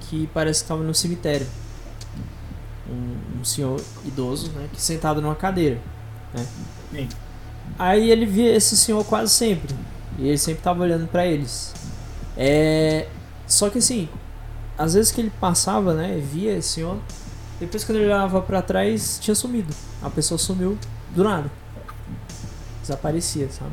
que 0.00 0.28
parece 0.34 0.60
que 0.60 0.64
estava 0.64 0.82
no 0.82 0.94
cemitério. 0.94 1.46
Um, 2.88 3.40
um 3.40 3.44
senhor 3.44 3.80
idoso, 4.04 4.50
né? 4.52 4.68
Que 4.72 4.80
sentado 4.80 5.20
numa 5.20 5.34
cadeira. 5.34 5.78
Né? 6.34 6.46
Sim. 6.92 7.08
Aí 7.78 8.10
ele 8.10 8.26
via 8.26 8.54
esse 8.54 8.76
senhor 8.76 9.04
quase 9.04 9.32
sempre. 9.32 9.74
E 10.18 10.28
ele 10.28 10.38
sempre 10.38 10.62
tava 10.62 10.82
olhando 10.82 11.06
pra 11.08 11.26
eles. 11.26 11.74
É. 12.36 13.08
Só 13.46 13.70
que 13.70 13.78
assim, 13.78 14.08
às 14.76 14.94
vezes 14.94 15.10
que 15.12 15.20
ele 15.20 15.32
passava, 15.40 15.94
né? 15.94 16.18
Via 16.18 16.56
esse 16.56 16.68
senhor. 16.74 16.98
Depois 17.58 17.84
quando 17.84 17.96
ele 17.98 18.06
olhava 18.06 18.40
pra 18.42 18.60
trás, 18.60 19.18
tinha 19.20 19.34
sumido. 19.34 19.72
A 20.02 20.10
pessoa 20.10 20.36
sumiu 20.38 20.76
do 21.14 21.24
nada. 21.24 21.50
Desaparecia, 22.82 23.48
sabe? 23.50 23.72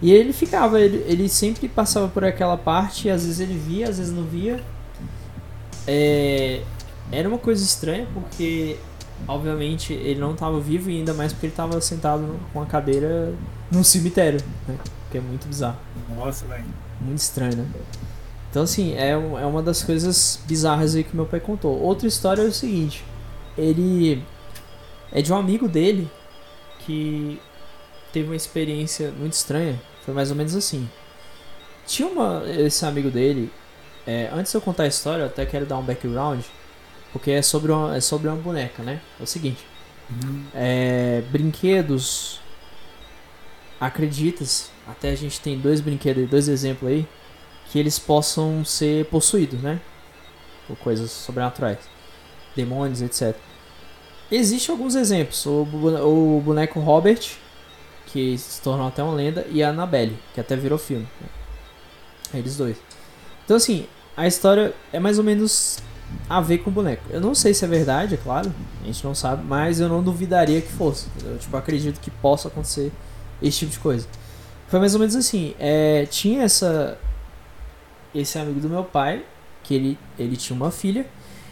E 0.00 0.10
ele 0.10 0.32
ficava, 0.32 0.80
ele, 0.80 1.04
ele 1.06 1.28
sempre 1.28 1.68
passava 1.68 2.08
por 2.08 2.24
aquela 2.24 2.56
parte, 2.56 3.08
às 3.08 3.24
vezes 3.24 3.38
ele 3.38 3.56
via, 3.56 3.88
às 3.88 3.98
vezes 3.98 4.12
não 4.12 4.24
via. 4.24 4.60
É, 5.86 6.62
era 7.12 7.28
uma 7.28 7.38
coisa 7.38 7.62
estranha, 7.62 8.06
porque 8.12 8.78
obviamente 9.28 9.92
ele 9.92 10.18
não 10.18 10.32
estava 10.32 10.58
vivo 10.58 10.90
e 10.90 10.98
ainda 10.98 11.14
mais 11.14 11.32
porque 11.32 11.46
ele 11.46 11.52
estava 11.52 11.80
sentado 11.80 12.36
com 12.52 12.60
a 12.60 12.66
cadeira 12.66 13.32
num 13.70 13.84
cemitério, 13.84 14.40
né? 14.66 14.76
Que 15.10 15.18
é 15.18 15.20
muito 15.20 15.46
bizarro, 15.46 15.76
Nossa, 16.16 16.46
velho. 16.46 16.64
muito 17.00 17.18
estranho, 17.18 17.56
né? 17.56 17.66
Então 18.52 18.64
assim, 18.64 18.92
é, 18.92 19.12
é 19.12 19.16
uma 19.16 19.62
das 19.62 19.82
coisas 19.82 20.38
bizarras 20.46 20.94
aí 20.94 21.02
que 21.02 21.16
meu 21.16 21.24
pai 21.24 21.40
contou. 21.40 21.80
Outra 21.80 22.06
história 22.06 22.42
é 22.42 22.44
o 22.44 22.52
seguinte, 22.52 23.02
ele 23.56 24.22
é 25.10 25.22
de 25.22 25.32
um 25.32 25.36
amigo 25.36 25.66
dele 25.66 26.06
que 26.80 27.40
teve 28.12 28.28
uma 28.28 28.36
experiência 28.36 29.10
muito 29.10 29.32
estranha, 29.32 29.80
foi 30.04 30.12
mais 30.12 30.30
ou 30.30 30.36
menos 30.36 30.54
assim. 30.54 30.86
Tinha 31.86 32.06
uma, 32.06 32.42
esse 32.46 32.84
amigo 32.84 33.10
dele, 33.10 33.50
é, 34.06 34.28
antes 34.30 34.52
de 34.52 34.58
eu 34.58 34.60
contar 34.60 34.82
a 34.82 34.86
história, 34.86 35.22
eu 35.22 35.28
até 35.28 35.46
quero 35.46 35.64
dar 35.64 35.78
um 35.78 35.82
background, 35.82 36.42
porque 37.10 37.30
é 37.30 37.40
sobre 37.40 37.72
uma, 37.72 37.96
é 37.96 38.02
sobre 38.02 38.28
uma 38.28 38.36
boneca, 38.36 38.82
né? 38.82 39.00
É 39.18 39.22
o 39.22 39.26
seguinte, 39.26 39.66
é, 40.54 41.22
brinquedos, 41.32 42.38
acredita-se, 43.80 44.66
até 44.86 45.08
a 45.08 45.16
gente 45.16 45.40
tem 45.40 45.58
dois 45.58 45.80
brinquedos, 45.80 46.28
dois 46.28 46.48
exemplos 46.48 46.90
aí, 46.90 47.08
que 47.72 47.78
eles 47.78 47.98
possam 47.98 48.62
ser 48.66 49.06
possuídos, 49.06 49.58
né? 49.62 49.80
Por 50.68 50.76
coisas 50.76 51.10
sobrenaturais, 51.10 51.78
demônios, 52.54 53.00
etc. 53.00 53.34
Existem 54.30 54.74
alguns 54.74 54.94
exemplos, 54.94 55.46
o, 55.46 56.42
boneco 56.44 56.78
Robert, 56.80 57.22
que 58.06 58.36
se 58.36 58.60
tornou 58.60 58.86
até 58.86 59.02
uma 59.02 59.14
lenda, 59.14 59.46
e 59.50 59.62
a 59.62 59.70
Annabelle, 59.70 60.18
que 60.34 60.40
até 60.40 60.54
virou 60.54 60.78
filme. 60.78 61.08
Eles 62.34 62.58
dois. 62.58 62.76
Então 63.46 63.56
assim, 63.56 63.86
a 64.14 64.26
história 64.26 64.74
é 64.92 65.00
mais 65.00 65.16
ou 65.16 65.24
menos 65.24 65.78
a 66.28 66.42
ver 66.42 66.58
com 66.58 66.68
o 66.68 66.72
boneco. 66.72 67.04
Eu 67.08 67.22
não 67.22 67.34
sei 67.34 67.54
se 67.54 67.64
é 67.64 67.68
verdade, 67.68 68.14
é 68.14 68.18
claro, 68.18 68.52
a 68.82 68.86
gente 68.86 69.02
não 69.02 69.14
sabe, 69.14 69.42
mas 69.46 69.80
eu 69.80 69.88
não 69.88 70.02
duvidaria 70.02 70.60
que 70.60 70.70
fosse. 70.70 71.06
Eu 71.24 71.38
tipo, 71.38 71.56
acredito 71.56 72.00
que 72.00 72.10
possa 72.10 72.48
acontecer 72.48 72.92
esse 73.40 73.60
tipo 73.60 73.72
de 73.72 73.78
coisa. 73.78 74.06
Foi 74.68 74.78
mais 74.78 74.92
ou 74.92 75.00
menos 75.00 75.16
assim, 75.16 75.54
é, 75.58 76.06
tinha 76.10 76.42
essa 76.42 76.98
esse 78.14 78.38
amigo 78.38 78.60
do 78.60 78.68
meu 78.68 78.84
pai, 78.84 79.24
que 79.62 79.74
ele, 79.74 79.98
ele 80.18 80.36
tinha 80.36 80.56
uma 80.56 80.70
filha, 80.70 81.06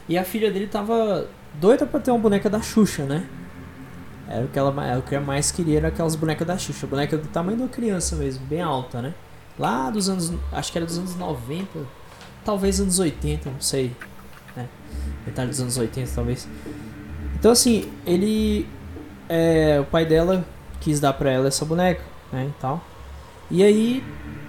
e 0.08 0.18
a 0.18 0.24
filha 0.24 0.50
dele 0.50 0.66
tava 0.66 1.28
doida 1.54 1.86
pra 1.86 2.00
ter 2.00 2.10
uma 2.10 2.18
boneca 2.20 2.50
da 2.50 2.60
Xuxa, 2.60 3.04
né? 3.04 3.26
Era 4.28 4.44
o 4.44 4.48
que 4.48 4.58
ela, 4.58 4.86
era 4.86 4.98
o 4.98 5.02
que 5.02 5.18
mais 5.18 5.50
queria, 5.50 5.78
era 5.78 5.88
aquelas 5.88 6.14
bonecas 6.14 6.46
da 6.46 6.56
Xuxa, 6.56 6.86
boneca 6.86 7.16
do 7.16 7.28
tamanho 7.28 7.58
uma 7.58 7.68
criança 7.68 8.16
mesmo, 8.16 8.46
bem 8.46 8.60
alta, 8.60 9.02
né? 9.02 9.14
Lá 9.58 9.90
dos 9.90 10.08
anos, 10.08 10.32
acho 10.52 10.72
que 10.72 10.78
era 10.78 10.86
dos 10.86 10.98
anos 10.98 11.16
90, 11.16 11.66
talvez 12.44 12.80
anos 12.80 12.98
80, 12.98 13.50
não 13.50 13.60
sei, 13.60 13.94
né? 14.56 14.68
Metade 15.26 15.50
dos 15.50 15.60
anos 15.60 15.76
80, 15.76 16.10
talvez. 16.14 16.48
Então 17.34 17.50
assim, 17.50 17.90
ele, 18.06 18.68
é, 19.28 19.78
o 19.80 19.84
pai 19.84 20.04
dela 20.04 20.44
quis 20.80 21.00
dar 21.00 21.12
pra 21.12 21.30
ela 21.30 21.48
essa 21.48 21.64
boneca, 21.64 22.02
né, 22.32 22.46
e 22.48 22.60
tal. 22.60 22.82
E 23.50 23.62
aí, 23.62 24.04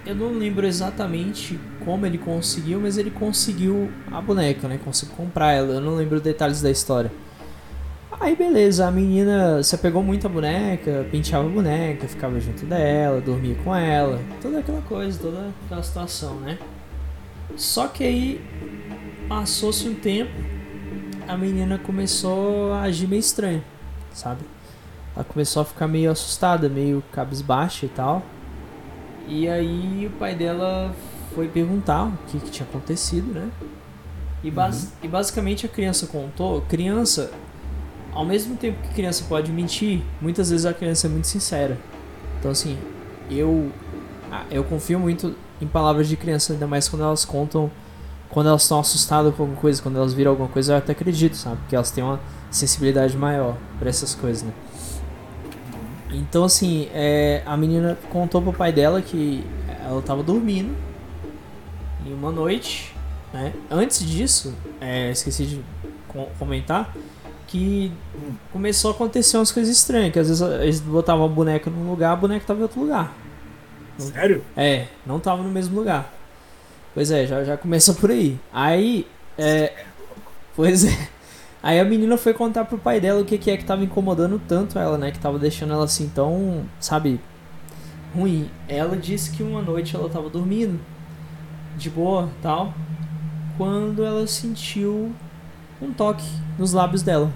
eu 0.06 0.14
não 0.14 0.32
lembro 0.32 0.66
exatamente 0.66 1.58
como 1.84 2.06
ele 2.06 2.18
conseguiu, 2.18 2.80
mas 2.80 2.98
ele 2.98 3.10
conseguiu 3.10 3.90
a 4.10 4.20
boneca, 4.20 4.68
né? 4.68 4.78
Conseguiu 4.84 5.16
comprar 5.16 5.52
ela. 5.52 5.74
Eu 5.74 5.80
não 5.80 5.94
lembro 5.94 6.20
detalhes 6.20 6.62
da 6.62 6.70
história. 6.70 7.10
Aí 8.20 8.36
beleza, 8.36 8.86
a 8.86 8.90
menina 8.90 9.60
se 9.64 9.74
apegou 9.74 10.00
muito 10.00 10.28
à 10.28 10.30
boneca, 10.30 11.04
penteava 11.10 11.48
a 11.48 11.50
boneca, 11.50 12.06
ficava 12.06 12.38
junto 12.38 12.64
dela, 12.66 13.20
dormia 13.20 13.56
com 13.64 13.74
ela, 13.74 14.20
toda 14.40 14.60
aquela 14.60 14.80
coisa, 14.82 15.18
toda 15.18 15.50
aquela 15.64 15.82
situação, 15.82 16.36
né? 16.36 16.56
Só 17.56 17.88
que 17.88 18.04
aí 18.04 18.40
passou-se 19.28 19.88
um 19.88 19.94
tempo, 19.94 20.30
a 21.26 21.36
menina 21.36 21.78
começou 21.78 22.72
a 22.72 22.82
agir 22.82 23.08
meio 23.08 23.18
estranho, 23.18 23.64
sabe? 24.12 24.42
Ela 25.16 25.24
começou 25.24 25.62
a 25.62 25.64
ficar 25.64 25.88
meio 25.88 26.10
assustada, 26.10 26.68
meio 26.68 27.02
cabisbaixa 27.10 27.86
e 27.86 27.88
tal. 27.88 28.22
E 29.28 29.48
aí 29.48 30.06
o 30.06 30.18
pai 30.18 30.34
dela 30.34 30.94
foi 31.34 31.48
perguntar 31.48 32.04
o 32.04 32.18
que, 32.28 32.38
que 32.38 32.50
tinha 32.50 32.68
acontecido, 32.68 33.32
né? 33.32 33.50
E, 34.42 34.50
bas 34.50 34.92
e 35.02 35.08
basicamente 35.08 35.66
a 35.66 35.68
criança 35.68 36.06
contou, 36.06 36.62
criança, 36.62 37.30
ao 38.12 38.24
mesmo 38.24 38.56
tempo 38.56 38.82
que 38.82 38.92
criança 38.92 39.24
pode 39.28 39.52
mentir, 39.52 40.02
muitas 40.20 40.50
vezes 40.50 40.66
a 40.66 40.74
criança 40.74 41.06
é 41.06 41.10
muito 41.10 41.28
sincera. 41.28 41.78
Então 42.38 42.50
assim, 42.50 42.76
eu 43.30 43.70
eu 44.50 44.64
confio 44.64 44.98
muito 44.98 45.34
em 45.60 45.66
palavras 45.66 46.08
de 46.08 46.16
criança, 46.16 46.52
ainda 46.52 46.66
mais 46.66 46.88
quando 46.88 47.02
elas 47.02 47.24
contam, 47.24 47.70
quando 48.28 48.48
elas 48.48 48.62
estão 48.62 48.80
assustadas 48.80 49.32
com 49.34 49.44
alguma 49.44 49.60
coisa, 49.60 49.80
quando 49.80 49.96
elas 49.96 50.12
viram 50.12 50.32
alguma 50.32 50.48
coisa, 50.48 50.72
eu 50.72 50.78
até 50.78 50.92
acredito, 50.92 51.36
sabe? 51.36 51.58
Porque 51.58 51.76
elas 51.76 51.90
têm 51.90 52.02
uma 52.02 52.18
sensibilidade 52.50 53.16
maior 53.16 53.56
para 53.78 53.88
essas 53.88 54.14
coisas, 54.14 54.42
né? 54.42 54.52
Então 56.12 56.44
assim, 56.44 56.88
é, 56.92 57.42
a 57.46 57.56
menina 57.56 57.98
contou 58.10 58.40
pro 58.42 58.52
pai 58.52 58.72
dela 58.72 59.00
que 59.00 59.44
ela 59.84 60.00
tava 60.02 60.22
dormindo 60.22 60.74
em 62.06 62.12
uma 62.12 62.30
noite 62.30 62.92
né? 63.32 63.52
Antes 63.70 64.04
disso, 64.06 64.54
é, 64.80 65.10
esqueci 65.10 65.46
de 65.46 65.60
comentar 66.38 66.94
que 67.46 67.92
começou 68.52 68.90
a 68.90 68.94
acontecer 68.94 69.36
umas 69.36 69.50
coisas 69.50 69.74
estranhas, 69.74 70.12
que 70.12 70.18
às 70.18 70.28
vezes 70.28 70.42
eles 70.42 70.80
botavam 70.80 71.24
a 71.24 71.28
boneca 71.28 71.70
num 71.70 71.88
lugar, 71.88 72.12
a 72.12 72.16
boneca 72.16 72.44
tava 72.46 72.60
em 72.60 72.62
outro 72.62 72.80
lugar. 72.80 73.14
Sério? 73.98 74.42
É, 74.56 74.86
não 75.06 75.18
tava 75.18 75.42
no 75.42 75.50
mesmo 75.50 75.78
lugar. 75.78 76.12
Pois 76.94 77.10
é, 77.10 77.26
já, 77.26 77.42
já 77.44 77.56
começa 77.56 77.94
por 77.94 78.10
aí. 78.10 78.38
Aí, 78.52 79.06
é, 79.38 79.72
pois 80.54 80.84
é. 80.84 81.08
Aí 81.62 81.78
a 81.78 81.84
menina 81.84 82.16
foi 82.16 82.34
contar 82.34 82.64
pro 82.64 82.78
pai 82.78 83.00
dela 83.00 83.20
o 83.20 83.24
que, 83.24 83.38
que 83.38 83.50
é 83.50 83.56
que 83.56 83.64
tava 83.64 83.84
incomodando 83.84 84.40
tanto 84.48 84.78
ela, 84.78 84.98
né? 84.98 85.10
Que 85.10 85.18
tava 85.18 85.38
deixando 85.38 85.72
ela 85.72 85.84
assim 85.84 86.10
tão, 86.12 86.64
sabe, 86.80 87.20
ruim. 88.14 88.50
Ela 88.68 88.96
disse 88.96 89.30
que 89.30 89.42
uma 89.42 89.62
noite 89.62 89.94
ela 89.94 90.08
tava 90.08 90.28
dormindo, 90.28 90.80
de 91.76 91.88
boa, 91.88 92.28
tal 92.42 92.74
quando 93.56 94.04
ela 94.04 94.26
sentiu 94.26 95.12
um 95.80 95.92
toque 95.92 96.24
nos 96.58 96.72
lábios 96.72 97.02
dela. 97.02 97.30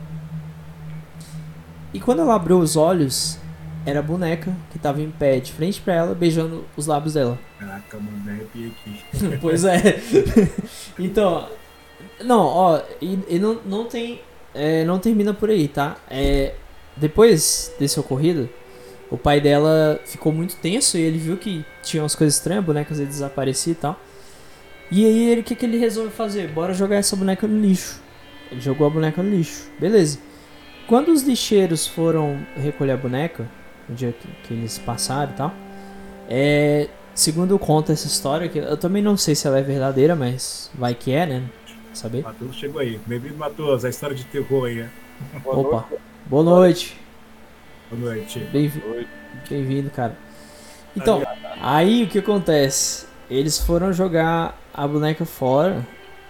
E 1.93 2.01
quando 2.01 2.21
ela 2.21 2.35
abriu 2.35 2.59
os 2.59 2.77
olhos, 2.77 3.39
era 3.85 4.01
a 4.01 4.03
boneca 4.03 4.55
que 4.71 4.77
estava 4.77 5.01
em 5.01 5.11
pé 5.11 5.39
de 5.41 5.53
frente 5.53 5.81
para 5.81 5.95
ela, 5.95 6.15
beijando 6.15 6.65
os 6.77 6.87
lábios 6.87 7.15
dela. 7.15 7.39
Caraca, 7.59 7.99
mano, 7.99 8.29
arrepiei 8.29 8.69
aqui. 8.69 9.39
pois 9.41 9.65
é. 9.65 10.01
então, 10.99 11.49
não, 12.25 12.41
ó, 12.41 12.81
e, 13.01 13.19
e 13.29 13.39
não, 13.39 13.61
não 13.65 13.85
tem. 13.85 14.21
É, 14.55 14.85
não 14.85 14.99
termina 14.99 15.35
por 15.35 15.51
aí, 15.51 15.69
tá? 15.69 15.97
É, 16.09 16.55
depois 16.97 17.75
desse 17.79 18.01
ocorrido, 18.01 18.49
o 19.11 19.19
pai 19.19 19.41
dela 19.41 20.01
ficou 20.07 20.33
muito 20.33 20.57
tenso 20.57 20.97
e 20.97 21.03
ele 21.03 21.19
viu 21.19 21.37
que 21.37 21.65
tinha 21.83 22.03
umas 22.03 22.15
coisas 22.15 22.37
estranhas, 22.37 22.65
bonecas 22.65 22.99
ele 22.99 23.09
desaparecia 23.09 23.73
e 23.73 23.77
tal. 23.77 24.01
E 24.91 25.05
aí 25.05 25.31
ele, 25.31 25.41
o 25.41 25.45
que, 25.45 25.55
que 25.55 25.67
ele 25.67 25.79
resolve 25.79 26.11
fazer? 26.11 26.49
Bora 26.49 26.73
jogar 26.73 26.97
essa 26.97 27.15
boneca 27.17 27.47
no 27.47 27.61
lixo. 27.61 28.01
Ele 28.51 28.61
jogou 28.61 28.87
a 28.87 28.91
boneca 28.91 29.23
no 29.23 29.31
lixo. 29.31 29.69
Beleza. 29.79 30.19
Quando 30.87 31.09
os 31.09 31.23
lixeiros 31.23 31.87
foram 31.87 32.47
recolher 32.57 32.93
a 32.93 32.97
boneca, 32.97 33.47
no 33.89 33.95
dia 33.95 34.13
que, 34.13 34.29
que 34.45 34.55
eles 34.55 34.79
passaram 34.79 35.33
e 35.33 35.37
tal, 35.37 35.55
é, 36.29 36.89
segundo 37.15 37.59
conta 37.59 37.93
essa 37.93 38.07
história, 38.07 38.49
que 38.49 38.59
eu 38.59 38.77
também 38.77 39.03
não 39.03 39.17
sei 39.17 39.35
se 39.35 39.47
ela 39.47 39.59
é 39.59 39.63
verdadeira, 39.63 40.15
mas 40.15 40.71
vai 40.75 40.95
que 40.95 41.13
é, 41.13 41.27
né? 41.27 41.43
Saber? 41.97 42.23
Matheus 42.23 42.55
chegou 42.57 42.81
aí. 42.81 43.01
Bem-vindo, 43.07 43.37
Matheus. 43.37 43.83
A 43.83 43.89
história 43.89 44.15
de 44.15 44.25
terror 44.25 44.67
aí. 44.67 44.87
Boa 45.43 45.57
Opa. 45.57 45.87
Noite. 45.89 46.03
Boa 46.27 46.45
noite. 46.45 46.97
Boa 47.91 48.13
noite. 48.13 48.39
Bem-vindo, 48.53 48.83
bem 49.49 49.89
cara. 49.89 50.15
Então, 50.95 51.23
aí 51.59 52.05
o 52.05 52.07
que 52.07 52.19
acontece? 52.19 53.07
Eles 53.31 53.59
foram 53.59 53.95
jogar 53.95 54.61
a 54.75 54.87
boneca 54.87 55.25
fora 55.25 55.87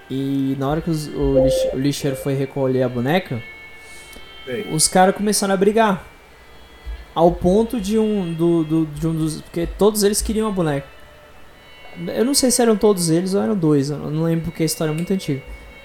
e 0.08 0.54
na 0.56 0.68
hora 0.68 0.80
que 0.80 0.88
os, 0.88 1.08
o, 1.08 1.42
lix, 1.42 1.54
o, 1.72 1.76
lixeiro 1.76 2.16
foi 2.16 2.34
recolher 2.34 2.84
a 2.84 2.88
boneca, 2.88 3.42
Ei. 4.46 4.68
os 4.72 4.86
caras 4.86 5.16
começaram 5.16 5.52
a 5.52 5.56
brigar. 5.56 6.06
Ao 7.12 7.32
ponto 7.32 7.80
de 7.80 7.98
um, 7.98 8.32
do, 8.32 8.62
do, 8.62 8.86
de 8.86 9.06
um 9.06 9.14
dos. 9.14 9.40
Porque 9.40 9.66
todos 9.66 10.04
eles 10.04 10.22
queriam 10.22 10.48
a 10.48 10.52
boneca. 10.52 10.86
Eu 12.14 12.24
não 12.24 12.34
sei 12.34 12.51
se 12.51 12.61
eram 12.61 12.76
todos 12.76 13.11
eles 13.11 13.34
ou 13.34 13.42
eram 13.42 13.57
dois, 13.57 13.90
eu 13.90 13.99
não 13.99 14.24
lembro 14.24 14.47
porque 14.47 14.62
a 14.62 14.66
história 14.66 14.92
é 14.92 14.94
muito 14.94 15.12
antiga. 15.12 15.42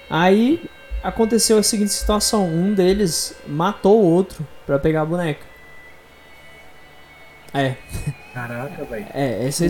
Aí 0.10 0.62
aconteceu 1.04 1.58
a 1.58 1.64
seguinte 1.64 1.92
situação: 1.92 2.48
um 2.48 2.74
deles 2.74 3.36
matou 3.48 4.02
o 4.02 4.06
outro 4.06 4.46
para 4.66 4.78
pegar 4.80 5.02
a 5.02 5.06
boneca. 5.06 5.46
É. 7.54 7.76
Caraca, 8.34 8.86
velho. 8.86 9.06
É, 9.14 9.46
essa, 9.46 9.66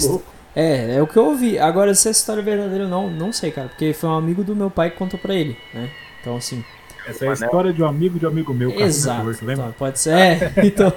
é, 0.55 0.95
é 0.95 1.01
o 1.01 1.07
que 1.07 1.17
eu 1.17 1.25
ouvi. 1.25 1.57
Agora, 1.57 1.93
se 1.95 2.09
essa 2.09 2.19
história 2.19 2.41
é 2.41 2.43
verdadeira 2.43 2.83
ou 2.83 2.89
não, 2.89 3.09
não 3.09 3.33
sei, 3.33 3.51
cara. 3.51 3.69
Porque 3.69 3.93
foi 3.93 4.09
um 4.09 4.15
amigo 4.15 4.43
do 4.43 4.55
meu 4.55 4.69
pai 4.69 4.91
que 4.91 4.97
contou 4.97 5.19
pra 5.19 5.33
ele, 5.33 5.57
né? 5.73 5.89
Então, 6.21 6.35
assim. 6.35 6.63
Essa 7.07 7.25
é 7.25 7.29
a 7.29 7.33
história 7.33 7.73
de 7.73 7.81
um 7.81 7.87
amigo 7.87 8.19
de 8.19 8.25
um 8.27 8.29
amigo 8.29 8.53
meu, 8.53 8.71
cara. 8.71 8.83
Exato. 8.83 9.25
lembra? 9.41 9.53
Então, 9.53 9.71
pode 9.77 9.99
ser. 9.99 10.13
É, 10.13 10.53
então. 10.63 10.93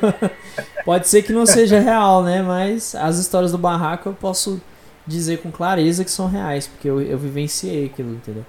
pode 0.84 1.08
ser 1.08 1.22
que 1.22 1.32
não 1.32 1.46
seja 1.46 1.80
real, 1.80 2.22
né? 2.22 2.42
Mas 2.42 2.94
as 2.94 3.18
histórias 3.18 3.52
do 3.52 3.58
barraco 3.58 4.10
eu 4.10 4.12
posso 4.12 4.60
dizer 5.06 5.38
com 5.38 5.50
clareza 5.50 6.04
que 6.04 6.10
são 6.10 6.28
reais, 6.28 6.66
porque 6.66 6.88
eu, 6.88 7.00
eu 7.00 7.18
vivenciei 7.18 7.86
aquilo, 7.86 8.14
entendeu? 8.14 8.44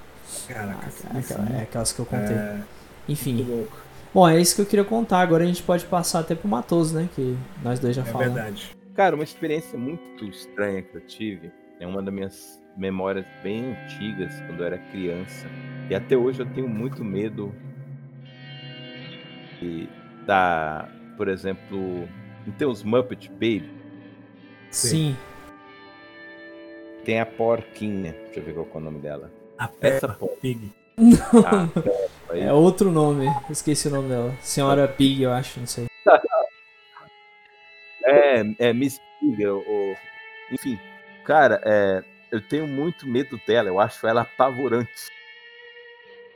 Caraca, 0.48 0.88
ah, 1.10 1.18
aquela, 1.18 1.50
é 1.58 1.62
aquelas 1.64 1.92
que 1.92 2.00
eu 2.00 2.06
contei. 2.06 2.36
É... 2.36 2.60
Enfim. 3.08 3.68
Bom, 4.14 4.28
é 4.28 4.40
isso 4.40 4.56
que 4.56 4.62
eu 4.62 4.66
queria 4.66 4.86
contar. 4.86 5.20
Agora 5.20 5.44
a 5.44 5.48
gente 5.48 5.62
pode 5.62 5.86
passar 5.86 6.20
até 6.20 6.36
pro 6.36 6.48
Matoso, 6.48 6.96
né? 6.96 7.10
Que 7.16 7.38
nós 7.64 7.80
dois 7.80 7.96
já 7.96 8.02
é 8.02 8.06
falamos. 8.06 8.38
É 8.38 8.42
verdade. 8.42 8.76
Cara, 8.96 9.16
uma 9.16 9.24
experiência 9.24 9.78
muito 9.78 10.26
estranha 10.26 10.82
que 10.82 10.96
eu 10.96 11.02
tive 11.02 11.52
é 11.80 11.86
uma 11.86 12.02
das 12.02 12.14
minhas 12.14 12.62
memórias 12.78 13.26
bem 13.44 13.74
antigas, 13.74 14.34
quando 14.48 14.62
eu 14.62 14.66
era 14.66 14.78
criança. 14.78 15.48
E 15.90 15.96
até 15.96 16.16
hoje 16.16 16.42
eu 16.42 16.46
tenho 16.46 16.68
muito 16.68 17.04
medo 17.04 17.54
de, 19.60 19.90
da, 20.26 20.90
por 21.18 21.28
exemplo, 21.28 22.08
não 22.46 22.54
tem 22.54 22.68
os 22.68 22.84
Muppet 22.84 23.30
Baby? 23.30 23.70
Sim. 24.72 25.16
Tem 27.06 27.20
a 27.20 27.26
porquinha, 27.26 28.14
deixa 28.26 28.40
eu 28.40 28.44
ver 28.44 28.54
qual 28.56 28.68
é 28.74 28.78
o 28.78 28.80
nome 28.80 29.00
dela. 29.00 29.32
A 29.60 29.68
Peppa 29.68 30.18
Pig. 30.42 30.72
Não, 30.98 31.18
ah, 31.46 31.70
é 32.36 32.52
outro 32.52 32.92
nome, 32.92 33.28
esqueci 33.50 33.88
o 33.88 33.92
nome 33.92 34.10
dela. 34.10 34.36
Senhora 34.42 34.88
Pig, 34.88 35.22
eu 35.22 35.32
acho, 35.32 35.60
não 35.60 35.68
sei. 35.68 35.86
É, 38.08 38.68
é 38.70 38.72
Miss 38.72 39.02
Pig, 39.20 39.44
ou, 39.48 39.64
enfim. 40.52 40.80
Cara, 41.26 41.60
é, 41.66 42.04
eu 42.32 42.40
tenho 42.40 42.68
muito 42.68 43.08
medo 43.08 43.40
dela, 43.48 43.68
eu 43.68 43.80
acho 43.80 44.06
ela 44.06 44.22
apavorante. 44.22 44.92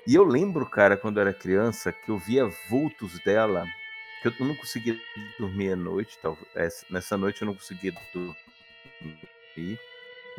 E 0.07 0.15
eu 0.15 0.23
lembro, 0.23 0.65
cara, 0.65 0.97
quando 0.97 1.17
eu 1.17 1.21
era 1.21 1.33
criança, 1.33 1.91
que 1.91 2.09
eu 2.09 2.17
via 2.17 2.49
vultos 2.67 3.19
dela, 3.23 3.67
que 4.23 4.29
eu 4.29 4.33
não 4.39 4.55
conseguia 4.55 4.99
dormir 5.37 5.73
à 5.73 5.75
noite, 5.75 6.17
talvez. 6.19 6.83
Nessa 6.89 7.15
noite 7.15 7.43
eu 7.43 7.45
não 7.45 7.53
conseguia 7.53 7.93
dormir. 8.11 9.79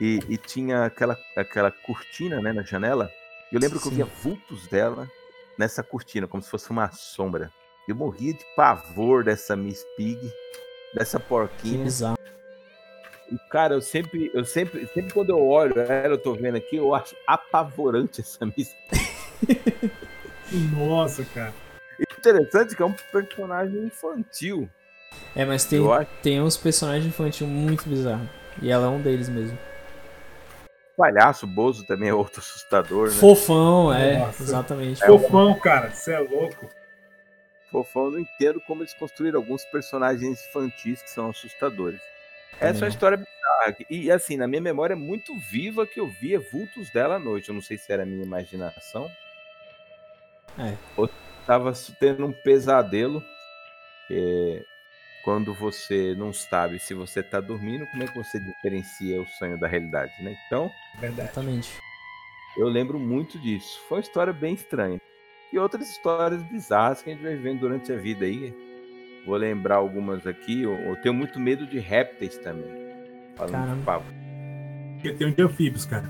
E, 0.00 0.18
e 0.28 0.36
tinha 0.38 0.84
aquela, 0.86 1.18
aquela 1.36 1.70
cortina 1.70 2.40
né, 2.40 2.52
na 2.52 2.62
janela. 2.62 3.10
E 3.52 3.54
eu 3.54 3.60
lembro 3.60 3.78
Sim. 3.78 3.82
que 3.82 3.88
eu 3.88 3.96
via 3.96 4.04
vultos 4.06 4.66
dela 4.66 5.06
nessa 5.58 5.82
cortina, 5.82 6.26
como 6.26 6.42
se 6.42 6.48
fosse 6.48 6.70
uma 6.70 6.90
sombra. 6.90 7.50
Eu 7.86 7.94
morria 7.94 8.32
de 8.32 8.44
pavor 8.56 9.22
dessa 9.24 9.54
Miss 9.54 9.84
Pig 9.96 10.18
dessa 10.94 11.20
porquinha. 11.20 11.84
Exato. 11.84 12.20
E, 13.30 13.38
cara, 13.50 13.74
eu 13.74 13.80
sempre, 13.80 14.30
eu 14.34 14.44
sempre, 14.44 14.86
sempre 14.88 15.12
quando 15.12 15.30
eu 15.30 15.46
olho 15.46 15.78
ela, 15.78 16.14
eu 16.14 16.18
tô 16.18 16.34
vendo 16.34 16.56
aqui, 16.56 16.76
eu 16.76 16.94
acho 16.94 17.14
apavorante 17.26 18.20
essa 18.22 18.44
missa. 18.44 18.74
Nossa, 20.76 21.24
cara. 21.26 21.54
Interessante 22.18 22.74
que 22.74 22.82
é 22.82 22.86
um 22.86 22.94
personagem 23.12 23.84
infantil. 23.84 24.68
É, 25.34 25.44
mas 25.44 25.64
tem, 25.64 25.80
tem 26.22 26.40
uns 26.40 26.56
personagens 26.56 27.06
infantis 27.06 27.46
muito 27.46 27.88
bizarros. 27.88 28.28
E 28.62 28.70
ela 28.70 28.86
é 28.86 28.88
um 28.88 29.00
deles 29.00 29.28
mesmo. 29.28 29.56
Palhaço, 31.00 31.46
Bozo 31.46 31.86
também 31.86 32.10
é 32.10 32.14
outro 32.14 32.40
assustador, 32.44 33.08
né? 33.08 33.14
Fofão, 33.14 33.92
é, 33.92 34.18
Nossa. 34.18 34.42
exatamente. 34.42 35.02
É 35.02 35.06
Fofão, 35.06 35.58
cara, 35.58 35.90
você 35.90 36.12
é 36.12 36.18
louco. 36.18 36.68
Fofão, 37.70 38.06
eu 38.06 38.10
não 38.10 38.18
entendo 38.18 38.60
como 38.60 38.82
eles 38.82 38.92
construíram 38.92 39.40
alguns 39.40 39.64
personagens 39.64 40.46
infantis 40.46 41.00
que 41.00 41.08
são 41.08 41.30
assustadores. 41.30 42.00
Essa 42.60 42.80
é 42.80 42.82
uma 42.84 42.88
história 42.88 43.16
bizarra. 43.16 43.76
E 43.88 44.10
assim, 44.10 44.36
na 44.36 44.46
minha 44.46 44.60
memória 44.60 44.92
é 44.92 44.96
muito 44.96 45.34
viva 45.38 45.86
que 45.86 45.98
eu 45.98 46.06
via 46.06 46.38
vultos 46.38 46.90
dela 46.90 47.14
à 47.14 47.18
noite. 47.18 47.48
Eu 47.48 47.54
não 47.54 47.62
sei 47.62 47.78
se 47.78 47.90
era 47.90 48.02
a 48.02 48.06
minha 48.06 48.24
imaginação. 48.24 49.10
É. 50.58 50.74
Ou 50.96 51.08
estava 51.40 51.72
tendo 51.98 52.26
um 52.26 52.32
pesadelo. 52.32 53.24
É, 54.10 54.64
quando 55.24 55.52
você 55.54 56.14
não 56.16 56.32
sabe 56.32 56.78
se 56.78 56.94
você 56.94 57.20
está 57.20 57.40
dormindo, 57.40 57.86
como 57.88 58.02
é 58.02 58.06
que 58.06 58.16
você 58.16 58.38
diferencia 58.40 59.20
o 59.20 59.26
sonho 59.26 59.58
da 59.58 59.68
realidade, 59.68 60.12
né? 60.22 60.36
Então, 60.46 60.70
Verdade. 60.98 61.28
exatamente. 61.28 61.70
Eu 62.56 62.68
lembro 62.68 62.98
muito 62.98 63.38
disso. 63.38 63.78
Foi 63.88 63.98
uma 63.98 64.02
história 64.02 64.32
bem 64.32 64.54
estranha 64.54 65.00
e 65.52 65.58
outras 65.58 65.88
histórias 65.88 66.42
bizarras 66.44 67.02
que 67.02 67.10
a 67.10 67.12
gente 67.12 67.22
vai 67.22 67.36
vivendo 67.36 67.60
durante 67.60 67.92
a 67.92 67.96
vida 67.96 68.24
aí. 68.24 68.54
Vou 69.26 69.36
lembrar 69.36 69.76
algumas 69.76 70.26
aqui. 70.26 70.62
Eu, 70.62 70.72
eu 70.74 70.96
tenho 70.96 71.14
muito 71.14 71.38
medo 71.38 71.66
de 71.66 71.78
répteis 71.78 72.36
também. 72.38 72.70
Falando 73.36 73.52
Caramba. 73.52 74.02
de 75.02 75.08
Eu 75.08 75.16
tenho 75.16 75.34
de 75.34 75.42
anfíbios, 75.42 75.84
cara. 75.84 76.08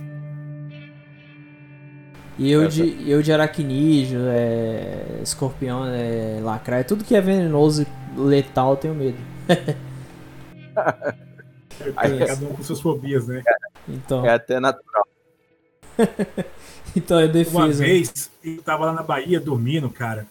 E 2.39 2.51
eu 2.51 2.63
Essa- 2.63 2.83
de, 2.87 3.11
eu 3.11 3.21
de 3.21 3.33
aracnídeo, 3.33 4.21
é, 4.29 5.21
escorpião, 5.23 5.85
é, 5.87 6.39
lacraia, 6.41 6.85
tudo 6.85 7.05
que 7.05 7.15
é 7.15 7.21
venenoso 7.21 7.83
e 7.83 7.87
letal 8.17 8.73
eu 8.73 8.77
tenho 8.77 8.95
medo. 8.95 9.19
Aí- 11.97 12.19
Cada 12.27 12.47
um 12.47 12.55
com 12.55 12.63
suas 12.63 12.81
fobias, 12.81 13.27
né? 13.27 13.43
Então, 13.89 14.25
É 14.25 14.35
até 14.35 14.61
natural. 14.61 15.07
então 16.97 17.19
é 17.19 17.25
Uma 17.25 17.33
defesa. 17.33 17.85
vez, 17.85 18.31
eu 18.45 18.63
tava 18.63 18.87
lá 18.87 18.93
na 18.93 19.03
Bahia 19.03 19.41
dormindo, 19.41 19.89
cara. 19.91 20.27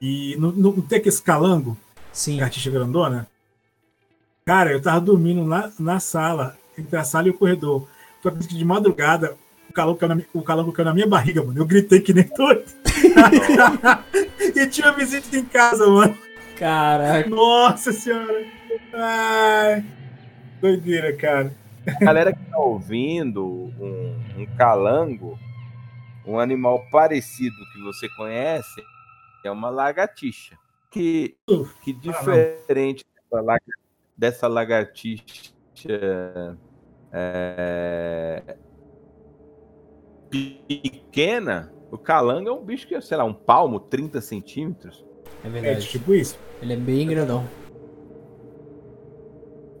E 0.00 0.36
não, 0.38 0.50
não 0.52 0.80
tem 0.80 0.98
aquele 0.98 1.16
calango, 1.18 1.76
Sim. 2.12 2.38
carticha 2.38 2.70
grandona? 2.70 3.26
Cara, 4.44 4.72
eu 4.72 4.82
tava 4.82 5.00
dormindo 5.00 5.44
lá 5.44 5.70
na 5.78 6.00
sala, 6.00 6.56
entre 6.76 6.96
a 6.96 7.04
sala 7.04 7.28
e 7.28 7.30
o 7.30 7.34
corredor. 7.34 7.86
Tu 8.20 8.28
acredita 8.28 8.52
que 8.52 8.58
de 8.58 8.64
madrugada 8.64 9.36
o 9.68 9.72
calango 9.72 9.98
caiu 9.98 10.14
na, 10.14 10.22
o 10.34 10.42
calango 10.42 10.72
caiu 10.72 10.86
na 10.86 10.94
minha 10.94 11.06
barriga, 11.06 11.42
mano. 11.42 11.58
Eu 11.58 11.64
gritei 11.66 12.00
que 12.00 12.12
nem 12.12 12.24
doido. 12.36 12.64
e 14.54 14.66
tinha 14.66 14.92
visita 14.92 15.36
em 15.36 15.44
casa, 15.44 15.86
mano. 15.86 16.16
Caraca. 16.62 17.28
Nossa 17.28 17.92
senhora. 17.92 18.46
Ai. 18.92 19.84
Doideira, 20.60 21.12
cara. 21.16 21.52
Galera 22.00 22.32
que 22.32 22.38
tá 22.44 22.56
ouvindo 22.56 23.44
um, 23.44 24.16
um 24.38 24.46
calango, 24.56 25.36
um 26.24 26.38
animal 26.38 26.86
parecido 26.92 27.56
que 27.72 27.82
você 27.82 28.08
conhece, 28.10 28.80
é 29.44 29.50
uma 29.50 29.70
lagartixa. 29.70 30.56
Que, 30.88 31.36
que 31.82 31.92
diferente 31.92 33.04
dessa, 33.12 33.42
laga- 33.42 33.78
dessa 34.16 34.46
lagartixa 34.46 35.26
é, 37.10 38.56
pequena, 40.30 41.72
o 41.90 41.98
calango 41.98 42.48
é 42.48 42.52
um 42.52 42.64
bicho 42.64 42.86
que, 42.86 43.00
sei 43.00 43.16
lá, 43.16 43.24
um 43.24 43.34
palmo, 43.34 43.80
30 43.80 44.20
centímetros. 44.20 45.04
É 45.44 45.48
É 45.48 45.50
verdade. 45.50 45.88
tipo 45.88 46.14
isso. 46.14 46.38
Ele 46.60 46.72
é 46.74 46.76
bem 46.76 47.06
grandão. 47.08 47.44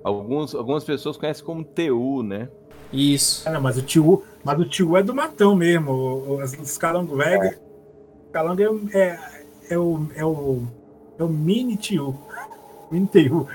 Alguns, 0.04 0.54
algumas 0.54 0.82
pessoas 0.84 1.16
conhecem 1.16 1.44
como 1.44 1.62
TU, 1.64 2.22
né? 2.22 2.48
Isso. 2.92 3.48
Ah, 3.48 3.52
não, 3.52 3.60
mas 3.60 3.76
o 3.78 3.82
tio, 3.82 4.22
mas 4.44 4.58
o 4.58 4.64
tio 4.64 4.96
é 4.96 5.02
do 5.02 5.14
matão 5.14 5.54
mesmo. 5.54 5.92
O- 5.92 6.34
o- 6.34 6.42
Os 6.42 6.76
calango 6.76 7.16
velho. 7.16 7.56
Calango 8.32 8.62
é, 8.62 8.68
o- 8.70 8.88
é, 8.92 9.18
é 9.70 9.78
o 9.78 10.06
é 10.16 10.24
o 10.24 10.62
é 11.18 11.22
o 11.22 11.28
mini 11.28 11.76
tio. 11.76 12.18
Mini 12.90 13.06
tio. 13.06 13.46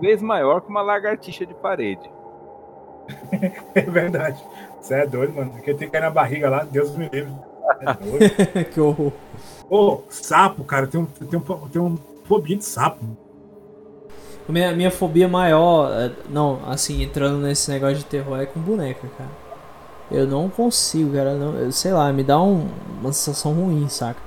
Vez 0.00 0.22
maior 0.22 0.62
que 0.62 0.68
uma 0.70 0.82
lagartixa 0.82 1.44
de 1.46 1.54
parede. 1.54 2.10
É 3.74 3.82
verdade. 3.82 4.42
Você 4.80 4.94
é 4.94 5.06
doido, 5.06 5.34
mano. 5.34 5.50
Porque 5.52 5.74
tem 5.74 5.86
que 5.88 5.92
cair 5.92 6.02
na 6.02 6.10
barriga 6.10 6.48
lá, 6.48 6.64
Deus 6.64 6.96
me 6.96 7.08
livre. 7.08 7.32
É 8.54 8.64
que 8.64 8.80
horror. 8.80 9.12
Ô, 9.70 10.02
sapo, 10.10 10.64
cara, 10.64 10.86
tem 10.86 11.00
um, 11.00 11.06
tem 11.06 11.38
um, 11.38 11.68
tem 11.68 11.80
um 11.82 11.96
fobia 12.24 12.56
de 12.56 12.64
sapo. 12.64 13.04
Minha, 14.48 14.72
minha 14.72 14.90
fobia 14.90 15.28
maior, 15.28 15.90
é- 15.92 16.12
não, 16.28 16.60
assim, 16.68 17.02
entrando 17.02 17.38
nesse 17.38 17.70
negócio 17.70 17.96
de 17.98 18.04
terror 18.04 18.40
é 18.40 18.46
com 18.46 18.60
boneca, 18.60 19.06
cara. 19.16 19.30
Eu 20.10 20.26
não 20.26 20.48
consigo, 20.50 21.12
cara. 21.14 21.34
Não, 21.34 21.54
eu, 21.58 21.72
sei 21.72 21.92
lá, 21.92 22.12
me 22.12 22.22
dá 22.22 22.40
um- 22.42 22.68
uma 23.00 23.12
sensação 23.12 23.52
ruim, 23.54 23.88
saca? 23.88 24.20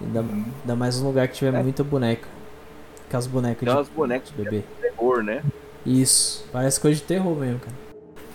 Ainda, 0.00 0.20
ainda 0.20 0.76
mais 0.76 1.00
um 1.00 1.06
lugar 1.06 1.26
que 1.28 1.34
tiver 1.34 1.52
É. 1.54 1.62
muita 1.62 1.82
boneca. 1.84 2.26
Aquelas 3.06 3.26
bonecas 3.26 3.60
Tem 3.60 3.68
de 3.68 3.74
umas 3.74 3.88
bonecas 3.88 4.28
de 4.30 4.34
bebê. 4.42 4.62
terror, 4.80 5.22
né? 5.22 5.42
Isso, 5.84 6.44
parece 6.52 6.80
coisa 6.80 6.96
de 6.96 7.02
terror 7.02 7.34
mesmo, 7.36 7.60
cara. 7.60 7.76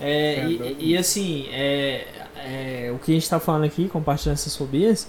É, 0.00 0.34
É, 0.40 0.46
e, 0.48 0.90
e 0.92 0.96
assim, 0.98 1.46
é, 1.52 2.06
é, 2.44 2.90
o 2.94 2.98
que 2.98 3.12
a 3.12 3.14
gente 3.14 3.28
tá 3.28 3.40
falando 3.40 3.64
aqui, 3.64 3.88
compartilhando 3.88 4.34
essas 4.34 4.56
fobias, 4.56 5.08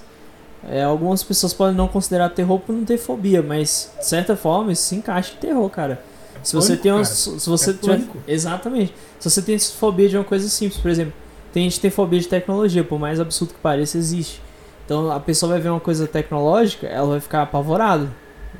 é, 0.70 0.84
algumas 0.84 1.24
pessoas 1.24 1.54
podem 1.54 1.76
não 1.76 1.88
considerar 1.88 2.30
terror 2.30 2.60
por 2.60 2.74
não 2.74 2.86
ter 2.86 2.98
fobia, 2.98 3.42
mas 3.42 3.92
de 4.00 4.06
certa 4.06 4.36
forma 4.36 4.72
isso 4.72 4.84
se 4.84 4.96
encaixa 4.96 5.34
em 5.34 5.38
terror, 5.38 5.70
cara. 5.70 6.02
Se 6.42 6.56
você 6.56 6.70
pânico, 6.70 6.84
tem 6.84 6.92
uma, 6.92 7.06
se 7.06 7.50
você 7.50 7.72
É 7.72 7.74
tiver, 7.74 8.02
exatamente. 8.28 8.94
Se 9.20 9.30
você 9.30 9.42
tem 9.42 9.58
fobia 9.60 10.10
de 10.10 10.18
uma 10.18 10.24
coisa 10.24 10.48
simples, 10.50 10.80
por 10.80 10.90
exemplo, 10.92 11.14
tem 11.54 11.64
gente 11.64 11.76
que 11.76 11.82
tem 11.82 11.92
fobia 11.92 12.20
de 12.20 12.28
tecnologia, 12.28 12.84
por 12.84 13.00
mais 13.00 13.20
absurdo 13.20 13.54
que 13.54 13.60
pareça, 13.60 13.98
existe. 13.98 14.42
Então 14.86 15.12
a 15.12 15.20
pessoa 15.20 15.54
vai 15.54 15.62
ver 15.62 15.70
uma 15.70 15.80
coisa 15.80 16.08
tecnológica, 16.08 16.88
ela 16.88 17.08
vai 17.08 17.20
ficar 17.20 17.44
apavorada. 17.44 18.10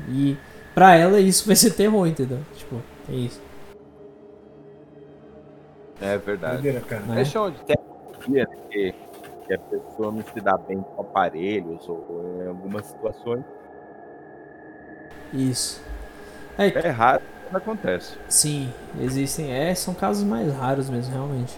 E 0.10 0.38
pra 0.74 0.96
ela 0.96 1.20
isso 1.20 1.46
vai 1.46 1.56
ser 1.56 1.72
terror, 1.72 2.08
entendeu? 2.08 2.40
Tipo, 2.56 2.82
é 3.10 3.16
isso. 3.16 3.42
É 6.02 6.18
verdade. 6.18 6.62
Doideira, 6.62 6.82
cara. 6.82 7.26
Chamam 7.26 7.54
tecnologia, 8.24 8.48
né? 8.50 8.58
que, 8.70 8.96
que 9.48 9.54
a 9.54 9.60
pessoa 9.60 10.12
não 10.12 10.24
se 10.24 10.42
dá 10.42 10.58
bem 10.58 10.82
com 10.82 11.02
aparelhos 11.02 11.88
ou 11.88 12.42
em 12.44 12.48
algumas 12.48 12.86
situações. 12.88 13.44
Isso. 15.34 15.82
É, 16.58 16.68
É 16.80 16.90
raro, 16.90 17.24
mas 17.52 17.62
acontece. 17.62 18.18
sim, 18.28 18.74
existem. 19.00 19.52
É, 19.52 19.74
são 19.76 19.94
casos 19.94 20.24
mais 20.24 20.54
raros 20.54 20.90
mesmo, 20.90 21.14
realmente. 21.14 21.58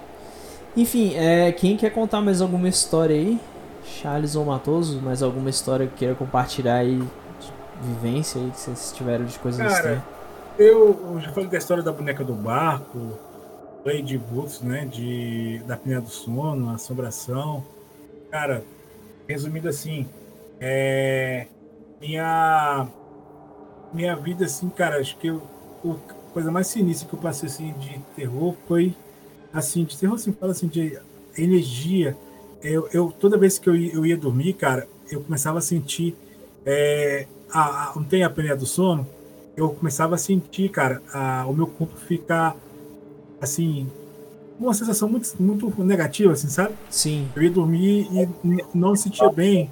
Enfim, 0.75 1.15
é, 1.15 1.51
quem 1.51 1.77
quer 1.77 1.91
contar 1.91 2.21
mais 2.21 2.41
alguma 2.41 2.67
história 2.69 3.15
aí? 3.15 3.39
Charles 3.83 4.35
ou 4.35 4.45
Matoso, 4.45 5.01
mais 5.01 5.21
alguma 5.23 5.49
história 5.49 5.87
que 5.87 5.95
queira 5.95 6.15
compartilhar 6.15 6.75
aí 6.77 6.99
de 6.99 7.53
vivência 7.81 8.41
aí 8.41 8.51
que 8.51 8.59
vocês 8.59 8.91
tiveram 8.95 9.25
de 9.25 9.37
coisas 9.39 9.65
Cara, 9.65 9.71
estranhas? 9.71 10.03
Eu 10.57 11.19
já 11.19 11.31
falei 11.31 11.49
da 11.49 11.57
história 11.57 11.83
da 11.83 11.91
boneca 11.91 12.23
do 12.23 12.33
barco, 12.33 13.19
falei 13.85 14.01
de 14.01 14.17
Boots, 14.17 14.61
né? 14.61 14.85
De, 14.85 15.59
da 15.67 15.75
apneia 15.75 16.01
do 16.01 16.09
sono, 16.09 16.71
assombração. 16.71 17.63
Cara, 18.31 18.63
resumindo 19.27 19.69
assim, 19.69 20.07
é, 20.59 21.47
minha, 22.01 22.87
minha 23.93 24.15
vida, 24.15 24.45
assim, 24.45 24.69
cara, 24.69 24.99
acho 24.99 25.17
que 25.17 25.27
eu, 25.27 25.41
o- 25.83 25.95
coisa 26.33 26.51
mais 26.51 26.67
sinistra 26.67 27.07
que 27.07 27.15
eu 27.15 27.19
passei 27.19 27.47
assim, 27.47 27.73
de 27.79 27.97
terror 28.15 28.55
foi 28.67 28.93
assim, 29.53 29.85
de 29.85 29.97
terror 29.97 30.15
assim, 30.15 30.33
fala 30.33 30.51
assim, 30.53 30.67
de 30.67 30.99
energia. 31.37 32.17
Eu, 32.63 32.89
eu, 32.93 33.11
toda 33.19 33.37
vez 33.37 33.59
que 33.59 33.69
eu 33.69 33.75
eu 33.75 34.05
ia 34.05 34.17
dormir, 34.17 34.53
cara, 34.53 34.87
eu 35.11 35.21
começava 35.21 35.59
a 35.59 35.61
sentir. 35.61 36.15
é, 36.65 37.27
a, 37.51 37.91
a- 37.91 37.93
não 37.95 38.03
tem 38.05 38.23
a 38.23 38.27
apneia 38.27 38.55
do 38.55 38.65
sono? 38.65 39.07
eu 39.57 39.69
começava 39.71 40.15
a 40.15 40.17
sentir, 40.17 40.69
cara, 40.69 41.01
a- 41.13 41.45
o 41.47 41.53
meu 41.53 41.67
corpo 41.67 41.95
ficar 41.97 42.55
assim, 43.45 43.87
uma 44.59 44.73
sensação 44.73 45.09
muito, 45.09 45.33
muito 45.39 45.83
negativa, 45.83 46.33
assim, 46.33 46.49
sabe? 46.49 46.75
Sim, 46.89 47.27
Eu 47.35 47.43
ia 47.43 47.51
dormir 47.51 48.07
e 48.11 48.77
não 48.77 48.91
me 48.91 48.97
sentia 48.97 49.29
bem. 49.29 49.71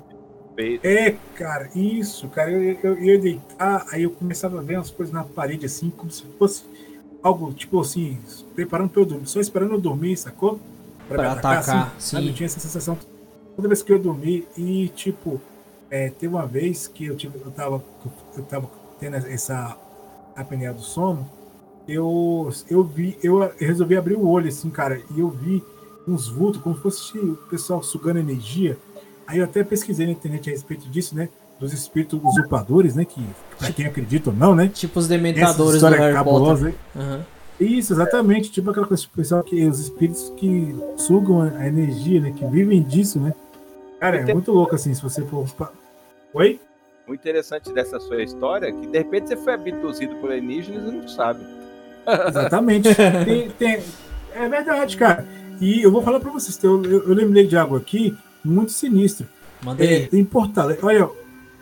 É, 0.83 1.15
cara, 1.35 1.69
isso, 1.75 2.27
cara, 2.27 2.51
eu, 2.51 2.61
eu, 2.61 2.97
eu 2.97 3.03
ia 3.03 3.19
deitar, 3.19 3.85
aí 3.91 4.03
eu 4.03 4.11
começava 4.11 4.59
a 4.59 4.61
ver 4.61 4.77
umas 4.77 4.91
coisas 4.91 5.13
na 5.13 5.23
parede, 5.23 5.65
assim, 5.65 5.89
como 5.89 6.11
se 6.11 6.23
fosse 6.37 6.63
algo, 7.23 7.51
tipo 7.53 7.79
assim, 7.79 8.19
preparando 8.53 8.89
pra 8.89 9.01
eu 9.01 9.05
dormir, 9.05 9.27
só 9.27 9.39
esperando 9.39 9.73
eu 9.73 9.81
dormir, 9.81 10.15
sacou? 10.15 10.59
Pra 11.07 11.23
me 11.23 11.27
atacar, 11.27 11.63
sabe? 11.65 11.91
sim. 11.99 12.27
Eu 12.27 12.33
tinha 12.33 12.45
essa 12.45 12.59
sensação 12.59 12.97
toda 13.55 13.67
vez 13.67 13.81
que 13.81 13.91
eu 13.91 13.99
dormi 13.99 14.47
e, 14.55 14.89
tipo, 14.89 15.41
é, 15.89 16.09
teve 16.09 16.33
uma 16.33 16.45
vez 16.45 16.87
que 16.87 17.05
eu, 17.05 17.15
tive, 17.15 17.39
eu, 17.43 17.51
tava, 17.51 17.83
eu 18.37 18.43
tava 18.43 18.69
tendo 18.99 19.15
essa 19.15 19.77
apneia 20.35 20.73
do 20.73 20.81
sono, 20.81 21.27
eu, 21.87 22.49
eu 22.69 22.83
vi, 22.83 23.17
eu 23.23 23.51
resolvi 23.57 23.95
abrir 23.97 24.15
o 24.15 24.27
olho, 24.27 24.47
assim, 24.47 24.69
cara, 24.69 25.01
e 25.15 25.19
eu 25.19 25.29
vi 25.29 25.63
uns 26.07 26.27
vultos, 26.27 26.61
como 26.61 26.75
se 26.75 26.81
fosse 26.81 27.17
o 27.17 27.35
pessoal 27.49 27.81
sugando 27.83 28.19
energia. 28.19 28.77
Aí 29.25 29.39
eu 29.39 29.45
até 29.45 29.63
pesquisei 29.63 30.05
na 30.05 30.11
internet 30.11 30.49
a 30.49 30.51
respeito 30.53 30.89
disso, 30.89 31.15
né? 31.15 31.29
Dos 31.59 31.71
espíritos 31.71 32.19
usurpadores, 32.23 32.95
né? 32.95 33.05
Que, 33.05 33.21
pra 33.57 33.71
quem 33.71 33.85
acredita 33.85 34.29
ou 34.31 34.35
não, 34.35 34.53
né? 34.53 34.67
tipo 34.67 34.99
os 34.99 35.05
Essa 35.05 35.13
dementadores 35.13 35.71
do 35.71 35.75
história 35.77 35.97
Harry 35.97 36.13
cabulosa 36.13 36.65
Potter. 36.65 36.79
aí. 36.95 37.01
Aham. 37.01 37.25
Isso, 37.59 37.93
exatamente. 37.93 38.51
Tipo 38.51 38.71
aquela 38.71 38.87
coisa, 38.87 39.01
tipo, 39.03 39.15
pessoal 39.15 39.43
que 39.43 39.65
os 39.65 39.79
espíritos 39.79 40.33
que 40.35 40.75
sugam 40.97 41.41
a 41.41 41.67
energia, 41.67 42.19
né? 42.19 42.33
Que 42.35 42.45
vivem 42.47 42.81
disso, 42.81 43.19
né? 43.19 43.33
Cara, 43.99 44.17
é 44.17 44.33
muito 44.33 44.51
louco 44.51 44.75
assim, 44.75 44.93
se 44.93 45.01
você 45.01 45.21
for. 45.23 45.47
Oi? 46.33 46.59
O 47.07 47.13
interessante 47.13 47.71
dessa 47.71 47.99
sua 47.99 48.21
história 48.23 48.67
é 48.67 48.71
que 48.71 48.87
de 48.87 48.97
repente 48.97 49.29
você 49.29 49.37
foi 49.37 49.53
abduzido 49.53 50.15
por 50.15 50.31
alienígenas 50.31 50.91
e 50.91 50.95
não 50.95 51.07
sabe. 51.07 51.45
Exatamente. 52.27 52.89
Tem- 53.25 53.49
tem- 53.51 53.83
É 54.35 54.49
verdade, 54.49 54.97
cara. 54.97 55.27
E 55.61 55.81
eu 55.81 55.91
vou 55.91 56.01
falar 56.01 56.19
pra 56.19 56.31
vocês, 56.31 56.61
eu, 56.63 56.83
eu, 56.83 57.07
eu 57.07 57.13
lembrei 57.13 57.45
de 57.47 57.55
algo 57.55 57.75
aqui 57.75 58.15
muito 58.43 58.71
sinistro. 58.71 59.25
Manda 59.63 59.83
É, 59.85 60.09
em 60.11 60.25
Porto 60.25 60.57
Alegre. 60.59 60.83
Olha, 60.85 61.09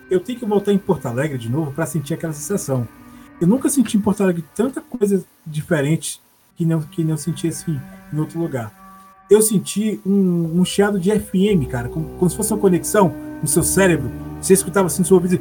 eu 0.10 0.20
tenho 0.20 0.40
que 0.40 0.46
voltar 0.46 0.72
em 0.72 0.78
Porto 0.78 1.06
Alegre 1.08 1.38
de 1.38 1.50
novo 1.50 1.72
para 1.72 1.86
sentir 1.86 2.14
aquela 2.14 2.34
sensação. 2.34 2.88
Eu 3.40 3.48
nunca 3.48 3.70
senti 3.70 3.98
em 3.98 4.02
Porto 4.02 4.22
Alegre 4.24 4.44
tanta 4.56 4.82
coisa 4.82 5.24
diferente 5.46 6.22
que 6.56 6.66
não, 6.66 6.82
que 6.82 7.04
não 7.04 7.18
senti 7.18 7.48
assim 7.48 7.80
em 8.14 8.20
outro 8.20 8.40
lugar. 8.40 8.80
Eu 9.30 9.42
senti 9.42 10.00
um, 10.06 10.60
um 10.60 10.66
chiado 10.66 11.00
de 11.00 11.10
FM, 11.12 11.68
cara, 11.70 11.88
como, 11.90 12.10
como 12.18 12.30
se 12.30 12.36
fosse 12.36 12.54
uma 12.54 12.60
conexão 12.60 13.14
no 13.42 13.48
seu 13.48 13.64
cérebro. 13.64 14.12
Você 14.42 14.54
escutava 14.54 14.88
assim 14.88 15.02
no 15.02 15.08
seu 15.08 15.16
ouvido, 15.18 15.40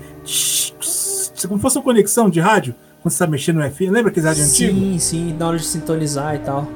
como 1.49 1.59
se 1.59 1.63
fosse 1.63 1.79
uma 1.79 1.85
conexão 1.85 2.29
de 2.31 2.41
rádio 2.41 2.75
quando 3.03 3.13
você 3.13 3.15
está 3.17 3.27
mexendo 3.27 3.57
no 3.57 3.71
FM. 3.71 3.91
Lembra 3.91 4.11
aquele 4.11 4.27
rádio 4.27 4.45
antigo? 4.45 4.79
Sim, 4.79 4.99
sim, 4.99 5.33
na 5.39 5.49
hora 5.49 5.57
de 5.59 5.65
sintonizar 5.65 6.35
e 6.37 6.39
tal. 6.41 6.67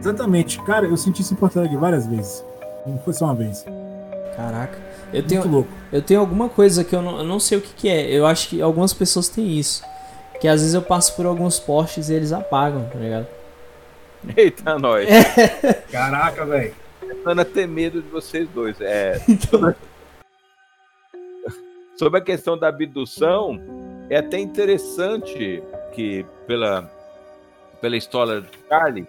Exatamente. 0.00 0.60
Cara, 0.62 0.86
eu 0.86 0.96
senti 0.96 1.20
isso 1.22 1.34
em 1.34 1.36
Porto 1.36 1.58
Alegre 1.58 1.76
várias 1.76 2.06
vezes. 2.06 2.44
Não 2.86 2.98
foi 2.98 3.12
só 3.12 3.26
uma 3.26 3.34
vez. 3.34 3.64
Caraca. 4.34 4.78
Eu 5.12 5.20
Muito 5.20 5.28
tenho, 5.28 5.48
louco. 5.48 5.68
eu 5.92 6.00
tenho 6.00 6.20
alguma 6.20 6.48
coisa 6.48 6.82
que 6.84 6.94
eu 6.94 7.02
não, 7.02 7.18
eu 7.18 7.24
não 7.24 7.38
sei 7.38 7.58
o 7.58 7.60
que, 7.60 7.74
que 7.74 7.88
é. 7.88 8.10
Eu 8.10 8.26
acho 8.26 8.48
que 8.48 8.62
algumas 8.62 8.94
pessoas 8.94 9.28
têm 9.28 9.58
isso. 9.58 9.82
Que 10.40 10.48
às 10.48 10.60
vezes 10.60 10.74
eu 10.74 10.80
passo 10.80 11.14
por 11.16 11.26
alguns 11.26 11.58
postes 11.60 12.08
e 12.08 12.14
eles 12.14 12.32
apagam, 12.32 12.88
tá 12.88 12.98
ligado? 12.98 13.26
Eita, 14.36 14.78
nós. 14.78 15.06
Caraca, 15.90 16.46
velho. 16.46 16.74
Começando 16.98 17.40
a 17.40 17.44
ter 17.44 17.68
medo 17.68 18.00
de 18.00 18.08
vocês 18.08 18.48
dois. 18.48 18.80
É, 18.80 19.20
Então, 19.28 19.74
sobre 21.98 22.18
a 22.18 22.22
questão 22.22 22.56
da 22.56 22.68
abdução, 22.68 23.60
é 24.10 24.16
até 24.16 24.38
interessante 24.40 25.62
que 25.94 26.26
pela, 26.46 26.82
pela 27.80 27.96
história 27.96 28.40
do 28.40 28.48
Charlie, 28.68 29.06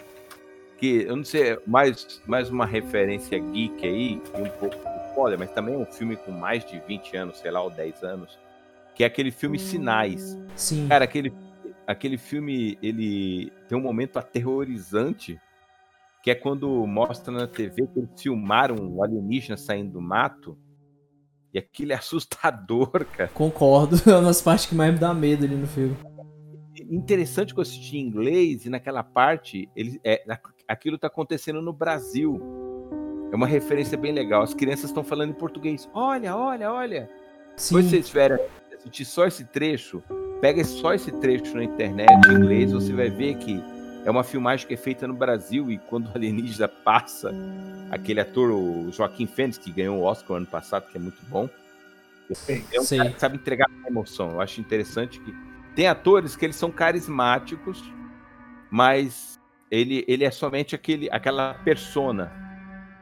que 0.78 1.04
eu 1.04 1.16
não 1.16 1.24
sei, 1.24 1.58
mais, 1.66 2.22
mais 2.28 2.50
uma 2.50 2.68
referência 2.68 3.40
geek 3.40 3.86
aí, 3.86 4.22
e 4.38 4.42
um 4.42 4.50
pouco 4.60 4.76
de 4.76 5.10
spoiler, 5.10 5.40
mas 5.40 5.52
também 5.52 5.74
é 5.74 5.78
um 5.78 5.86
filme 5.86 6.16
com 6.16 6.32
mais 6.32 6.64
de 6.64 6.80
20 6.80 7.18
anos, 7.18 7.40
sei 7.40 7.50
lá, 7.50 7.62
ou 7.62 7.72
10 7.72 8.04
anos, 8.04 8.40
que 8.94 9.04
é 9.04 9.08
aquele 9.08 9.32
filme 9.32 9.58
Sinais. 9.58 10.38
sim. 10.56 10.88
Cara, 10.88 11.06
aquele, 11.06 11.34
aquele 11.88 12.18
filme, 12.18 12.78
ele 12.82 13.52
tem 13.68 13.76
um 13.76 13.82
momento 13.82 14.20
aterrorizante, 14.20 15.40
que 16.22 16.30
é 16.30 16.36
quando 16.36 16.86
mostra 16.86 17.34
na 17.34 17.48
TV 17.48 17.88
que 17.88 18.00
eles 18.00 18.22
filmaram 18.22 18.76
um 18.76 19.04
alienígena 19.04 19.58
saindo 19.58 19.94
do 19.94 20.02
mato, 20.02 20.56
e 21.54 21.60
aquilo 21.60 21.92
é 21.92 21.96
assustador, 21.96 23.06
cara. 23.16 23.30
Concordo. 23.34 23.98
É 24.10 24.14
uma 24.14 24.24
das 24.24 24.42
partes 24.42 24.66
que 24.66 24.76
mais 24.76 24.94
me 24.94 25.00
dá 25.00 25.14
medo 25.14 25.46
ali 25.46 25.56
no 25.56 25.68
filme. 25.68 25.96
Interessante 26.90 27.54
que 27.54 27.60
eu 27.60 27.62
assisti 27.62 27.98
em 27.98 28.08
inglês, 28.08 28.66
e 28.66 28.70
naquela 28.70 29.04
parte, 29.04 29.70
ele, 29.76 30.00
é, 30.04 30.24
aquilo 30.68 30.98
tá 30.98 31.08
acontecendo 31.08 31.62
no 31.62 31.74
Brasil. 31.74 32.42
É 33.32 33.36
uma 33.36 33.48
referência 33.48 33.98
bem 33.98 34.12
legal. 34.12 34.42
As 34.42 34.54
crianças 34.54 34.86
estão 34.86 35.04
falando 35.04 35.30
em 35.30 35.34
português. 35.34 35.90
Olha, 35.94 36.36
olha, 36.36 36.72
olha. 36.72 37.10
Se 37.56 37.70
Sim. 37.70 37.82
vocês 37.82 38.08
tiverem 38.08 38.38
assistir 38.74 39.06
só 39.06 39.26
esse 39.26 39.46
trecho, 39.46 40.04
pega 40.42 40.64
só 40.64 40.94
esse 40.94 41.12
trecho 41.12 41.56
na 41.56 41.64
internet 41.64 42.10
em 42.28 42.34
inglês, 42.34 42.72
você 42.72 42.92
vai 42.92 43.10
ver 43.10 43.36
que 43.38 43.62
é 44.04 44.10
uma 44.10 44.24
filmagem 44.24 44.68
que 44.68 44.74
é 44.74 44.78
feita 44.78 45.08
no 45.08 45.14
Brasil 45.14 45.72
e 45.72 45.78
quando 45.78 46.08
o 46.08 46.12
alienígena 46.16 46.68
passa, 46.68 47.34
aquele 47.92 48.20
ator, 48.20 48.52
o 48.52 48.92
Joaquim 48.92 49.28
Fênix, 49.28 49.58
que 49.58 49.72
ganhou 49.72 50.00
o 50.00 50.04
Oscar 50.04 50.38
ano 50.38 50.48
passado, 50.48 50.90
que 50.90 50.98
é 50.98 51.02
muito 51.02 51.24
bom, 51.28 51.50
é 52.72 52.80
um 52.80 52.84
Sei. 52.84 52.98
cara 52.98 53.12
que 53.12 53.20
sabe 53.20 53.36
entregar 53.36 53.68
a 53.70 53.88
emoção. 53.88 54.32
Eu 54.32 54.42
acho 54.42 54.62
interessante 54.62 55.20
que 55.20 55.36
tem 55.76 55.88
atores 55.88 56.36
que 56.36 56.46
eles 56.46 56.56
são 56.56 56.72
carismáticos, 56.72 57.84
mas 58.70 59.40
ele, 59.70 60.04
ele 60.08 60.24
é 60.24 60.32
somente 60.32 60.74
aquele, 60.74 61.10
aquela 61.12 61.54
persona. 61.56 62.32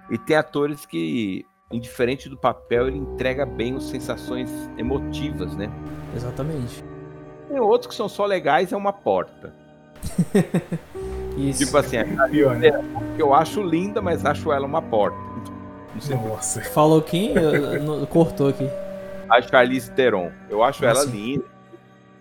E 0.10 0.18
tem 0.18 0.36
atores 0.36 0.86
que, 0.86 1.46
indiferente 1.72 2.28
do 2.28 2.38
papel, 2.38 2.88
ele 2.88 2.98
entrega 2.98 3.46
bem 3.46 3.76
as 3.76 3.84
sensações 3.84 4.50
emotivas, 4.78 5.56
né? 5.56 5.70
Exatamente. 6.16 6.84
Tem 7.48 7.60
outros 7.60 7.88
que 7.88 7.96
são 7.96 8.10
só 8.10 8.26
legais, 8.26 8.74
é 8.74 8.78
uma 8.78 8.94
porta. 8.94 9.54
Isso. 11.38 11.66
Tipo 11.66 11.78
assim, 11.78 11.98
a 11.98 12.28
Pior, 12.28 12.56
né? 12.58 12.70
eu 13.18 13.34
acho 13.34 13.62
linda, 13.62 14.02
mas 14.02 14.26
acho 14.26 14.52
ela 14.52 14.66
uma 14.66 14.82
porta. 14.82 15.18
Nossa. 16.10 16.62
Falou 16.62 17.02
quem? 17.02 17.34
Cortou 18.10 18.50
aqui. 18.50 18.68
a 19.30 19.42
Charlize 19.42 19.92
Theron. 19.92 20.32
Eu 20.50 20.64
acho 20.64 20.84
ela 20.84 21.06
Nossa. 21.06 21.10
linda. 21.16 21.46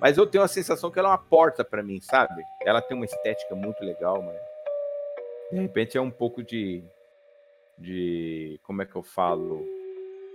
Mas 0.00 0.16
eu 0.16 0.26
tenho 0.26 0.44
a 0.44 0.48
sensação 0.48 0.90
que 0.90 0.98
ela 0.98 1.08
é 1.08 1.12
uma 1.12 1.18
porta 1.18 1.64
pra 1.64 1.82
mim, 1.82 2.00
sabe? 2.00 2.42
Ela 2.64 2.80
tem 2.80 2.96
uma 2.96 3.04
estética 3.04 3.54
muito 3.54 3.84
legal, 3.84 4.22
mas 4.22 4.36
de 5.50 5.58
repente 5.60 5.98
é 5.98 6.00
um 6.00 6.10
pouco 6.10 6.42
de 6.42 6.84
de 7.76 8.60
como 8.64 8.82
é 8.82 8.86
que 8.86 8.96
eu 8.96 9.02
falo? 9.02 9.64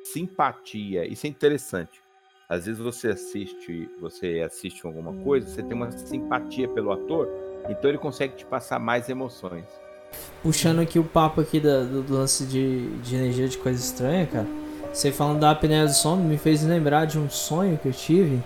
Simpatia. 0.03 1.05
Isso 1.05 1.25
é 1.25 1.29
interessante. 1.29 2.02
Às 2.53 2.67
vezes 2.67 2.79
você 2.79 3.07
assiste, 3.07 3.89
você 3.99 4.43
assiste 4.45 4.85
alguma 4.85 5.11
coisa, 5.11 5.47
você 5.47 5.63
tem 5.63 5.75
uma 5.75 5.91
simpatia 5.91 6.67
pelo 6.67 6.91
ator, 6.91 7.27
então 7.67 7.89
ele 7.89 7.97
consegue 7.97 8.35
te 8.35 8.45
passar 8.45 8.79
mais 8.79 9.09
emoções. 9.09 9.65
Puxando 10.43 10.79
aqui 10.79 10.99
o 10.99 11.03
papo 11.03 11.41
aqui 11.41 11.59
da- 11.59 11.83
do, 11.83 12.03
do 12.03 12.13
lance 12.13 12.45
de, 12.45 12.89
de 12.97 13.15
energia 13.15 13.47
de 13.47 13.57
coisa 13.57 13.79
estranha, 13.79 14.27
cara. 14.27 14.47
Você 14.93 15.11
falando 15.11 15.39
da 15.39 15.49
apneia 15.49 15.85
do 15.85 15.93
sono 15.93 16.23
me 16.23 16.37
fez 16.37 16.61
lembrar 16.63 17.05
de 17.05 17.17
um 17.17 17.27
sonho 17.27 17.75
que 17.81 17.87
eu 17.87 17.91
tive 17.93 18.39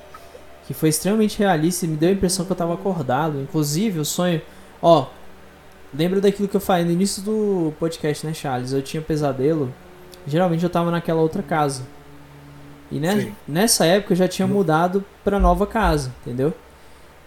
que 0.66 0.74
foi 0.74 0.88
extremamente 0.88 1.38
realista 1.39 1.86
e 1.86 1.89
me 1.89 1.97
deu 1.97 2.08
a 2.10 2.14
impressão 2.14 2.45
que 2.45 2.51
eu 2.53 2.55
tava 2.55 2.76
acordado. 2.76 3.41
Inclusive, 3.41 3.99
o 3.99 4.05
sonho. 4.05 4.41
Ó, 4.82 5.08
lembra 5.93 6.22
daquilo 6.22 6.47
que 6.47 6.55
eu 6.55 6.62
falei 6.62 6.86
no 6.86 6.91
início 6.91 7.22
do 7.22 7.74
podcast, 7.78 8.26
né, 8.26 8.34
Charles? 8.34 8.72
Eu 8.72 8.82
tinha 8.82 9.01
pesadelo. 9.01 9.74
Geralmente 10.26 10.64
eu 10.64 10.70
tava 10.70 10.91
naquela 10.91 11.20
outra 11.22 11.43
casa. 11.43 11.84
E 12.92 13.00
né, 13.00 13.22
Sim. 13.22 13.36
nessa 13.48 13.86
época 13.86 14.14
eu 14.14 14.18
já 14.18 14.28
tinha 14.28 14.48
mudado 14.48 15.04
pra 15.24 15.40
nova 15.40 15.68
casa, 15.68 16.14
entendeu? 16.22 16.54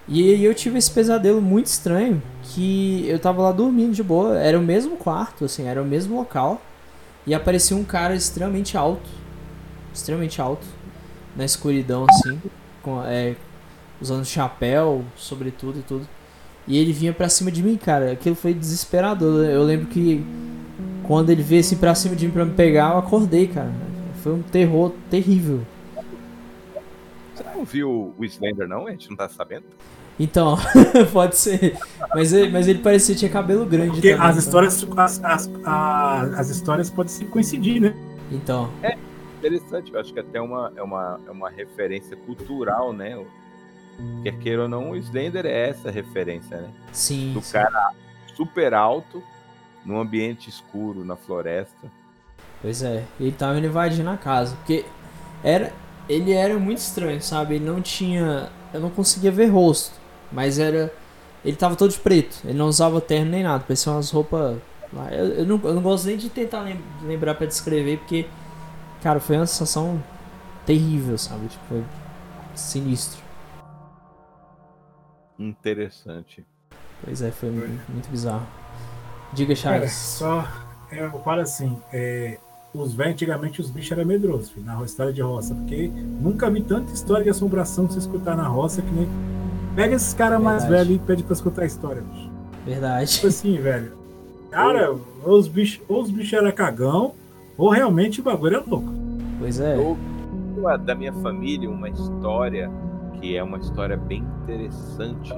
E 0.09 0.23
aí 0.33 0.45
eu 0.45 0.55
tive 0.55 0.79
esse 0.79 0.91
pesadelo 0.91 1.41
muito 1.41 1.67
estranho 1.67 2.23
que 2.43 3.05
eu 3.07 3.19
tava 3.19 3.43
lá 3.43 3.53
dormindo 3.53 3.93
de 3.93 4.03
boa, 4.03 4.39
era 4.39 4.59
o 4.59 4.63
mesmo 4.63 4.97
quarto, 4.97 5.45
assim, 5.45 5.67
era 5.69 5.81
o 5.81 5.85
mesmo 5.85 6.17
local. 6.17 6.61
E 7.27 7.35
aparecia 7.35 7.77
um 7.77 7.85
cara 7.85 8.15
extremamente 8.15 8.77
alto, 8.77 9.09
extremamente 9.95 10.41
alto, 10.41 10.67
na 11.37 11.45
escuridão, 11.45 12.07
assim, 12.09 12.41
com, 12.83 13.03
é, 13.05 13.37
usando 14.01 14.25
chapéu, 14.25 15.05
sobretudo 15.17 15.79
e 15.79 15.83
tudo. 15.83 16.09
E 16.67 16.79
ele 16.79 16.93
vinha 16.93 17.13
pra 17.13 17.29
cima 17.29 17.51
de 17.51 17.63
mim, 17.63 17.77
cara. 17.77 18.13
Aquilo 18.13 18.35
foi 18.35 18.55
desesperador. 18.55 19.45
Eu 19.45 19.63
lembro 19.63 19.87
que 19.87 20.25
quando 21.05 21.31
ele 21.31 21.43
veio 21.43 21.61
assim 21.61 21.77
pra 21.77 21.95
cima 21.95 22.17
de 22.17 22.27
mim 22.27 22.33
pra 22.33 22.45
me 22.45 22.55
pegar, 22.55 22.93
eu 22.93 22.99
acordei, 22.99 23.47
cara. 23.47 23.73
Foi 24.23 24.33
um 24.33 24.43
terror 24.43 24.93
terrível. 25.11 25.61
Você 27.35 27.45
não 27.55 27.64
viu 27.64 28.14
o 28.18 28.25
Slender, 28.25 28.68
não? 28.68 28.87
A 28.87 28.91
gente 28.91 29.09
não 29.09 29.16
tá 29.16 29.29
sabendo? 29.29 29.64
Então, 30.18 30.59
pode 31.12 31.37
ser. 31.37 31.79
Mas 32.14 32.33
ele, 32.33 32.51
mas 32.51 32.68
ele 32.68 32.81
parecia 32.81 33.14
que 33.14 33.21
tinha 33.21 33.31
cabelo 33.31 33.64
grande 33.64 33.93
Porque 33.93 34.12
também, 34.12 34.27
as 34.27 34.37
então. 34.37 34.39
histórias, 34.39 34.87
as, 34.97 35.25
as, 35.25 35.51
a- 35.64 36.23
as 36.37 36.51
histórias 36.51 36.91
podem 36.91 37.11
se 37.11 37.25
coincidir, 37.25 37.81
né? 37.81 37.95
Então, 38.31 38.71
Interessante, 39.39 39.91
eu 39.95 39.99
acho 39.99 40.12
que 40.12 40.21
até 40.21 40.39
uma, 40.39 40.71
é, 40.77 40.83
uma, 40.83 41.18
é 41.27 41.31
uma 41.31 41.49
referência 41.49 42.14
cultural, 42.14 42.93
né? 42.93 43.25
Quer 44.23 44.39
queira 44.39 44.62
ou 44.64 44.68
não, 44.68 44.91
o 44.91 44.97
Slender 44.97 45.47
é 45.47 45.71
essa 45.71 45.91
referência, 45.91 46.59
né? 46.59 46.68
sim. 46.93 47.33
Do 47.33 47.41
sim. 47.41 47.55
cara 47.55 47.93
super 48.37 48.75
alto, 48.75 49.23
num 49.85 49.99
ambiente 49.99 50.51
escuro, 50.51 51.05
na 51.07 51.16
floresta. 51.16 51.91
Pois 52.63 52.83
é, 52.83 53.05
ele 53.19 53.33
tava 53.33 53.59
invadindo 53.59 54.11
a 54.11 54.17
casa. 54.17 54.55
Porque 54.57 54.85
era, 55.43 55.73
ele 56.09 56.33
era 56.33 56.59
muito 56.59 56.79
estranho, 56.79 57.21
sabe? 57.23 57.55
Ele 57.57 57.65
não 57.65 57.81
tinha. 57.81 58.51
Eu 58.73 58.81
não 58.81 58.91
conseguia 58.91 59.31
ver 59.33 59.47
rosto. 59.47 59.93
Mas 60.31 60.59
era. 60.59 60.93
Ele 61.45 61.57
tava 61.57 61.75
todo 61.77 61.91
de 61.91 61.99
preto. 61.99 62.39
Ele 62.45 62.59
não 62.59 62.67
usava 62.67 63.01
terno 63.01 63.31
nem 63.31 63.43
nada. 63.43 63.61
Parecia 63.67 63.93
umas 63.93 64.11
roupas. 64.11 64.59
lá. 64.93 65.11
Eu, 65.13 65.27
eu, 65.37 65.47
não, 65.47 65.61
eu 65.65 65.75
não 65.75 65.83
gosto 65.83 66.07
nem 66.07 66.17
de 66.19 66.29
tentar 66.29 66.61
lem- 66.63 66.81
lembrar 67.03 67.35
pra 67.35 67.47
descrever, 67.47 67.99
porque. 67.99 68.27
Cara, 69.03 69.19
foi 69.21 69.37
uma 69.37 69.47
sensação 69.47 70.03
terrível, 70.67 71.17
sabe? 71.17 71.49
Tipo, 71.49 71.65
foi 71.69 71.85
sinistro. 72.55 73.23
Interessante. 75.39 76.45
Pois 77.03 77.23
é, 77.23 77.31
foi 77.31 77.51
muito, 77.51 77.91
muito 77.91 78.09
bizarro. 78.11 78.47
Diga, 79.33 79.55
Cara, 79.63 79.89
Charles. 79.89 79.93
só. 79.93 80.47
é, 80.91 81.01
Eu 81.05 81.21
falo 81.23 81.41
assim, 81.41 81.81
é, 81.93 82.39
os 82.73 82.95
velhos, 82.95 83.12
antigamente, 83.14 83.61
os 83.61 83.71
bichos 83.71 83.93
eram 83.93 84.05
medrosos, 84.07 84.51
filho, 84.51 84.64
na 84.66 84.83
história 84.85 85.12
de 85.12 85.21
roça. 85.21 85.55
Porque 85.55 85.89
nunca 86.21 86.51
vi 86.51 86.62
tanta 86.62 86.93
história 86.93 87.25
de 87.25 87.31
assombração 87.31 87.87
você 87.87 87.99
escutar 87.99 88.37
na 88.37 88.47
roça 88.47 88.81
que 88.83 88.93
nem. 88.93 89.09
Pega 89.75 89.95
esses 89.95 90.14
caras 90.14 90.41
mais 90.43 90.64
velhos 90.64 90.97
e 90.97 90.99
pede 90.99 91.23
pra 91.23 91.33
escutar 91.33 91.62
a 91.62 91.66
história, 91.66 92.03
bicho. 92.03 92.31
Verdade. 92.66 93.11
Tipo 93.11 93.27
assim, 93.29 93.57
velho. 93.59 93.93
Cara, 94.51 94.93
ou 95.25 95.39
os 95.39 95.47
bichos, 95.49 95.81
ou 95.89 96.03
os 96.03 96.11
bichos 96.11 96.33
eram 96.33 96.51
cagão, 96.53 97.12
ou 97.57 97.71
realmente 97.71 98.21
o 98.21 98.25
bagulho 98.25 98.57
é 98.57 98.62
louco. 98.66 98.93
Pois 99.39 99.61
é. 99.61 99.77
Eu 99.77 99.97
uma- 100.57 100.77
da 100.77 100.95
minha 100.95 101.12
família 101.14 101.71
uma 101.71 101.89
história 101.89 102.71
que 103.21 103.37
é 103.37 103.43
uma 103.43 103.59
história 103.59 103.97
bem 103.97 104.25
interessante. 104.43 105.33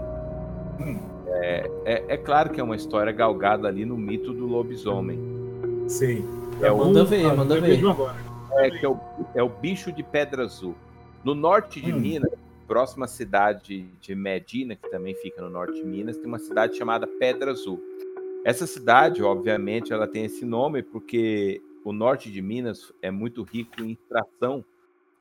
Hum. 0.80 0.99
É, 1.28 1.70
é, 1.85 2.05
é 2.14 2.16
claro 2.16 2.51
que 2.51 2.61
é 2.61 2.64
uma 2.64 2.74
história 2.76 3.12
galgada 3.12 3.68
ali 3.68 3.85
no 3.85 3.97
mito 3.97 4.33
do 4.33 4.47
lobisomem. 4.47 5.18
Sei. 5.89 6.24
É 6.61 6.70
o- 6.70 6.78
Manda 6.78 7.05
ver, 7.05 7.26
Ah, 7.26 7.34
manda 7.34 7.61
ver. 7.61 7.80
É, 8.59 8.70
que 8.70 8.84
é 8.84 8.88
o, 8.88 8.98
é 9.34 9.42
o 9.42 9.48
bicho 9.48 9.90
de 9.92 10.03
Pedra 10.03 10.44
Azul. 10.44 10.74
No 11.24 11.34
norte 11.34 11.80
de 11.80 11.92
Hum. 11.92 11.98
Minas, 12.00 12.30
próxima 12.66 13.05
à 13.07 13.09
cidade 13.09 13.82
de 14.00 14.14
Medina, 14.14 14.76
que 14.76 14.88
também 14.90 15.14
fica 15.16 15.40
no 15.42 15.48
norte 15.50 15.74
de 15.74 15.84
Minas, 15.84 16.16
tem 16.16 16.26
uma 16.26 16.38
cidade 16.38 16.76
chamada 16.76 17.07
Pedra 17.07 17.50
Azul. 17.50 17.80
Essa 18.44 18.66
cidade, 18.66 19.22
obviamente, 19.22 19.92
ela 19.92 20.07
tem 20.07 20.24
esse 20.24 20.44
nome 20.44 20.82
porque 20.82 21.62
o 21.84 21.92
norte 21.92 22.30
de 22.30 22.42
Minas 22.42 22.92
é 23.00 23.11
muito 23.11 23.42
rico 23.42 23.82
em 23.82 23.92
extração 23.92 24.64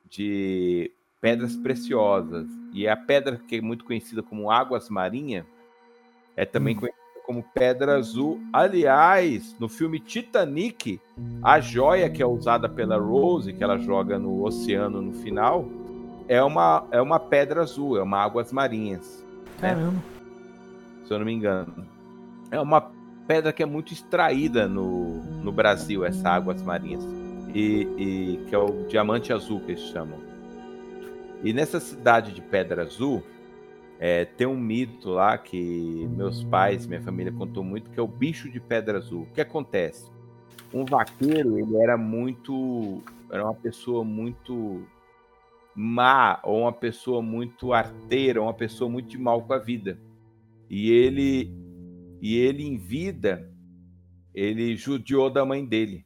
de 0.08 0.90
pedras 1.20 1.56
preciosas. 1.56 2.46
E 2.72 2.86
a 2.88 2.96
pedra 2.96 3.36
que 3.48 3.56
é 3.56 3.60
muito 3.60 3.84
conhecida 3.84 4.22
como 4.22 4.50
águas 4.50 4.88
marinha 4.90 5.46
é 6.36 6.44
também 6.44 6.74
Hum. 6.76 6.80
conhecida 6.80 7.01
como 7.24 7.42
Pedra 7.54 7.96
Azul. 7.96 8.40
Aliás, 8.52 9.56
no 9.58 9.68
filme 9.68 9.98
Titanic, 9.98 11.00
a 11.42 11.60
joia 11.60 12.10
que 12.10 12.22
é 12.22 12.26
usada 12.26 12.68
pela 12.68 12.96
Rose, 12.96 13.52
que 13.52 13.62
ela 13.62 13.78
joga 13.78 14.18
no 14.18 14.44
oceano 14.44 15.00
no 15.00 15.12
final, 15.12 15.66
é 16.28 16.42
uma, 16.42 16.86
é 16.90 17.00
uma 17.00 17.20
pedra 17.20 17.62
azul, 17.62 17.98
é 17.98 18.02
uma 18.02 18.18
águas 18.18 18.52
marinhas. 18.52 19.24
Caramba. 19.60 19.92
Né? 19.92 20.02
Se 21.04 21.12
eu 21.12 21.18
não 21.18 21.26
me 21.26 21.32
engano. 21.32 21.86
É 22.50 22.60
uma 22.60 22.90
pedra 23.26 23.52
que 23.52 23.62
é 23.62 23.66
muito 23.66 23.92
extraída 23.92 24.68
no, 24.68 25.22
no 25.42 25.52
Brasil, 25.52 26.04
essa 26.04 26.30
águas 26.30 26.62
marinhas. 26.62 27.04
E, 27.54 27.86
e 27.98 28.46
que 28.48 28.54
é 28.54 28.58
o 28.58 28.86
diamante 28.88 29.32
azul 29.32 29.60
que 29.60 29.72
eles 29.72 29.82
chamam. 29.82 30.18
E 31.42 31.52
nessa 31.52 31.80
cidade 31.80 32.32
de 32.32 32.40
Pedra 32.40 32.82
Azul, 32.82 33.22
é, 34.04 34.24
tem 34.24 34.48
um 34.48 34.58
mito 34.58 35.10
lá 35.10 35.38
que 35.38 36.08
meus 36.10 36.42
pais, 36.42 36.88
minha 36.88 37.00
família 37.00 37.30
contou 37.30 37.62
muito, 37.62 37.88
que 37.88 38.00
é 38.00 38.02
o 38.02 38.08
bicho 38.08 38.50
de 38.50 38.58
pedra 38.58 38.98
azul. 38.98 39.22
O 39.22 39.26
que 39.26 39.40
acontece? 39.40 40.10
Um 40.74 40.84
vaqueiro, 40.84 41.56
ele 41.56 41.76
era 41.76 41.96
muito. 41.96 43.00
Era 43.30 43.44
uma 43.44 43.54
pessoa 43.54 44.02
muito 44.02 44.84
má, 45.72 46.40
ou 46.42 46.62
uma 46.62 46.72
pessoa 46.72 47.22
muito 47.22 47.72
arteira, 47.72 48.42
uma 48.42 48.52
pessoa 48.52 48.90
muito 48.90 49.08
de 49.08 49.18
mal 49.18 49.40
com 49.40 49.52
a 49.52 49.58
vida. 49.58 49.96
E 50.68 50.90
ele, 50.90 51.54
e 52.20 52.36
ele 52.38 52.64
em 52.64 52.76
vida, 52.76 53.48
ele 54.34 54.74
judiou 54.74 55.30
da 55.30 55.44
mãe 55.44 55.64
dele. 55.64 56.04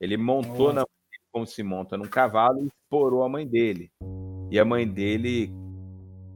Ele 0.00 0.16
montou 0.16 0.72
na 0.72 0.86
como 1.30 1.46
se 1.46 1.62
monta 1.62 1.98
num 1.98 2.08
cavalo 2.08 2.62
e 2.62 2.68
explorou 2.68 3.22
a 3.22 3.28
mãe 3.28 3.46
dele. 3.46 3.92
E 4.50 4.58
a 4.58 4.64
mãe 4.64 4.88
dele 4.88 5.59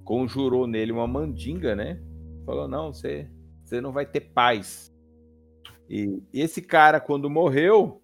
conjurou 0.05 0.67
nele 0.67 0.93
uma 0.93 1.07
mandinga, 1.07 1.75
né? 1.75 2.01
Falou: 2.45 2.69
não, 2.69 2.93
você, 2.93 3.29
você 3.65 3.81
não 3.81 3.93
vai 3.93 4.07
ter 4.07 4.21
paz. 4.21 4.95
E 5.89 6.23
esse 6.33 6.63
cara, 6.63 7.01
quando 7.01 7.29
morreu, 7.29 8.03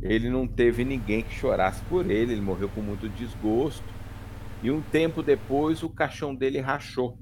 ele 0.00 0.28
não 0.28 0.48
teve 0.48 0.84
ninguém 0.84 1.22
que 1.22 1.34
chorasse 1.34 1.82
por 1.84 2.10
ele, 2.10 2.32
ele 2.32 2.40
morreu 2.40 2.68
com 2.68 2.80
muito 2.80 3.08
desgosto. 3.08 3.86
E 4.62 4.70
um 4.70 4.80
tempo 4.80 5.22
depois, 5.22 5.82
o 5.82 5.90
caixão 5.90 6.34
dele 6.34 6.60
rachou. 6.60 7.18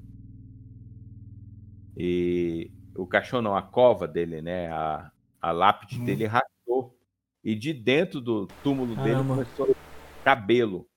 E 1.97 2.71
o 2.95 3.05
caixão 3.05 3.41
não, 3.41 3.55
a 3.55 3.61
cova 3.61 4.07
dele, 4.07 4.41
né? 4.41 4.71
A, 4.71 5.11
a 5.41 5.51
lápide 5.51 5.99
hum. 5.99 6.05
dele 6.05 6.25
rachou. 6.25 6.97
E 7.43 7.55
de 7.55 7.73
dentro 7.73 8.21
do 8.21 8.47
túmulo 8.63 8.95
dele 8.95 9.23
começou 9.23 9.75
cabelo 10.23 10.87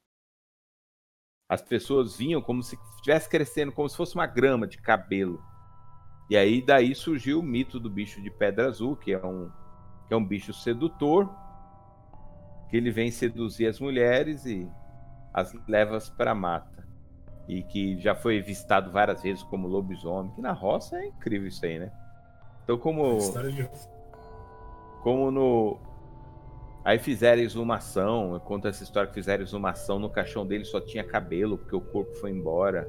as 1.48 1.60
pessoas 1.62 2.16
vinham 2.16 2.40
como 2.40 2.62
se 2.62 2.78
estivesse 2.96 3.28
crescendo, 3.28 3.72
como 3.72 3.88
se 3.88 3.96
fosse 3.96 4.14
uma 4.14 4.26
grama 4.26 4.66
de 4.66 4.78
cabelo. 4.78 5.42
E 6.30 6.36
aí 6.36 6.64
daí 6.64 6.94
surgiu 6.94 7.40
o 7.40 7.42
mito 7.42 7.78
do 7.78 7.90
bicho 7.90 8.22
de 8.22 8.30
pedra 8.30 8.68
azul, 8.68 8.96
que 8.96 9.12
é 9.12 9.24
um, 9.24 9.50
que 10.08 10.14
é 10.14 10.16
um 10.16 10.24
bicho 10.24 10.52
sedutor, 10.54 11.28
que 12.70 12.76
ele 12.76 12.90
vem 12.90 13.10
seduzir 13.10 13.66
as 13.66 13.78
mulheres 13.78 14.46
e 14.46 14.68
as 15.32 15.54
leva 15.68 15.98
para 16.16 16.30
a 16.30 16.34
mata. 16.34 16.88
E 17.46 17.62
que 17.62 17.98
já 18.00 18.14
foi 18.14 18.38
avistado 18.38 18.90
várias 18.90 19.22
vezes 19.22 19.42
como 19.42 19.68
lobisomem, 19.68 20.32
que 20.32 20.40
na 20.40 20.52
roça 20.52 20.96
é 20.96 21.06
incrível 21.06 21.48
isso 21.48 21.64
aí, 21.66 21.78
né? 21.78 21.92
Então 22.62 22.78
como 22.78 23.18
como 25.02 25.30
no 25.30 25.78
Aí 26.84 26.98
fizeram 26.98 27.40
exumação, 27.40 28.38
conta 28.40 28.68
essa 28.68 28.82
história 28.82 29.08
que 29.08 29.14
fizeram 29.14 29.42
exumação, 29.42 29.98
no 29.98 30.10
caixão 30.10 30.46
dele 30.46 30.66
só 30.66 30.78
tinha 30.78 31.02
cabelo, 31.02 31.56
porque 31.56 31.74
o 31.74 31.80
corpo 31.80 32.14
foi 32.16 32.30
embora. 32.30 32.86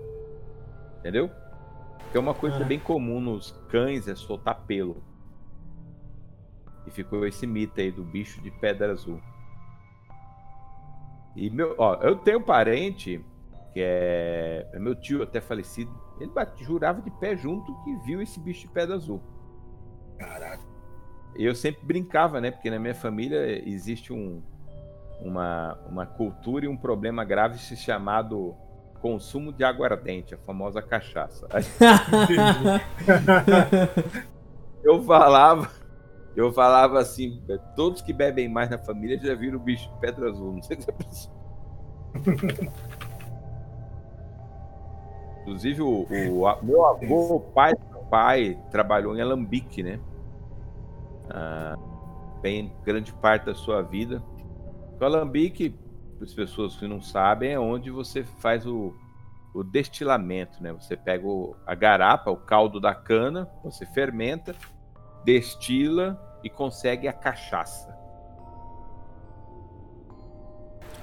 Entendeu? 0.99 1.31
Que 2.11 2.17
é 2.17 2.19
uma 2.19 2.33
coisa 2.33 2.57
ah. 2.57 2.63
bem 2.65 2.77
comum 2.77 3.21
nos 3.21 3.51
cães, 3.69 4.09
é 4.09 4.15
soltar 4.15 4.65
pelo. 4.65 5.01
E 6.85 6.91
ficou 6.91 7.25
esse 7.25 7.47
mito 7.47 7.79
aí 7.79 7.89
do 7.89 8.03
bicho 8.03 8.41
de 8.41 8.51
pedra 8.51 8.91
azul. 8.91 9.21
E 11.33 11.49
meu, 11.49 11.73
ó, 11.77 11.95
eu 12.01 12.17
tenho 12.17 12.39
um 12.39 12.43
parente 12.43 13.23
que 13.73 13.79
é, 13.81 14.67
é 14.73 14.79
meu 14.79 14.95
tio 14.95 15.23
até 15.23 15.39
falecido. 15.39 15.91
Ele 16.19 16.31
bate, 16.31 16.63
jurava 16.65 17.01
de 17.01 17.11
pé 17.11 17.35
junto 17.35 17.73
que 17.83 17.95
viu 18.05 18.21
esse 18.21 18.41
bicho 18.41 18.67
de 18.67 18.73
pedra 18.73 18.95
azul. 18.95 19.21
Caraca 20.17 20.64
eu 21.37 21.55
sempre 21.55 21.85
brincava, 21.85 22.39
né? 22.39 22.51
Porque 22.51 22.69
na 22.69 22.79
minha 22.79 22.95
família 22.95 23.61
existe 23.67 24.13
um, 24.13 24.41
uma, 25.19 25.77
uma 25.89 26.05
cultura 26.05 26.65
e 26.65 26.67
um 26.67 26.77
problema 26.77 27.23
grave 27.23 27.57
chamado 27.57 28.55
consumo 29.01 29.53
de 29.53 29.63
aguardente, 29.63 30.33
a 30.33 30.37
famosa 30.37 30.81
cachaça. 30.81 31.47
eu 34.83 35.03
falava, 35.03 35.69
eu 36.35 36.51
falava 36.51 36.99
assim, 36.99 37.41
todos 37.75 38.01
que 38.01 38.11
bebem 38.11 38.49
mais 38.49 38.69
na 38.69 38.77
família 38.77 39.17
já 39.19 39.35
viram 39.35 39.57
o 39.57 39.61
bicho 39.61 39.89
de 39.91 39.99
pedra 39.99 40.29
azul, 40.29 40.53
não 40.53 40.63
sei 40.63 40.81
se 40.81 40.89
é 40.89 40.93
possível. 40.93 41.35
Inclusive 45.41 45.81
o, 45.83 46.07
o 46.09 46.65
meu 46.65 46.85
avô, 46.85 47.35
o 47.35 47.39
pai 47.39 47.73
do 47.73 47.99
pai, 48.09 48.57
trabalhou 48.71 49.15
em 49.15 49.21
Alambique, 49.21 49.83
né? 49.83 49.99
Ah, 51.29 51.75
bem 52.41 52.71
grande 52.83 53.13
parte 53.13 53.45
da 53.45 53.55
sua 53.55 53.81
vida. 53.81 54.21
O 54.99 55.03
alambique, 55.03 55.75
para 56.17 56.25
as 56.25 56.33
pessoas 56.33 56.75
que 56.75 56.87
não 56.87 57.01
sabem, 57.01 57.51
é 57.51 57.59
onde 57.59 57.91
você 57.91 58.23
faz 58.23 58.65
o, 58.65 58.93
o 59.53 59.63
destilamento, 59.63 60.61
né? 60.61 60.71
Você 60.73 60.95
pega 60.95 61.27
o, 61.27 61.55
a 61.65 61.75
garapa, 61.75 62.31
o 62.31 62.37
caldo 62.37 62.79
da 62.79 62.93
cana, 62.93 63.49
você 63.63 63.85
fermenta, 63.85 64.55
destila 65.23 66.19
e 66.43 66.49
consegue 66.49 67.07
a 67.07 67.13
cachaça. 67.13 67.95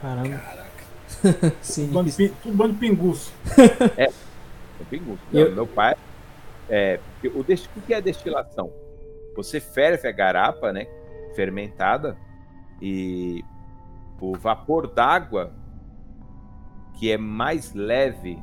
Caramba. 0.01 0.39
Caraca. 0.39 1.55
Sim. 1.62 1.91
Tudo 2.43 2.57
bando 2.57 2.75
pinguço. 2.75 3.33
É, 3.97 4.05
é 4.05 4.85
pinguço. 4.91 5.23
Eu... 5.33 5.55
Meu 5.55 5.66
pai. 5.66 5.95
É, 6.68 6.99
o, 7.35 7.43
dest... 7.43 7.68
o 7.77 7.81
que 7.83 7.93
é 7.93 8.01
destilação? 8.01 8.73
Você 9.35 9.61
ferve 9.61 10.09
a 10.09 10.12
garapa, 10.12 10.72
né, 10.72 10.87
fermentada, 11.35 12.16
e 12.80 13.45
o 14.20 14.37
vapor 14.37 14.89
d'água, 14.89 15.53
que 16.95 17.11
é 17.11 17.16
mais 17.16 17.72
leve 17.74 18.43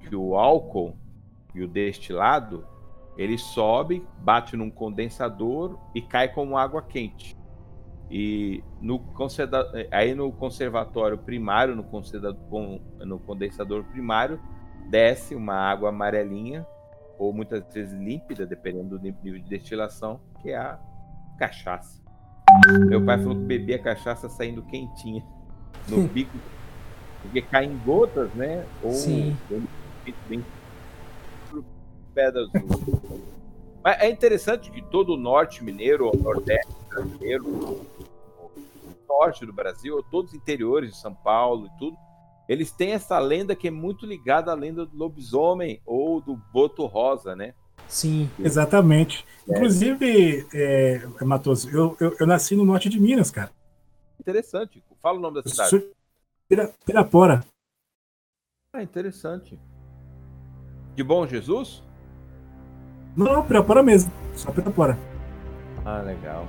que 0.00 0.14
o 0.14 0.36
álcool 0.36 0.96
e 1.54 1.62
o 1.62 1.68
destilado, 1.68 2.66
ele 3.16 3.38
sobe, 3.38 4.06
bate 4.18 4.56
num 4.56 4.70
condensador 4.70 5.78
e 5.94 6.02
cai 6.02 6.28
como 6.28 6.58
água 6.58 6.82
quente. 6.82 7.36
E 8.10 8.62
no, 8.80 9.02
aí 9.90 10.14
no 10.14 10.30
conservatório 10.32 11.18
primário, 11.18 11.74
no, 11.74 11.84
no 13.04 13.18
condensador 13.18 13.84
primário, 13.84 14.40
desce 14.88 15.34
uma 15.34 15.54
água 15.54 15.88
amarelinha 15.88 16.66
ou 17.18 17.32
muitas 17.32 17.64
vezes 17.72 17.92
límpida, 17.98 18.46
dependendo 18.46 18.98
do 18.98 19.02
nível 19.02 19.40
de 19.40 19.48
destilação, 19.48 20.20
que 20.42 20.50
é 20.50 20.56
a 20.56 20.78
cachaça. 21.38 22.02
Meu 22.86 23.04
pai 23.04 23.18
falou 23.18 23.34
que 23.34 23.42
bebia 23.42 23.78
cachaça 23.78 24.28
saindo 24.28 24.62
quentinha 24.62 25.24
no 25.88 26.06
bico, 26.08 26.36
porque 27.22 27.42
cai 27.42 27.64
em 27.64 27.76
gotas, 27.78 28.32
né? 28.34 28.64
Ou 28.82 28.92
Sim. 28.92 29.36
bem 30.28 30.44
pedra 32.14 32.42
azul. 32.42 33.22
Mas 33.84 34.00
é 34.00 34.10
interessante 34.10 34.70
que 34.70 34.82
todo 34.82 35.12
o 35.12 35.16
norte 35.16 35.62
mineiro, 35.62 36.10
o 36.10 36.16
nordeste 36.16 36.72
brasileiro, 36.88 37.46
o 37.46 37.86
norte 39.08 39.44
do 39.44 39.52
Brasil, 39.52 40.02
todos 40.10 40.32
os 40.32 40.36
interiores 40.36 40.90
de 40.90 40.96
São 40.96 41.14
Paulo 41.14 41.66
e 41.66 41.78
tudo, 41.78 41.96
eles 42.48 42.70
têm 42.70 42.92
essa 42.92 43.18
lenda 43.18 43.56
que 43.56 43.68
é 43.68 43.70
muito 43.70 44.06
ligada 44.06 44.52
à 44.52 44.54
lenda 44.54 44.86
do 44.86 44.96
lobisomem 44.96 45.80
ou 45.84 46.20
do 46.20 46.36
boto 46.52 46.86
rosa, 46.86 47.34
né? 47.34 47.54
Sim. 47.88 48.30
Exatamente. 48.38 49.24
É. 49.48 49.52
Inclusive, 49.52 50.46
é, 50.52 51.06
Matoso, 51.22 51.68
eu, 51.70 51.96
eu, 52.00 52.16
eu, 52.20 52.26
nasci 52.26 52.56
no 52.56 52.64
norte 52.64 52.88
de 52.88 53.00
Minas, 53.00 53.30
cara. 53.30 53.50
Interessante. 54.20 54.82
Fala 55.02 55.18
o 55.18 55.20
nome 55.20 55.42
da 55.42 55.48
cidade. 55.48 55.84
Pira, 56.48 56.72
Pirapora. 56.84 57.44
Ah, 58.72 58.82
interessante. 58.82 59.58
De 60.94 61.02
Bom 61.02 61.26
Jesus? 61.26 61.82
Não, 63.16 63.44
Pirapora 63.44 63.82
mesmo. 63.82 64.12
Só 64.34 64.50
Pirapora. 64.50 64.98
Ah, 65.84 66.00
legal. 66.00 66.46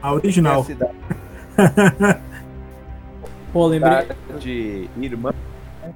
A 0.00 0.12
original. 0.12 0.58
É 0.58 0.60
a 0.60 0.64
cidade. 0.64 0.98
Pô, 3.52 3.66
lembrei. 3.66 4.08
De 4.40 4.88
irmã, 5.00 5.32
né? 5.82 5.92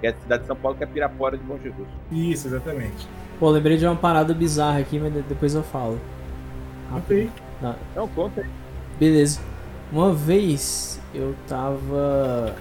que 0.00 0.06
é 0.06 0.10
a 0.10 0.14
cidade 0.14 0.42
de 0.42 0.46
São 0.46 0.56
Paulo, 0.56 0.76
que 0.76 0.84
é 0.84 0.86
Pirapora 0.86 1.36
de 1.36 1.44
Bom 1.44 1.58
Jesus. 1.58 1.88
Isso, 2.10 2.48
exatamente. 2.48 3.08
Pô, 3.38 3.50
lembrei 3.50 3.76
de 3.76 3.86
uma 3.86 3.96
parada 3.96 4.32
bizarra 4.32 4.78
aqui, 4.78 4.98
mas 4.98 5.12
depois 5.12 5.54
eu 5.54 5.62
falo. 5.62 5.98
Ok. 6.96 7.30
Não, 7.60 7.74
Não 7.96 8.08
conta 8.08 8.40
aí. 8.40 8.46
Beleza. 8.98 9.40
Uma 9.90 10.12
vez 10.12 11.00
eu 11.14 11.34
tava. 11.48 12.54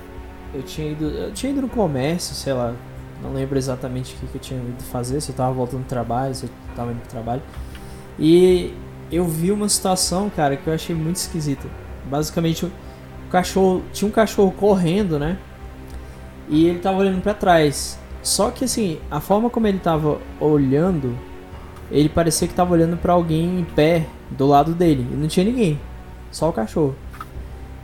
Eu 0.54 0.64
tinha 0.64 0.92
ido. 0.92 1.06
Eu 1.06 1.32
tinha 1.34 1.52
ido 1.52 1.62
no 1.62 1.70
comércio, 1.70 2.36
sei 2.36 2.54
lá, 2.54 2.74
Não 3.22 3.34
lembro 3.34 3.58
exatamente 3.58 4.16
o 4.16 4.18
que, 4.18 4.28
que 4.28 4.36
eu 4.36 4.42
tinha 4.42 4.60
ido 4.60 4.84
fazer, 4.84 5.22
se 5.22 5.32
eu 5.32 5.36
tava 5.36 5.54
voltando 5.54 5.84
do 5.84 5.88
trabalho, 5.88 6.34
se 6.34 6.46
eu 6.46 6.50
tava 6.76 6.92
indo 6.92 7.00
pro 7.02 7.10
trabalho. 7.10 7.42
E 8.20 8.74
eu 9.12 9.26
vi 9.26 9.52
uma 9.52 9.70
situação, 9.70 10.30
cara, 10.30 10.58
que 10.58 10.68
eu 10.68 10.74
achei 10.74 10.96
muito 10.96 11.18
esquisita. 11.18 11.68
Basicamente, 12.06 12.72
cachorro. 13.32 13.82
Tinha 13.94 14.08
um 14.08 14.12
cachorro 14.12 14.52
correndo, 14.52 15.18
né? 15.18 15.38
E 16.50 16.68
ele 16.68 16.80
tava 16.80 16.98
olhando 17.00 17.22
para 17.22 17.34
trás. 17.34 17.98
Só 18.22 18.52
que 18.52 18.66
assim, 18.66 19.00
a 19.10 19.20
forma 19.20 19.50
como 19.50 19.66
ele 19.68 19.80
tava 19.80 20.20
olhando, 20.40 21.18
ele 21.90 22.10
parecia 22.10 22.48
que 22.48 22.54
tava 22.54 22.74
olhando 22.74 22.98
para 22.98 23.14
alguém 23.14 23.60
em 23.60 23.64
pé 23.64 24.06
do 24.30 24.46
lado 24.46 24.74
dele. 24.74 25.08
E 25.12 25.16
não 25.16 25.28
tinha 25.28 25.46
ninguém. 25.46 25.80
Só 26.32 26.50
o 26.50 26.54
cachorro. 26.54 26.96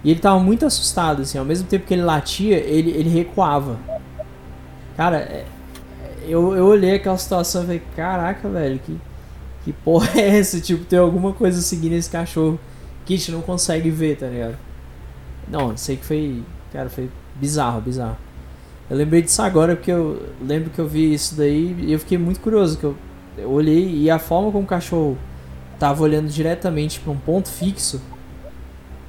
E 0.03 0.11
ele 0.11 0.19
tava 0.19 0.39
muito 0.39 0.65
assustado, 0.65 1.23
assim, 1.23 1.37
ao 1.37 1.45
mesmo 1.45 1.67
tempo 1.67 1.85
que 1.85 1.93
ele 1.93 2.03
latia, 2.03 2.57
ele, 2.57 2.91
ele 2.91 3.09
recuava. 3.09 3.77
Cara, 4.95 5.17
é, 5.17 5.45
eu, 6.27 6.55
eu 6.55 6.65
olhei 6.65 6.95
aquela 6.95 7.17
situação 7.17 7.63
e 7.63 7.65
falei, 7.65 7.83
caraca, 7.95 8.47
velho, 8.47 8.79
que, 8.79 8.97
que 9.63 9.73
porra 9.73 10.09
é 10.15 10.37
essa? 10.37 10.61
Tipo, 10.61 10.85
tem 10.85 10.99
alguma 10.99 11.33
coisa 11.33 11.61
seguindo 11.61 11.93
esse 11.93 12.09
cachorro 12.09 12.59
que 13.05 13.15
a 13.15 13.17
gente 13.17 13.31
não 13.31 13.41
consegue 13.41 13.89
ver, 13.89 14.17
tá 14.17 14.27
ligado? 14.27 14.66
Não, 15.49 15.75
sei 15.77 15.97
que 15.97 16.05
foi. 16.05 16.43
Cara, 16.71 16.89
foi 16.89 17.09
bizarro, 17.35 17.81
bizarro. 17.81 18.17
Eu 18.89 18.97
lembrei 18.97 19.21
disso 19.21 19.41
agora 19.41 19.75
porque 19.75 19.91
eu 19.91 20.21
lembro 20.41 20.69
que 20.69 20.79
eu 20.79 20.87
vi 20.87 21.13
isso 21.13 21.35
daí 21.35 21.75
e 21.79 21.91
eu 21.91 21.99
fiquei 21.99 22.17
muito 22.17 22.39
curioso. 22.39 22.77
Que 22.77 22.85
eu, 22.85 22.95
eu 23.37 23.49
olhei 23.49 23.89
e 23.89 24.09
a 24.09 24.19
forma 24.19 24.51
como 24.51 24.63
o 24.63 24.67
cachorro 24.67 25.17
tava 25.79 26.03
olhando 26.03 26.27
diretamente 26.29 26.99
para 26.99 27.11
um 27.11 27.17
ponto 27.17 27.49
fixo, 27.49 28.01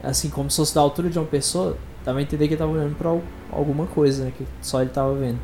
assim 0.03 0.28
como 0.30 0.51
se 0.51 0.57
fosse 0.57 0.74
da 0.74 0.80
altura 0.80 1.09
de 1.09 1.18
uma 1.18 1.26
pessoa, 1.26 1.76
dava 2.05 2.18
a 2.18 2.22
entender 2.22 2.47
que 2.47 2.55
ele 2.55 2.59
tava 2.59 2.72
olhando 2.72 2.95
para 2.97 3.11
alguma 3.51 3.86
coisa, 3.86 4.24
né? 4.24 4.32
Que 4.36 4.47
só 4.61 4.80
ele 4.80 4.91
tava 4.91 5.14
vendo. 5.14 5.39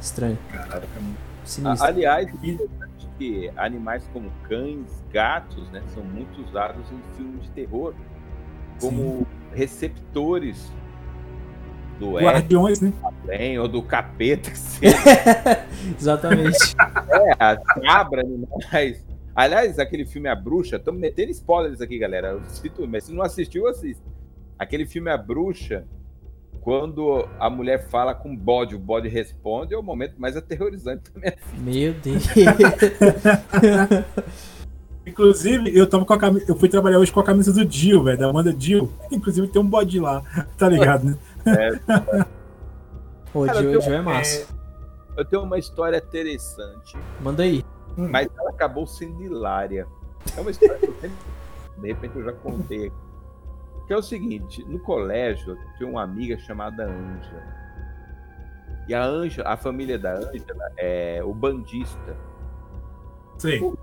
Estranho. 0.00 0.38
Caraca, 0.50 0.86
Sinistro. 1.44 1.86
Aliás, 1.86 2.30
que 3.18 3.50
animais 3.56 4.08
como 4.14 4.30
cães, 4.48 4.86
gatos, 5.12 5.68
né, 5.70 5.82
são 5.94 6.02
muito 6.02 6.40
usados 6.42 6.86
em 6.90 7.16
filmes 7.16 7.42
de 7.42 7.50
terror 7.50 7.94
como 8.80 9.18
Sim. 9.18 9.26
Receptores 9.54 10.70
do 11.98 12.18
Guardiões, 12.18 12.80
né? 12.80 12.92
Bem, 13.24 13.58
ou 13.58 13.68
do 13.68 13.82
capeta. 13.82 14.50
Exatamente. 15.98 16.56
é, 16.78 17.32
a 17.38 17.56
cabra, 17.56 18.22
animais. 18.22 19.04
Aliás, 19.34 19.78
aquele 19.78 20.06
filme 20.06 20.28
A 20.28 20.34
Bruxa, 20.34 20.76
estamos 20.76 21.00
metendo 21.00 21.30
spoilers 21.30 21.80
aqui, 21.80 21.98
galera. 21.98 22.38
Mas 22.88 23.04
se 23.04 23.12
não 23.12 23.22
assistiu, 23.22 23.68
assista. 23.68 24.02
Aquele 24.58 24.86
filme 24.86 25.10
A 25.10 25.16
Bruxa, 25.16 25.86
quando 26.60 27.26
a 27.38 27.48
mulher 27.48 27.88
fala 27.88 28.14
com 28.14 28.32
o 28.32 28.36
bode, 28.36 28.74
o 28.74 28.78
bode 28.78 29.08
responde, 29.08 29.74
é 29.74 29.78
o 29.78 29.82
momento 29.82 30.14
mais 30.18 30.36
aterrorizante 30.36 31.10
da 31.12 31.20
minha 31.20 31.34
vida. 31.52 31.62
Meu 31.62 31.94
Deus. 31.94 32.26
Inclusive, 35.06 35.76
eu 35.76 35.88
tava 35.88 36.04
com 36.04 36.12
a 36.12 36.18
camisa, 36.18 36.44
eu 36.48 36.56
fui 36.56 36.68
trabalhar 36.68 36.98
hoje 36.98 37.10
com 37.10 37.20
a 37.20 37.24
camisa 37.24 37.52
do 37.52 37.64
Dio, 37.64 38.04
velho, 38.04 38.18
da 38.18 38.28
Amanda 38.28 38.52
Dio. 38.52 38.92
Inclusive 39.10 39.48
tem 39.48 39.60
um 39.60 39.66
bode 39.66 39.98
lá, 39.98 40.22
tá 40.58 40.68
ligado, 40.68 41.04
né? 41.04 41.18
É. 41.46 42.26
o 43.32 43.46
Dio, 43.46 43.80
Dio 43.80 43.94
é 43.94 44.00
massa. 44.02 44.46
É, 45.16 45.20
eu 45.20 45.24
tenho 45.24 45.42
uma 45.42 45.58
história 45.58 45.96
interessante. 45.96 46.96
Manda 47.20 47.42
aí. 47.42 47.64
Mas 47.96 48.28
ela 48.38 48.50
acabou 48.50 48.86
sendo 48.86 49.22
hilária. 49.22 49.86
É 50.36 50.40
uma 50.40 50.50
história 50.50 50.76
que 50.76 50.86
eu 50.86 50.94
sempre, 51.00 51.16
de 51.78 51.88
repente 51.88 52.16
eu 52.16 52.24
já 52.24 52.32
contei 52.32 52.86
aqui. 52.86 52.96
Que 53.86 53.92
é 53.92 53.96
o 53.96 54.02
seguinte, 54.02 54.64
no 54.68 54.78
colégio 54.78 55.52
eu 55.52 55.76
tinha 55.76 55.88
uma 55.88 56.02
amiga 56.02 56.38
chamada 56.38 56.84
Ângela. 56.84 57.42
E 58.86 58.94
a 58.94 59.04
Ângela, 59.04 59.48
a 59.48 59.56
família 59.56 59.98
da 59.98 60.14
Ângela 60.14 60.72
é 60.76 61.20
o 61.24 61.34
bandista. 61.34 62.16
Sim. 63.38 63.62
O, 63.62 63.78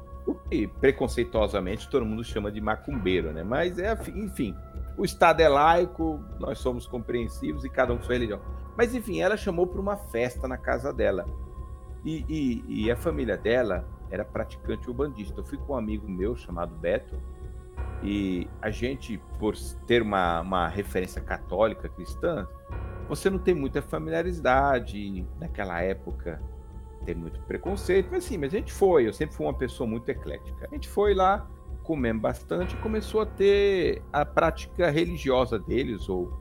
e 0.51 0.67
preconceituosamente 0.67 1.89
todo 1.89 2.05
mundo 2.05 2.23
chama 2.23 2.51
de 2.51 2.59
macumbeiro, 2.59 3.31
né? 3.31 3.43
Mas 3.43 3.77
é, 3.77 3.93
enfim, 4.15 4.55
o 4.97 5.05
Estado 5.05 5.41
é 5.41 5.47
laico, 5.47 6.19
nós 6.39 6.57
somos 6.57 6.87
compreensivos 6.87 7.63
e 7.63 7.69
cada 7.69 7.93
um 7.93 7.97
com 7.97 8.03
sua 8.03 8.15
religião. 8.15 8.41
Mas 8.75 8.93
enfim, 8.93 9.21
ela 9.21 9.37
chamou 9.37 9.67
para 9.67 9.79
uma 9.79 9.97
festa 9.97 10.47
na 10.47 10.57
casa 10.57 10.91
dela. 10.91 11.25
E, 12.03 12.25
e, 12.29 12.85
e, 12.85 12.91
a 12.91 12.95
família 12.95 13.35
dela 13.35 13.85
era 14.09 14.23
praticante 14.23 14.89
ubandista. 14.89 15.39
Eu 15.39 15.43
fui 15.43 15.57
com 15.57 15.73
um 15.73 15.77
amigo 15.77 16.09
meu 16.09 16.35
chamado 16.35 16.73
Beto, 16.75 17.15
e 18.03 18.47
a 18.61 18.69
gente, 18.69 19.19
por 19.39 19.55
ter 19.85 20.01
uma, 20.01 20.41
uma 20.41 20.67
referência 20.67 21.21
católica 21.21 21.89
cristã, 21.89 22.47
você 23.09 23.29
não 23.29 23.39
tem 23.39 23.55
muita 23.55 23.81
familiaridade 23.81 25.25
naquela 25.39 25.81
época 25.81 26.41
tem 27.07 27.15
muito 27.15 27.39
preconceito, 27.43 28.09
mas 28.11 28.25
sim, 28.25 28.37
mas 28.37 28.53
a 28.53 28.57
gente 28.57 28.73
foi, 28.73 29.07
eu 29.07 29.13
sempre 29.13 29.33
fui 29.33 29.45
uma 29.45 29.53
pessoa 29.53 29.87
muito 29.89 30.09
eclética. 30.09 30.67
A 30.69 30.75
gente 30.75 30.89
foi 30.89 31.13
lá, 31.13 31.47
comemos 31.81 32.21
bastante 32.21 32.75
e 32.75 32.77
começou 32.79 33.21
a 33.21 33.25
ter 33.25 34.01
a 34.11 34.25
prática 34.25 34.89
religiosa 34.89 35.57
deles, 35.57 36.09
ou, 36.09 36.37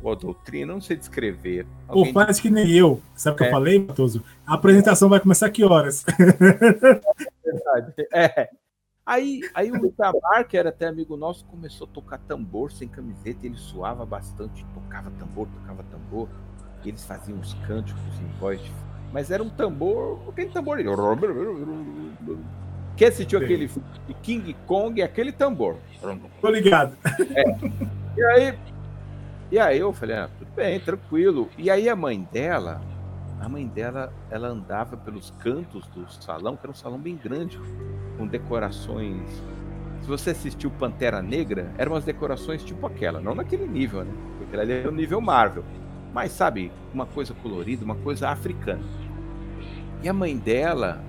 ou 0.00 0.12
a 0.12 0.14
doutrina, 0.14 0.72
não 0.72 0.80
sei 0.80 0.96
descrever. 0.96 1.66
Alguém... 1.88 2.12
Pô, 2.12 2.20
faz 2.20 2.38
que 2.38 2.48
nem 2.48 2.70
eu. 2.70 3.02
Sabe 3.16 3.34
o 3.34 3.38
que 3.38 3.42
é. 3.42 3.46
eu 3.48 3.50
falei, 3.50 3.80
Matoso? 3.80 4.22
A 4.46 4.54
apresentação 4.54 5.08
vai 5.08 5.18
começar 5.18 5.50
que 5.50 5.64
horas? 5.64 6.04
É 6.08 7.50
verdade. 7.50 7.92
É. 8.14 8.48
Aí, 9.04 9.40
aí 9.52 9.72
o 9.72 9.84
Itamar, 9.84 10.46
que 10.46 10.56
era 10.56 10.68
até 10.68 10.86
amigo 10.86 11.16
nosso, 11.16 11.44
começou 11.46 11.88
a 11.88 11.90
tocar 11.90 12.18
tambor 12.18 12.70
sem 12.70 12.86
camiseta, 12.86 13.44
ele 13.44 13.56
suava 13.56 14.06
bastante, 14.06 14.64
tocava 14.72 15.10
tambor, 15.18 15.48
tocava 15.48 15.82
tambor. 15.90 16.28
E 16.84 16.88
eles 16.88 17.04
faziam 17.04 17.40
os 17.40 17.52
cânticos 17.66 18.00
em 18.20 18.38
voz 18.38 18.62
de 18.62 18.70
mas 19.12 19.30
era 19.30 19.42
um 19.42 19.50
tambor, 19.50 20.20
aquele 20.28 20.50
tambor. 20.50 20.78
Quem 22.96 23.08
assistiu 23.08 23.38
Sim. 23.38 23.44
aquele 23.44 23.70
King 24.22 24.56
Kong, 24.66 25.02
aquele 25.02 25.32
tambor. 25.32 25.76
Tô 26.40 26.48
ligado. 26.48 26.96
É. 27.34 27.44
E 28.16 28.22
aí, 28.22 28.58
e 29.50 29.58
aí 29.58 29.78
eu 29.78 29.92
falei, 29.92 30.16
ah, 30.16 30.28
tudo 30.38 30.50
bem, 30.54 30.78
tranquilo. 30.80 31.48
E 31.56 31.70
aí 31.70 31.88
a 31.88 31.96
mãe 31.96 32.26
dela, 32.30 32.80
a 33.40 33.48
mãe 33.48 33.66
dela, 33.66 34.12
ela 34.30 34.48
andava 34.48 34.96
pelos 34.96 35.30
cantos 35.38 35.86
do 35.88 36.10
salão, 36.10 36.56
que 36.56 36.64
era 36.64 36.70
um 36.70 36.74
salão 36.74 36.98
bem 36.98 37.16
grande, 37.16 37.58
com 38.16 38.26
decorações. 38.26 39.30
Se 40.00 40.08
você 40.08 40.30
assistiu 40.30 40.70
Pantera 40.70 41.22
Negra, 41.22 41.72
eram 41.78 41.92
umas 41.92 42.04
decorações 42.04 42.64
tipo 42.64 42.86
aquela, 42.86 43.20
não 43.20 43.34
naquele 43.34 43.66
nível, 43.66 44.04
né? 44.04 44.12
Porque 44.38 44.56
ali 44.56 44.72
é 44.72 44.88
o 44.88 44.92
nível 44.92 45.20
Marvel. 45.20 45.64
Mas 46.12 46.32
sabe, 46.32 46.70
uma 46.92 47.06
coisa 47.06 47.32
colorida, 47.34 47.84
uma 47.84 47.94
coisa 47.94 48.28
africana. 48.28 48.82
E 50.02 50.08
a 50.08 50.12
mãe 50.12 50.36
dela 50.36 51.00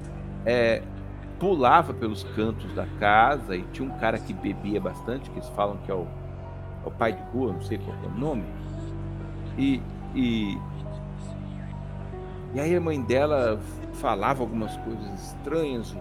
é, 0.46 0.84
pulava 1.40 1.94
pelos 1.94 2.24
cantos 2.36 2.72
da 2.74 2.86
casa 3.00 3.56
e 3.56 3.64
tinha 3.74 3.90
um 3.90 3.98
cara 3.98 4.20
que 4.20 4.32
bebia 4.32 4.80
bastante, 4.80 5.32
que 5.32 5.40
eles 5.40 5.50
falam 5.50 5.78
que 5.78 5.92
é 5.92 5.96
o, 5.96 6.06
é 6.86 6.88
o 6.88 6.92
pai 6.92 7.14
de 7.14 7.22
rua, 7.34 7.54
não 7.54 7.62
sei 7.62 7.80
qual 7.80 7.98
é 8.04 8.08
o 8.08 8.20
nome. 8.20 8.44
E, 9.58 9.82
e, 10.14 10.58
e 12.54 12.60
aí 12.60 12.76
a 12.76 12.80
mãe 12.80 13.02
dela 13.02 13.60
falava 13.94 14.44
algumas 14.44 14.78
coisas 14.78 15.28
estranhas 15.30 15.96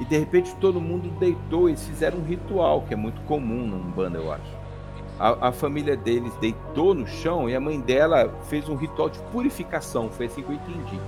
e 0.00 0.04
de 0.04 0.18
repente 0.18 0.54
todo 0.56 0.80
mundo 0.80 1.10
deitou 1.20 1.70
e 1.70 1.76
fizeram 1.76 2.18
um 2.18 2.24
ritual 2.24 2.82
que 2.82 2.94
é 2.94 2.96
muito 2.96 3.20
comum 3.22 3.68
na 3.68 3.76
Umbanda, 3.76 4.18
eu 4.18 4.32
acho. 4.32 4.58
A, 5.16 5.48
a, 5.48 5.52
família 5.52 5.96
deles 5.96 6.34
deitou 6.40 6.92
no 6.92 7.06
chão 7.06 7.48
e 7.48 7.54
a 7.54 7.60
mãe 7.60 7.78
dela 7.80 8.34
fez 8.48 8.68
um 8.68 8.74
ritual 8.74 9.10
de 9.10 9.20
purificação, 9.30 10.10
foi 10.10 10.26
assim 10.26 10.42
que 10.42 10.48
eu 10.48 10.54
entendi 10.54 10.98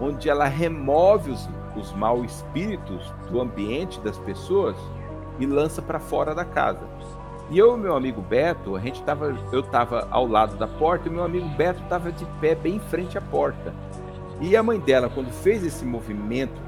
onde 0.00 0.28
ela 0.28 0.46
remove 0.46 1.30
os, 1.30 1.48
os 1.76 1.92
maus 1.92 2.36
espíritos 2.36 3.12
do 3.30 3.40
ambiente 3.40 4.00
das 4.00 4.18
pessoas 4.18 4.76
e 5.38 5.46
lança 5.46 5.80
para 5.80 5.98
fora 5.98 6.34
da 6.34 6.44
casa. 6.44 6.86
E 7.50 7.58
eu 7.58 7.76
e 7.76 7.80
meu 7.80 7.94
amigo 7.94 8.22
Beto, 8.22 8.76
a 8.76 8.80
gente 8.80 9.02
tava, 9.02 9.36
eu 9.52 9.60
estava 9.60 10.08
ao 10.10 10.26
lado 10.26 10.56
da 10.56 10.66
porta 10.66 11.08
e 11.08 11.12
meu 11.12 11.24
amigo 11.24 11.48
Beto 11.50 11.82
estava 11.82 12.10
de 12.10 12.24
pé 12.40 12.54
bem 12.54 12.76
em 12.76 12.80
frente 12.80 13.18
à 13.18 13.20
porta. 13.20 13.74
E 14.40 14.56
a 14.56 14.62
mãe 14.62 14.80
dela, 14.80 15.10
quando 15.10 15.30
fez 15.30 15.64
esse 15.64 15.84
movimento 15.84 16.60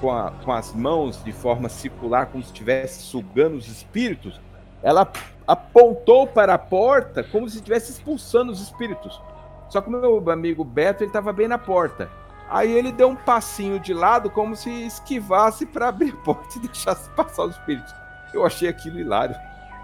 com, 0.00 0.12
a, 0.12 0.30
com 0.44 0.52
as 0.52 0.74
mãos 0.74 1.22
de 1.24 1.32
forma 1.32 1.68
circular, 1.68 2.26
como 2.26 2.42
se 2.42 2.50
estivesse 2.50 3.02
sugando 3.02 3.56
os 3.56 3.66
espíritos, 3.66 4.40
ela 4.82 5.10
apontou 5.46 6.26
para 6.26 6.54
a 6.54 6.58
porta 6.58 7.24
como 7.24 7.48
se 7.48 7.56
estivesse 7.56 7.92
expulsando 7.92 8.52
os 8.52 8.60
espíritos. 8.60 9.20
Só 9.68 9.80
que 9.80 9.88
o 9.88 9.92
meu 9.92 10.30
amigo 10.30 10.62
Beto 10.64 11.02
estava 11.02 11.32
bem 11.32 11.48
na 11.48 11.58
porta. 11.58 12.10
Aí 12.48 12.72
ele 12.72 12.92
deu 12.92 13.08
um 13.08 13.16
passinho 13.16 13.80
de 13.80 13.92
lado, 13.92 14.30
como 14.30 14.54
se 14.54 14.70
esquivasse 14.70 15.66
para 15.66 15.88
abrir 15.88 16.12
a 16.12 16.16
porta 16.24 16.58
e 16.58 16.60
deixasse 16.60 17.08
passar 17.10 17.44
os 17.44 17.56
espíritos. 17.56 17.92
Eu 18.32 18.46
achei 18.46 18.68
aquilo 18.68 18.98
hilário. 18.98 19.34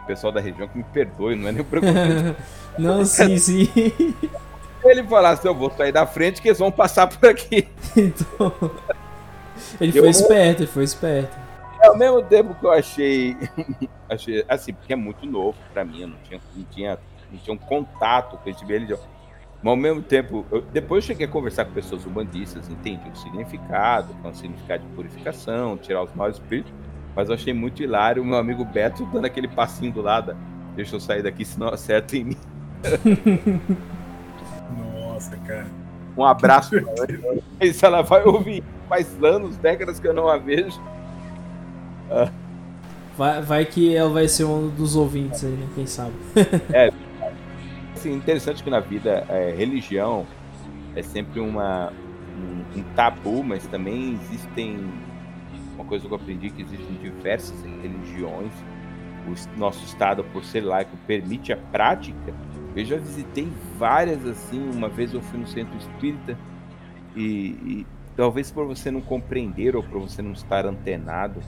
O 0.03 0.07
pessoal 0.07 0.33
da 0.33 0.41
região 0.41 0.69
que 0.69 0.79
me 0.79 0.85
perdoe, 0.85 1.35
não 1.35 1.49
é 1.49 1.53
nem 1.53 1.65
preconceito. 1.65 2.37
não, 2.79 3.05
sim, 3.05 3.37
sim. 3.37 3.69
Ele 4.85 5.05
falou 5.05 5.27
assim: 5.27 5.49
eu 5.49 5.55
vou 5.55 5.71
sair 5.71 5.93
da 5.93 6.07
frente 6.07 6.43
que 6.43 6.49
eles 6.49 6.59
vão 6.59 6.73
passar 6.73 7.07
por 7.07 7.29
aqui. 7.29 7.69
Então. 7.97 8.53
Ele 9.81 9.99
eu 9.99 10.03
foi 10.03 10.11
esperto, 10.11 10.63
ele 10.63 10.71
foi 10.71 10.85
esperto. 10.85 11.37
É, 11.81 11.89
ao 11.89 11.97
mesmo 11.97 12.23
tempo 12.23 12.55
que 12.55 12.65
eu 12.65 12.73
achei, 12.73 13.37
achei 14.09 14.45
assim, 14.49 14.73
porque 14.73 14.93
é 14.93 14.97
muito 14.97 15.27
novo 15.27 15.59
para 15.73 15.85
mim, 15.85 16.01
eu 16.01 16.09
não 16.09 16.17
tinha, 16.25 16.41
não 16.57 16.65
tinha, 16.65 16.99
não 17.31 17.39
tinha 17.39 17.55
um 17.55 17.59
contato 17.59 18.39
com 18.39 18.49
esse 18.49 18.65
religião. 18.65 18.99
Mas 19.63 19.71
ao 19.71 19.77
mesmo 19.77 20.03
tempo, 20.03 20.45
eu, 20.51 20.61
depois 20.73 21.05
eu 21.05 21.09
cheguei 21.09 21.27
a 21.27 21.29
conversar 21.29 21.65
com 21.65 21.73
pessoas 21.73 22.05
umbandistas, 22.05 22.69
entendi 22.69 23.09
o 23.09 23.17
significado, 23.17 24.09
o 24.25 24.35
significado 24.35 24.83
de 24.83 24.89
purificação, 24.95 25.79
tirar 25.79 26.03
os 26.03 26.13
maus 26.15 26.35
espíritos, 26.35 26.73
mas 27.15 27.29
eu 27.29 27.35
achei 27.35 27.53
muito 27.53 27.83
hilário 27.83 28.23
o 28.23 28.27
meu 28.27 28.39
amigo 28.39 28.65
Beto 28.65 29.07
dando 29.13 29.25
aquele 29.25 29.47
passinho 29.47 29.93
do 29.93 30.03
lado, 30.03 30.37
deixa 30.75 30.97
eu 30.97 31.01
sair 31.01 31.23
daqui 31.23 31.45
senão 31.45 31.69
acerta 31.69 32.17
em 32.17 32.25
mim. 32.25 32.37
Nossa, 34.77 35.37
cara. 35.37 35.67
Um 36.17 36.25
abraço. 36.25 36.71
Se 37.73 37.85
ela 37.85 38.03
vai 38.03 38.25
ouvir. 38.25 38.65
Faz 38.89 39.23
anos, 39.23 39.57
décadas 39.57 39.99
que 39.99 40.07
eu 40.07 40.13
não 40.13 40.29
a 40.29 40.37
vejo. 40.37 40.79
Ah. 42.11 42.31
Vai, 43.17 43.41
vai 43.41 43.65
que 43.65 43.95
ela 43.95 44.11
vai 44.11 44.29
ser 44.29 44.45
um 44.45 44.69
dos 44.69 44.97
ouvintes 44.97 45.45
aí, 45.45 45.51
né? 45.51 45.67
Quem 45.75 45.87
sabe. 45.87 46.13
é. 46.73 46.93
Assim, 48.03 48.15
interessante 48.15 48.65
que 48.65 48.69
na 48.69 48.81
vida, 48.81 49.25
é, 49.29 49.55
religião 49.57 50.27
é 50.97 51.03
sempre 51.03 51.39
uma, 51.39 51.93
um, 52.37 52.81
um, 52.81 52.83
tabu, 52.97 53.45
mas 53.45 53.65
também 53.69 54.15
existem. 54.15 54.77
Uma 55.77 55.85
coisa 55.85 56.09
que 56.09 56.13
eu 56.13 56.17
aprendi 56.17 56.51
que 56.51 56.63
existem 56.63 56.97
diversas 56.97 57.63
religiões. 57.63 58.53
O 59.25 59.59
nosso 59.59 59.85
estado, 59.85 60.25
por 60.25 60.45
ser 60.45 60.63
laico, 60.63 60.97
permite 61.07 61.53
a 61.53 61.57
prática 61.57 62.35
eu 62.75 62.85
já 62.85 62.97
visitei 62.97 63.49
várias 63.79 64.27
assim. 64.27 64.69
Uma 64.71 64.89
vez 64.89 65.13
eu 65.13 65.21
fui 65.23 65.39
no 65.39 65.47
centro 65.47 65.77
espírita 65.77 66.37
e, 67.15 67.23
e 67.23 67.87
talvez 68.17 68.51
por 68.51 68.67
você 68.67 68.91
não 68.91 69.01
compreender 69.01 69.77
ou 69.77 69.83
por 69.83 70.01
você 70.01 70.23
não 70.23 70.33
estar 70.33 70.67
antenado, 70.67 71.41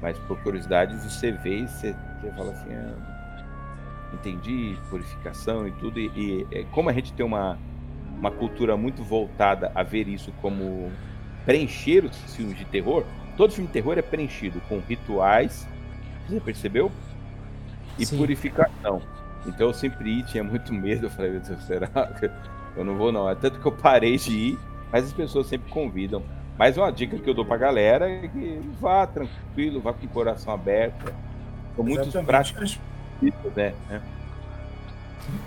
mas 0.00 0.18
por 0.20 0.36
curiosidade 0.42 0.96
você 0.96 1.30
vê 1.30 1.60
e 1.60 1.68
você, 1.68 1.94
você 2.20 2.30
fala 2.32 2.52
assim: 2.52 2.74
ah, 2.74 3.13
entendi, 4.14 4.76
purificação 4.88 5.68
e 5.68 5.72
tudo. 5.72 5.98
E, 5.98 6.06
e, 6.16 6.46
é, 6.50 6.64
como 6.70 6.88
a 6.88 6.92
gente 6.92 7.12
tem 7.12 7.24
uma, 7.24 7.58
uma 8.18 8.30
cultura 8.30 8.76
muito 8.76 9.02
voltada 9.02 9.70
a 9.74 9.82
ver 9.82 10.08
isso 10.08 10.32
como 10.40 10.90
preencher 11.44 12.04
os 12.04 12.34
filmes 12.34 12.56
de 12.56 12.64
terror, 12.64 13.04
todo 13.36 13.52
filme 13.52 13.66
de 13.66 13.72
terror 13.72 13.98
é 13.98 14.02
preenchido 14.02 14.60
com 14.68 14.78
rituais, 14.80 15.68
você 16.28 16.40
percebeu? 16.40 16.90
E 17.98 18.06
Sim. 18.06 18.16
purificação. 18.16 19.02
Então 19.46 19.68
eu 19.68 19.74
sempre 19.74 20.10
ia, 20.10 20.24
tinha 20.24 20.42
muito 20.42 20.72
medo. 20.74 21.06
Eu 21.06 21.10
falei, 21.10 21.32
meu 21.32 21.40
Deus, 21.40 21.62
será 21.64 21.86
que 21.86 22.30
eu 22.76 22.84
não 22.84 22.96
vou 22.96 23.12
não? 23.12 23.28
É 23.28 23.34
tanto 23.34 23.60
que 23.60 23.66
eu 23.66 23.72
parei 23.72 24.16
de 24.16 24.32
ir, 24.32 24.58
mas 24.90 25.04
as 25.04 25.12
pessoas 25.12 25.46
sempre 25.46 25.70
convidam. 25.70 26.22
Mas 26.58 26.76
uma 26.76 26.90
dica 26.90 27.18
que 27.18 27.28
eu 27.28 27.34
dou 27.34 27.44
pra 27.44 27.56
galera 27.56 28.08
é 28.08 28.28
que 28.28 28.60
vá 28.80 29.06
tranquilo, 29.06 29.80
vá 29.80 29.92
com 29.92 30.06
o 30.06 30.08
coração 30.08 30.54
aberto. 30.54 31.12
São 31.74 31.84
muitos 31.84 32.14
práticos, 32.22 32.78
né? 33.90 34.02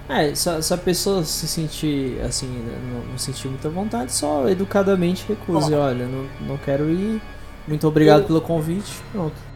É, 0.10 0.34
se, 0.34 0.62
se, 0.64 0.74
a 0.74 0.78
pessoa 0.78 1.24
se 1.24 1.48
sentir 1.48 2.20
assim, 2.22 2.48
né, 2.48 2.80
não, 2.92 3.12
não, 3.12 3.18
sentir 3.18 3.48
muita 3.48 3.70
vontade, 3.70 4.12
só 4.12 4.50
educadamente 4.50 5.26
recuse. 5.28 5.74
Oh. 5.74 5.80
Olha, 5.80 6.08
não, 6.08 6.28
não 6.48 6.58
quero 6.58 6.90
ir. 6.90 7.22
Muito 7.68 7.88
obrigado 7.88 8.22
eu... 8.22 8.28
pelo 8.28 8.42
convite. 8.42 8.92
Pronto 9.12 9.48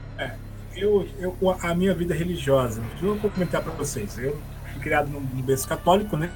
eu, 0.82 1.08
eu, 1.20 1.58
a 1.62 1.74
minha 1.76 1.94
vida 1.94 2.14
religiosa, 2.14 2.82
eu 3.02 3.16
vou 3.16 3.30
comentar 3.30 3.62
para 3.62 3.72
vocês. 3.74 4.18
Eu 4.18 4.40
fui 4.72 4.82
criado 4.82 5.10
no, 5.10 5.20
no 5.20 5.44
berço 5.44 5.68
católico, 5.68 6.18
né? 6.18 6.32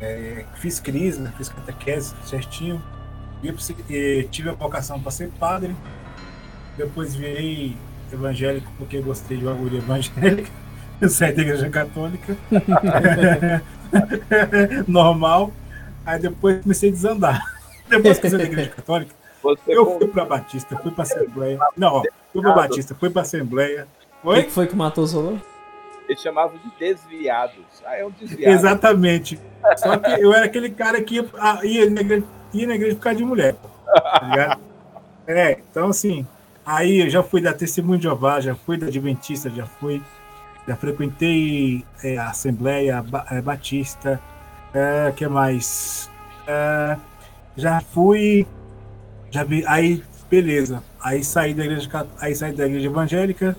É, 0.00 0.44
fiz 0.56 0.78
crisma, 0.78 1.32
fiz 1.36 1.48
catequese 1.48 2.14
certinho. 2.24 2.82
E, 3.88 4.28
tive 4.30 4.50
a 4.50 4.52
vocação 4.52 5.00
para 5.00 5.10
ser 5.10 5.30
padre. 5.38 5.74
Depois 6.76 7.14
virei 7.14 7.76
evangélico 8.14 8.70
porque 8.78 9.00
gostei 9.00 9.36
de 9.36 9.44
uma 9.44 9.54
guria 9.54 9.78
evangélica. 9.78 10.50
Eu 11.00 11.08
saí 11.08 11.32
da 11.32 11.42
igreja 11.42 11.68
católica. 11.68 12.36
Normal. 14.86 15.52
Aí 16.06 16.20
depois 16.20 16.62
comecei 16.62 16.90
a 16.90 16.92
desandar. 16.92 17.42
Depois 17.88 18.18
que 18.18 18.26
eu 18.26 18.30
saí 18.30 18.38
da 18.38 18.44
igreja 18.44 18.70
católica, 18.70 19.14
você 19.42 19.76
eu 19.76 19.98
fui 19.98 20.08
para 20.08 20.24
Batista, 20.24 20.76
fui 20.78 20.90
para 20.90 21.02
Assembleia. 21.02 21.58
Não, 21.76 21.96
ó, 21.96 22.02
fui 22.32 22.40
para 22.40 22.54
Batista, 22.54 22.94
fui 22.94 23.10
para 23.10 23.22
Assembleia. 23.22 23.86
O 24.22 24.32
que 24.32 24.50
foi 24.50 24.66
que 24.66 24.74
matou 24.74 25.04
o 25.04 25.06
Solon? 25.06 25.36
Eles 26.08 26.20
chamavam 26.20 26.56
de 26.56 26.70
desviados. 26.78 27.64
Ah, 27.84 27.96
é 27.96 28.06
um 28.06 28.10
desviado. 28.10 28.54
Exatamente. 28.54 29.38
Só 29.76 29.98
que 29.98 30.10
eu 30.12 30.32
era 30.32 30.46
aquele 30.46 30.70
cara 30.70 31.02
que 31.02 31.16
ia, 31.16 31.26
ah, 31.38 31.60
ia, 31.62 31.90
na, 31.90 32.00
igreja, 32.00 32.24
ia 32.54 32.66
na 32.66 32.74
igreja 32.74 32.96
por 32.96 33.02
causa 33.02 33.18
de 33.18 33.24
mulher. 33.24 33.54
Tá 33.86 34.20
ligado? 34.22 34.60
É, 35.26 35.58
então 35.70 35.88
assim, 35.88 36.26
aí 36.64 37.00
eu 37.00 37.10
já 37.10 37.22
fui 37.22 37.40
da 37.40 37.52
Testemunho 37.52 37.98
de 37.98 38.04
Jeová, 38.04 38.40
já 38.40 38.54
fui 38.54 38.76
da 38.76 38.86
Adventista, 38.86 39.50
já 39.50 39.66
fui, 39.66 40.02
já 40.66 40.76
frequentei 40.76 41.84
é, 42.02 42.16
a 42.18 42.28
Assembleia 42.28 43.04
é, 43.30 43.40
Batista, 43.40 44.20
é, 44.72 45.12
que 45.14 45.26
mais? 45.28 46.10
É, 46.46 46.96
já 47.56 47.80
fui 47.80 48.46
já 49.34 49.42
vi, 49.42 49.64
aí, 49.66 50.00
beleza. 50.30 50.80
Aí 51.00 51.24
saí 51.24 51.54
da 51.54 51.64
igreja, 51.64 52.06
aí 52.20 52.36
saí 52.36 52.52
da 52.52 52.66
igreja 52.66 52.86
evangélica. 52.86 53.56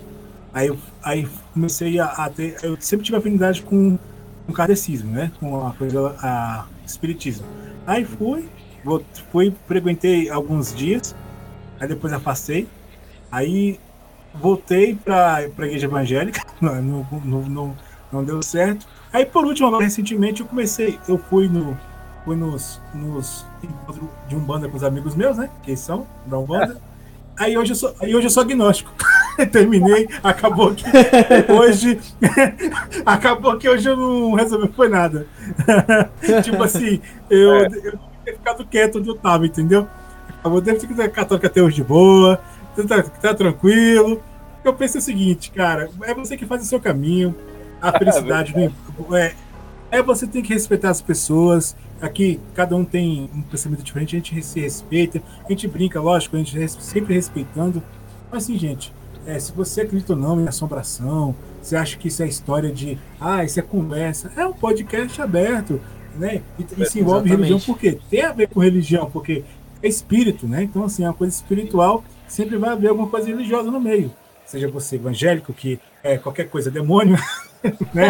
Aí, 0.54 0.74
aí 1.04 1.28
comecei 1.54 2.00
a, 2.00 2.06
a 2.06 2.30
ter. 2.30 2.56
Eu 2.64 2.78
sempre 2.80 3.06
tive 3.06 3.18
afinidade 3.18 3.62
com 3.62 4.00
o 4.48 4.54
catecismo, 4.54 5.12
né? 5.12 5.34
Com 5.38 5.68
a 5.68 5.74
coisa, 5.74 6.16
a 6.22 6.66
espiritismo. 6.86 7.46
Aí 7.86 8.06
fui, 8.06 8.48
fui, 9.34 9.54
frequentei 9.68 10.30
alguns 10.30 10.74
dias. 10.74 11.14
Aí 11.78 11.90
depois 11.90 12.14
afastei. 12.14 12.70
Aí 13.32 13.80
voltei 14.34 14.96
para 14.96 15.36
a 15.36 15.44
igreja 15.44 15.88
evangélica. 15.88 16.42
Não, 16.62 16.82
não, 16.82 17.42
não, 17.50 17.78
não 18.12 18.24
deu 18.24 18.42
certo. 18.42 18.88
Aí 19.12 19.26
por 19.26 19.46
último, 19.46 19.78
recentemente, 19.78 20.42
eu 20.42 20.48
comecei. 20.48 20.98
Eu 21.08 21.18
fui 21.18 21.48
no 21.50 21.78
fui 22.24 22.36
nos, 22.36 22.82
nos 22.94 23.46
encontros 23.62 24.10
de 24.28 24.36
Umbanda 24.36 24.68
com 24.68 24.76
os 24.76 24.84
amigos 24.84 25.16
meus, 25.16 25.38
né? 25.38 25.50
Que 25.62 25.76
são 25.78 26.08
da 26.26 26.40
Umbanda. 26.40 26.82
Aí 27.38 27.58
hoje 27.58 27.74
eu 27.74 27.76
sou, 27.76 27.94
aí 28.00 28.16
hoje 28.16 28.28
eu 28.28 28.30
sou 28.30 28.44
agnóstico. 28.44 28.94
Terminei, 29.52 30.08
acabou 30.24 30.74
que 30.74 30.86
hoje. 31.52 32.00
acabou 33.06 33.58
que 33.58 33.68
hoje 33.68 33.90
eu 33.90 33.98
não 33.98 34.34
resolvi 34.36 34.70
foi 34.70 34.88
nada. 34.88 35.28
tipo 36.42 36.64
assim, 36.64 37.02
eu, 37.30 37.56
é. 37.56 37.66
eu 37.84 38.00
ter 38.24 38.34
ficado 38.34 38.66
quieto 38.66 39.00
onde 39.00 39.10
eu 39.10 39.18
tava, 39.18 39.46
entendeu? 39.46 39.86
Eu 40.46 40.62
devo 40.62 40.80
ter 40.80 41.12
católica 41.12 41.48
até 41.48 41.62
hoje 41.62 41.76
de 41.76 41.84
boa, 41.84 42.40
tá, 42.84 43.04
tá 43.04 43.34
tranquilo. 43.34 44.22
Eu 44.64 44.74
penso 44.74 44.98
o 44.98 45.02
seguinte, 45.02 45.52
cara, 45.52 45.90
é 46.04 46.14
você 46.14 46.36
que 46.36 46.46
faz 46.46 46.64
o 46.64 46.66
seu 46.66 46.80
caminho, 46.80 47.36
a 47.82 47.92
felicidade 47.98 48.54
é, 48.58 48.72
é, 49.16 49.36
é 49.92 50.02
você 50.02 50.26
tem 50.26 50.42
que 50.42 50.54
respeitar 50.54 50.90
as 50.90 51.02
pessoas, 51.02 51.76
Aqui 52.02 52.40
cada 52.54 52.76
um 52.76 52.84
tem 52.84 53.30
um 53.34 53.42
pensamento 53.42 53.82
diferente, 53.82 54.16
a 54.16 54.20
gente 54.20 54.44
se 54.44 54.60
respeita, 54.60 55.22
a 55.46 55.50
gente 55.50 55.68
brinca, 55.68 56.02
lógico, 56.02 56.36
a 56.36 56.40
gente 56.40 56.70
sempre 56.82 57.14
respeitando. 57.14 57.82
Mas 58.30 58.44
assim, 58.44 58.58
gente, 58.58 58.94
é, 59.26 59.40
se 59.40 59.54
você 59.54 59.82
acredita 59.82 60.14
ou 60.14 60.20
não 60.20 60.42
em 60.42 60.48
assombração, 60.48 61.34
você 61.62 61.76
acha 61.76 61.98
que 61.98 62.10
isso 62.10 62.22
é 62.22 62.28
história 62.28 62.72
de, 62.72 62.98
ah, 63.20 63.44
isso 63.44 63.60
é 63.60 63.64
conversa, 63.64 64.32
é 64.36 64.46
um 64.46 64.52
podcast 64.52 65.22
aberto, 65.22 65.80
né? 66.18 66.42
E, 66.60 66.82
e 66.82 66.86
se 66.86 67.00
envolve 67.00 67.30
Exatamente. 67.30 67.50
religião 67.50 67.60
porque 67.62 67.98
tem 68.10 68.22
a 68.24 68.34
ver 68.34 68.50
com 68.50 68.60
religião, 68.60 69.10
porque 69.10 69.44
é 69.82 69.88
espírito, 69.88 70.48
né? 70.48 70.64
Então, 70.64 70.84
assim, 70.84 71.04
é 71.04 71.08
uma 71.08 71.14
coisa 71.14 71.34
espiritual, 71.34 72.04
sempre 72.28 72.58
vai 72.58 72.72
haver 72.72 72.90
alguma 72.90 73.10
coisa 73.10 73.28
religiosa 73.28 73.70
no 73.72 73.80
meio. 73.80 74.12
Seja 74.46 74.68
você 74.68 74.96
evangélico, 74.96 75.54
que 75.54 75.80
é 76.04 76.18
qualquer 76.18 76.50
coisa 76.50 76.70
demônio, 76.70 77.18
né? 77.94 78.10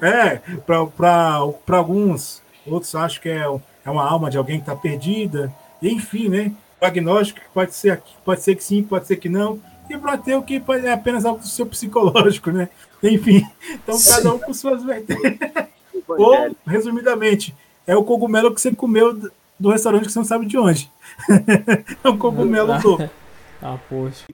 é, 0.00 0.40
para 0.64 1.76
alguns 1.76 2.40
outros 2.64 2.94
acham 2.94 3.22
que 3.22 3.28
é, 3.28 3.42
é 3.84 3.90
uma 3.90 4.08
alma 4.08 4.30
de 4.30 4.38
alguém 4.38 4.56
que 4.56 4.62
está 4.62 4.76
perdida, 4.76 5.52
enfim, 5.82 6.28
né? 6.28 6.52
O 6.80 6.84
agnóstico 6.84 7.40
pode 7.52 7.74
ser, 7.74 8.00
pode 8.24 8.42
ser 8.42 8.54
que 8.54 8.62
sim, 8.62 8.82
pode 8.82 9.06
ser 9.06 9.16
que 9.16 9.28
não, 9.28 9.60
e 9.90 9.96
para 9.96 10.18
ter 10.18 10.36
o 10.36 10.42
que 10.42 10.62
é 10.84 10.92
apenas 10.92 11.24
algo 11.24 11.40
do 11.40 11.46
seu 11.46 11.66
psicológico, 11.66 12.50
né? 12.50 12.68
Enfim, 13.02 13.44
então 13.72 13.96
sim. 13.96 14.10
cada 14.10 14.34
um 14.34 14.38
com 14.38 14.52
suas 14.52 14.84
vertentes. 14.84 15.38
Ou, 16.06 16.56
resumidamente, 16.66 17.54
é 17.86 17.96
o 17.96 18.04
cogumelo 18.04 18.54
que 18.54 18.60
você 18.60 18.74
comeu 18.74 19.30
do 19.58 19.70
restaurante 19.70 20.06
que 20.06 20.12
você 20.12 20.18
não 20.18 20.26
sabe 20.26 20.46
de 20.46 20.56
onde. 20.56 20.90
é 22.04 22.08
um 22.08 22.18
cogumelo 22.18 22.78
do. 22.78 22.98
Ah, 23.60 23.76
poxa. 23.88 24.24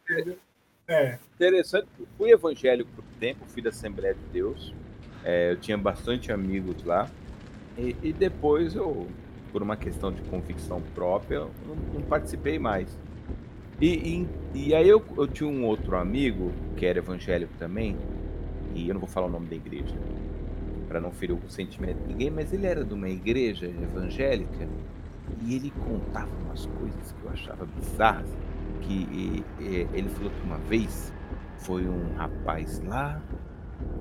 É. 0.87 1.19
Interessante, 1.35 1.87
fui 2.19 2.31
evangélico 2.31 2.91
por 2.95 3.05
tempo, 3.19 3.41
fui 3.47 3.63
da 3.63 3.71
Assembleia 3.71 4.15
de 4.15 4.21
Deus. 4.31 4.75
É, 5.25 5.53
eu 5.53 5.57
tinha 5.57 5.79
bastante 5.79 6.31
amigos 6.31 6.85
lá. 6.85 7.09
E, 7.79 7.97
e 8.03 8.13
depois 8.13 8.75
eu, 8.75 9.09
por 9.51 9.63
uma 9.63 9.77
questão 9.77 10.13
de 10.13 10.21
convicção 10.23 10.83
própria, 10.95 11.41
não, 11.41 11.75
não 11.95 12.03
participei 12.03 12.59
mais. 12.59 12.99
E, 13.81 14.27
e, 14.55 14.69
e, 14.69 14.75
aí 14.75 14.89
eu, 14.89 15.03
eu 15.17 15.27
tinha 15.27 15.49
um 15.49 15.65
outro 15.65 15.97
amigo, 15.97 16.53
que 16.77 16.87
era 16.87 16.99
evangélico 16.99 17.53
também, 17.59 17.97
e 18.75 18.89
eu 18.89 18.95
não 18.95 19.01
vou 19.01 19.09
falar 19.09 19.27
o 19.27 19.31
nome 19.31 19.47
da 19.47 19.57
igreja, 19.57 19.95
para 20.87 21.01
não 21.01 21.11
ferir 21.11 21.35
o 21.35 21.51
sentimento 21.51 21.99
de 22.03 22.09
ninguém, 22.09 22.31
mas 22.31 22.53
ele 22.53 22.67
era 22.67 22.85
de 22.85 22.95
uma 22.95 23.09
igreja 23.09 23.67
evangélica 23.67 24.69
e 25.43 25.55
ele 25.55 25.71
contava 25.71 26.31
umas 26.45 26.67
coisas 26.67 27.13
que 27.13 27.25
eu 27.25 27.31
achava 27.31 27.67
bizarras. 27.67 28.31
Que 28.81 28.93
e, 28.93 29.45
e, 29.61 29.89
ele 29.93 30.09
falou 30.09 30.31
que 30.31 30.47
uma 30.47 30.59
vez 30.59 31.13
foi 31.59 31.87
um 31.87 32.15
rapaz 32.17 32.83
lá 32.87 33.21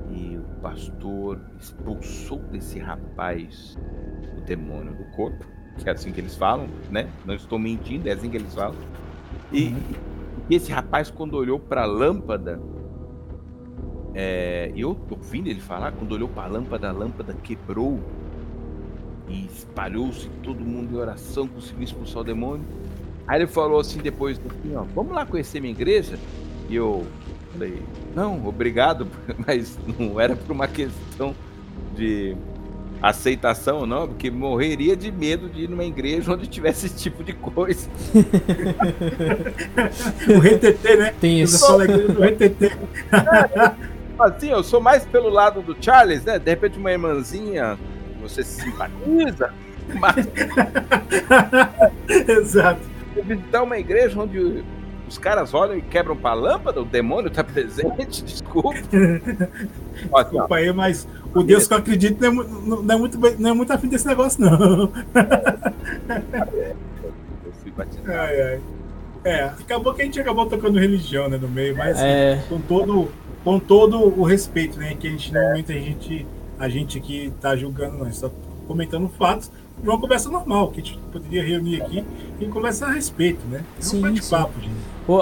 e 0.09 0.37
o 0.37 0.61
pastor 0.61 1.39
expulsou 1.59 2.39
desse 2.39 2.79
rapaz 2.79 3.77
o 4.37 4.41
demônio 4.41 4.95
do 4.95 5.05
corpo, 5.15 5.45
que 5.77 5.89
é 5.89 5.91
assim 5.91 6.11
que 6.11 6.19
eles 6.19 6.35
falam, 6.35 6.67
né? 6.91 7.09
Não 7.25 7.33
estou 7.33 7.57
mentindo, 7.57 8.07
é 8.07 8.11
assim 8.11 8.29
que 8.29 8.37
eles 8.37 8.53
falam. 8.53 8.75
E, 9.51 9.67
uhum. 9.67 9.81
e 10.49 10.55
esse 10.55 10.71
rapaz, 10.71 11.09
quando 11.09 11.35
olhou 11.35 11.59
para 11.59 11.83
a 11.83 11.85
lâmpada, 11.85 12.59
é, 14.13 14.71
eu 14.75 14.97
ouvindo 15.09 15.47
ele 15.47 15.59
falar, 15.59 15.91
quando 15.93 16.11
olhou 16.11 16.29
para 16.29 16.43
a 16.43 16.47
lâmpada, 16.47 16.89
a 16.89 16.91
lâmpada 16.91 17.33
quebrou 17.33 17.99
e 19.27 19.45
espalhou-se 19.45 20.27
todo 20.41 20.59
mundo 20.59 20.95
em 20.95 20.97
oração, 20.97 21.47
conseguiu 21.47 21.83
expulsar 21.83 22.21
o 22.21 22.23
demônio. 22.23 22.65
Aí 23.27 23.39
ele 23.39 23.47
falou 23.47 23.79
assim 23.79 23.99
depois, 23.99 24.39
assim, 24.39 24.75
ó, 24.75 24.83
vamos 24.93 25.13
lá 25.13 25.25
conhecer 25.25 25.59
minha 25.59 25.71
igreja? 25.71 26.19
E 26.69 26.75
eu 26.75 27.05
falei, 27.53 27.81
não, 28.15 28.45
obrigado, 28.47 29.07
mas 29.47 29.77
não 29.97 30.19
era 30.19 30.35
por 30.35 30.51
uma 30.51 30.67
questão 30.67 31.33
de 31.95 32.35
aceitação, 33.01 33.85
não, 33.85 34.07
porque 34.07 34.31
morreria 34.31 34.95
de 34.95 35.11
medo 35.11 35.49
de 35.49 35.63
ir 35.63 35.69
numa 35.69 35.83
igreja 35.83 36.31
onde 36.31 36.47
tivesse 36.47 36.85
esse 36.85 36.95
tipo 36.95 37.21
de 37.21 37.33
coisa. 37.33 37.89
o 40.29 40.39
RTT, 40.39 40.95
né? 40.95 41.13
Tem 41.19 41.41
isso. 41.41 41.57
Só... 41.57 41.75
O 41.77 41.81
RTT. 41.81 42.71
assim, 44.17 44.51
eu 44.51 44.63
sou 44.63 44.79
mais 44.79 45.05
pelo 45.05 45.29
lado 45.29 45.61
do 45.61 45.75
Charles, 45.81 46.23
né? 46.23 46.39
De 46.39 46.49
repente 46.49 46.77
uma 46.77 46.93
irmãzinha, 46.93 47.77
você 48.23 48.43
se 48.43 48.61
simpatiza, 48.61 49.53
mas... 49.99 50.27
Exato. 52.27 52.81
Visitar 53.25 53.61
uma 53.61 53.77
igreja 53.77 54.19
onde 54.19 54.63
os 55.07 55.17
caras 55.17 55.53
olham 55.53 55.77
e 55.77 55.81
quebram 55.81 56.15
pra 56.15 56.33
lâmpada, 56.33 56.81
o 56.81 56.85
demônio 56.85 57.29
tá 57.29 57.43
presente, 57.43 58.23
desculpa. 58.25 58.73
desculpa 58.81 60.55
aí, 60.55 60.71
mas 60.73 61.07
o 61.33 61.43
Deus 61.43 61.67
que 61.67 61.73
eu 61.73 61.77
acredito 61.77 62.19
não 62.19 62.41
é, 62.41 62.47
não 62.85 62.95
é, 62.95 62.97
muito, 62.97 63.19
não 63.39 63.49
é 63.49 63.53
muito 63.53 63.71
afim 63.71 63.87
desse 63.87 64.07
negócio, 64.07 64.41
não. 64.41 64.91
eu 67.43 67.53
fui 67.61 67.71
batizado. 67.71 68.11
Ai, 68.11 68.41
ai. 68.41 68.61
É, 69.25 69.43
acabou 69.43 69.93
que 69.93 70.01
a 70.01 70.05
gente 70.05 70.19
acabou 70.19 70.45
tocando 70.47 70.79
religião, 70.79 71.29
né, 71.29 71.37
no 71.37 71.47
meio, 71.47 71.77
mas 71.77 71.97
é... 72.01 72.43
com 72.49 72.59
todo 72.59 73.09
com 73.43 73.59
todo 73.59 73.97
o 74.19 74.23
respeito, 74.23 74.79
né, 74.79 74.95
que 74.97 75.07
a 75.07 75.11
gente 75.11 75.33
normalmente 75.33 75.71
a 75.71 75.75
gente 75.75 76.25
a 76.63 76.69
gente 76.69 76.97
aqui 76.97 77.33
tá 77.41 77.57
julgando, 77.57 77.97
não, 77.97 78.11
só 78.13 78.31
comentando 78.65 79.09
fatos, 79.09 79.51
uma 79.83 79.99
conversa 79.99 80.29
normal, 80.29 80.71
que 80.71 80.79
a 80.79 80.83
gente 80.83 80.97
poderia 81.11 81.43
reunir 81.43 81.81
aqui 81.81 82.05
e 82.39 82.45
conversar 82.45 82.87
a 82.87 82.91
respeito, 82.93 83.45
né? 83.47 83.65
É 83.81 83.95
um 83.95 83.99
bate-papo, 83.99 84.61
gente. 84.61 84.93
Pô, 85.05 85.19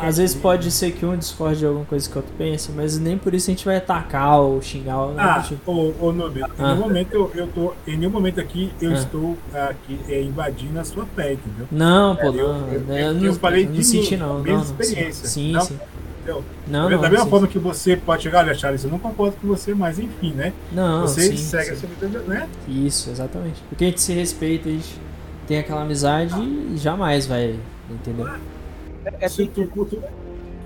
às 0.00 0.16
vezes 0.16 0.34
pode 0.34 0.70
ser 0.70 0.92
que 0.92 1.04
um 1.04 1.14
discorde 1.14 1.58
de 1.58 1.66
alguma 1.66 1.84
coisa 1.84 2.08
que 2.08 2.16
outro 2.16 2.32
pense, 2.38 2.72
mas 2.72 2.98
nem 2.98 3.18
por 3.18 3.34
isso 3.34 3.50
a 3.50 3.52
gente 3.52 3.66
vai 3.66 3.76
atacar 3.76 4.40
ou 4.40 4.62
xingar. 4.62 4.98
Ou 4.98 5.14
ah, 5.18 5.44
tipo. 5.46 5.70
ô, 5.70 5.94
ô 6.00 6.12
Nube, 6.12 6.42
ah. 6.42 6.48
em 6.58 6.62
nenhum 6.62 6.80
momento 6.80 7.12
eu, 7.12 7.30
eu 7.34 7.46
tô. 7.48 7.74
Em 7.86 7.98
nenhum 7.98 8.10
momento 8.10 8.40
aqui 8.40 8.72
eu 8.80 8.92
ah. 8.92 8.94
estou 8.94 9.36
aqui 9.52 10.00
é, 10.08 10.22
invadindo 10.22 10.80
a 10.80 10.84
sua 10.84 11.04
pé, 11.04 11.34
entendeu? 11.34 11.68
Não, 11.70 12.16
pô, 12.16 12.22
é, 12.22 12.28
eu, 12.28 12.48
não. 12.48 12.68
Eu, 12.68 12.80
eu, 12.88 12.96
eu, 12.96 13.24
eu 13.24 13.34
falei 13.34 13.66
não 13.66 13.72
de 13.72 13.84
senti, 13.84 14.16
não, 14.16 14.38
minha 14.38 14.56
não, 14.56 14.62
experiência. 14.62 15.28
Sim, 15.28 15.52
não? 15.52 15.60
sim. 15.60 15.78
Entendeu? 16.20 16.44
Não, 16.66 16.90
da 16.90 16.96
não, 16.96 17.02
mesma 17.02 17.24
sim. 17.24 17.30
forma 17.30 17.46
que 17.46 17.58
você 17.58 17.96
pode 17.96 18.22
chegar, 18.22 18.44
olha, 18.44 18.54
Charles, 18.54 18.84
eu 18.84 18.90
não 18.90 18.98
concordo 18.98 19.36
com 19.40 19.48
você, 19.48 19.74
mas 19.74 19.98
enfim, 19.98 20.32
né? 20.32 20.52
Não, 20.70 21.02
você 21.02 21.30
sim, 21.30 21.36
segue 21.36 21.64
sim. 21.64 21.72
a 21.72 21.76
sua 21.76 21.88
vida, 21.88 22.18
né? 22.20 22.48
Isso, 22.68 23.10
exatamente. 23.10 23.62
Porque 23.68 23.84
a 23.84 23.88
gente 23.88 24.02
se 24.02 24.12
respeita, 24.12 24.68
a 24.68 24.72
gente 24.72 25.00
tem 25.46 25.58
aquela 25.58 25.82
amizade 25.82 26.38
e 26.38 26.76
jamais 26.76 27.26
vai, 27.26 27.58
entendeu? 27.88 28.28
É, 28.28 29.24
é 29.24 29.28
bem, 29.28 29.46
tu, 29.48 29.66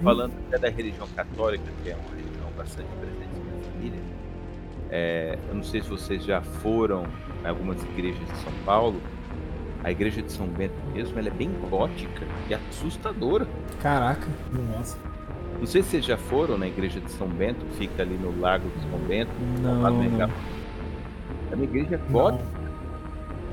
falando 0.03 0.33
até 0.49 0.59
da 0.59 0.69
religião 0.69 1.07
católica, 1.15 1.65
que 1.83 1.91
é 1.91 1.95
uma 1.95 2.17
religião 2.17 2.51
bastante 2.57 2.89
presente 3.01 3.39
na 3.39 3.45
minha 3.45 3.73
família. 3.73 4.01
É, 4.91 5.39
eu 5.49 5.55
não 5.55 5.63
sei 5.63 5.83
se 5.83 5.89
vocês 5.89 6.25
já 6.25 6.43
foram 6.43 7.07
em 7.45 7.47
algumas 7.49 7.81
igrejas 7.85 8.27
de 8.27 8.37
São 8.43 8.53
Paulo. 8.65 9.01
A 9.85 9.91
igreja 9.91 10.23
de 10.23 10.33
São 10.33 10.47
Bento 10.47 10.75
mesmo, 10.95 11.19
ela 11.19 11.29
é 11.29 11.31
bem 11.31 11.51
gótica 11.71 12.27
e 12.49 12.55
assustadora. 12.55 13.47
Caraca. 13.81 14.27
Nossa. 14.51 15.14
Não 15.65 15.67
sei 15.67 15.83
se 15.83 15.93
vocês 15.93 16.05
já 16.05 16.19
foram 16.19 16.59
na 16.59 16.67
igreja 16.67 17.01
de 17.01 17.11
São 17.13 17.27
Bento, 17.27 17.65
que 17.65 17.77
fica 17.79 18.03
ali 18.03 18.19
no 18.19 18.39
Lago 18.39 18.69
de 18.69 18.83
São 18.83 18.99
Bento. 19.09 19.31
Não. 19.63 19.81
não. 19.81 20.31
É 21.51 21.55
uma 21.55 21.65
igreja 21.65 21.97
gótica 22.11 22.45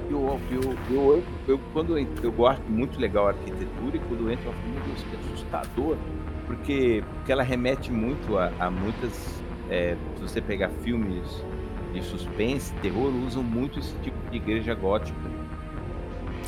eu, 0.09 0.41
eu, 0.51 0.77
eu, 0.89 1.23
eu, 1.47 1.59
quando 1.71 1.97
eu, 1.97 2.05
eu 2.21 2.31
gosto 2.33 2.61
muito 2.69 2.99
legal 2.99 3.27
a 3.27 3.29
arquitetura 3.29 3.95
e 3.95 3.99
quando 3.99 4.25
eu 4.25 4.31
entro 4.31 4.49
eu 4.49 4.51
falo, 4.51 4.73
meu 4.73 4.83
Deus, 4.83 5.03
que 5.03 5.15
assustador, 5.15 5.97
porque, 6.47 7.01
porque 7.15 7.31
ela 7.31 7.43
remete 7.43 7.89
muito 7.89 8.37
a, 8.37 8.51
a 8.59 8.69
muitas. 8.69 9.41
É, 9.69 9.95
se 10.17 10.21
você 10.21 10.41
pegar 10.41 10.67
filmes 10.83 11.23
de 11.93 12.03
suspense, 12.03 12.73
terror, 12.81 13.09
usam 13.25 13.41
muito 13.41 13.79
esse 13.79 13.95
tipo 13.99 14.17
de 14.29 14.35
igreja 14.35 14.73
gótica. 14.73 15.17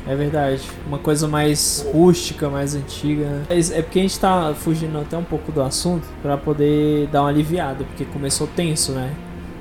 É 0.06 0.14
verdade, 0.14 0.62
uma 0.86 0.98
coisa 0.98 1.26
mais 1.26 1.86
rústica, 1.90 2.50
mais 2.50 2.74
antiga. 2.74 3.24
Né? 3.24 3.44
É 3.48 3.80
porque 3.80 4.00
a 4.00 4.02
gente 4.02 4.20
tá 4.20 4.54
fugindo 4.54 4.98
até 4.98 5.16
um 5.16 5.24
pouco 5.24 5.50
do 5.50 5.62
assunto 5.62 6.06
para 6.20 6.36
poder 6.36 7.06
dar 7.08 7.22
uma 7.22 7.30
aliviada, 7.30 7.84
porque 7.84 8.04
começou 8.04 8.46
tenso, 8.46 8.92
né? 8.92 9.14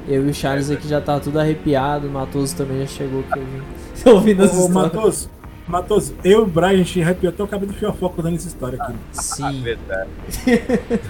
Eu 0.06 0.28
e 0.28 0.32
o 0.32 0.34
Charles 0.34 0.70
aqui 0.70 0.86
já 0.86 1.00
tá 1.00 1.18
tudo 1.18 1.40
arrepiado, 1.40 2.08
o 2.08 2.12
Matoso 2.12 2.58
também 2.58 2.82
já 2.82 2.88
chegou 2.88 3.22
aqui 3.22 4.10
ouvindo 4.10 4.44
essa 4.44 4.54
história. 4.54 4.90
Matoso, 4.90 5.30
Matoso, 5.66 6.16
eu 6.26 6.40
e 6.40 6.44
o 6.44 6.46
Brian, 6.46 6.72
a 6.72 6.76
gente 6.76 7.02
arrepiou 7.02 7.32
até 7.32 7.42
o 7.42 7.48
cabelo 7.48 7.72
do 7.72 7.78
Fiofoco 7.78 8.22
dando 8.22 8.36
essa 8.36 8.48
história 8.50 8.84
aqui. 8.84 8.94
Sim. 9.14 9.44
Ah, 9.44 9.64
verdade. 9.64 10.10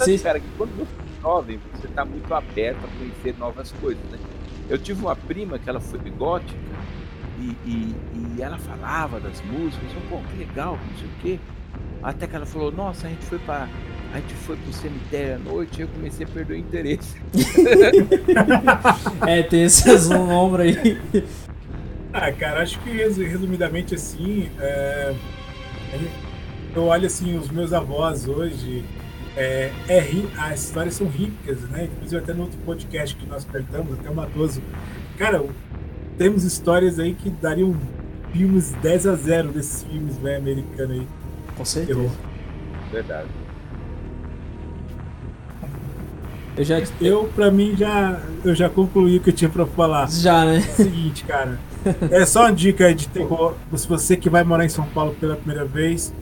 Sim. 0.00 0.18
Cara, 0.18 0.40
que 0.40 0.46
quando 0.56 0.70
você 0.70 0.84
é 0.84 1.22
jovem, 1.22 1.60
você 1.74 1.88
tá 1.88 2.02
muito 2.02 2.32
aberto 2.32 2.78
a 2.82 2.98
conhecer 2.98 3.38
novas 3.38 3.72
coisas, 3.72 4.02
né? 4.10 4.18
Eu 4.70 4.78
tive 4.78 5.02
uma 5.02 5.14
prima 5.14 5.58
que 5.58 5.68
ela 5.68 5.80
foi 5.80 5.98
bigótica 5.98 6.56
e, 7.38 7.56
e, 7.64 7.96
e 8.36 8.42
ela 8.42 8.58
falava 8.58 9.20
das 9.20 9.40
músicas, 9.42 9.90
eu, 9.94 10.00
pô, 10.08 10.18
que 10.30 10.36
legal, 10.38 10.78
não 10.90 10.98
sei 10.98 11.06
o 11.06 11.10
quê. 11.22 11.40
Até 12.02 12.26
que 12.26 12.36
ela 12.36 12.46
falou, 12.46 12.70
nossa, 12.70 13.06
a 13.06 13.10
gente 13.10 13.24
foi 13.24 13.38
para 13.38 13.68
a 14.12 14.20
gente 14.20 14.34
foi 14.34 14.56
pro 14.56 14.72
cemitério 14.72 15.34
à 15.34 15.38
noite 15.38 15.78
e 15.78 15.82
eu 15.82 15.88
comecei 15.88 16.24
a 16.24 16.28
perder 16.28 16.54
o 16.54 16.56
interesse. 16.56 17.20
é, 19.26 19.42
tem 19.42 19.64
esses 19.64 20.10
um 20.10 20.30
ombro 20.30 20.62
aí. 20.62 20.98
Ah, 22.12 22.32
cara, 22.32 22.62
acho 22.62 22.78
que 22.80 22.90
resumidamente 22.90 23.94
assim, 23.94 24.48
é... 24.58 25.14
eu 26.74 26.84
olho 26.84 27.06
assim, 27.06 27.36
os 27.36 27.50
meus 27.50 27.74
avós 27.74 28.26
hoje, 28.26 28.82
é, 29.36 29.70
é 29.88 30.00
ri... 30.00 30.26
as 30.38 30.64
histórias 30.64 30.94
são 30.94 31.06
ricas, 31.06 31.60
né? 31.68 31.84
Inclusive 31.84 32.22
até 32.22 32.32
no 32.32 32.44
outro 32.44 32.58
podcast 32.64 33.14
que 33.14 33.26
nós 33.26 33.44
perguntamos, 33.44 33.98
até 33.98 34.08
o 34.08 34.14
Matoso. 34.14 34.62
Cara, 35.18 35.44
temos 36.18 36.44
histórias 36.44 36.98
aí 36.98 37.14
que 37.14 37.30
dariam 37.30 37.74
filmes 38.32 38.72
10 38.82 39.06
a 39.06 39.14
0 39.14 39.48
desses 39.52 39.84
filmes 39.84 40.18
velho 40.18 40.38
americanos 40.38 40.90
aí. 40.90 41.06
Com 41.56 41.64
certeza. 41.64 42.10
Verdade. 42.92 43.28
Eu 46.56 46.64
já 46.64 46.82
eu 47.00 47.24
para 47.34 47.50
mim 47.52 47.76
já 47.76 48.20
eu 48.44 48.54
já 48.54 48.68
concluí 48.68 49.18
o 49.18 49.20
que 49.20 49.30
eu 49.30 49.34
tinha 49.34 49.48
para 49.48 49.64
falar. 49.64 50.10
Já, 50.10 50.44
né? 50.44 50.56
É 50.56 50.72
o 50.72 50.74
seguinte, 50.74 51.24
cara. 51.24 51.58
É 52.10 52.26
só 52.26 52.42
uma 52.42 52.52
dica 52.52 52.92
de 52.92 53.06
terror. 53.08 53.54
Se 53.76 53.86
você 53.86 54.16
que 54.16 54.28
vai 54.28 54.42
morar 54.42 54.64
em 54.64 54.68
São 54.68 54.84
Paulo 54.86 55.14
pela 55.20 55.36
primeira 55.36 55.64
vez, 55.64 56.12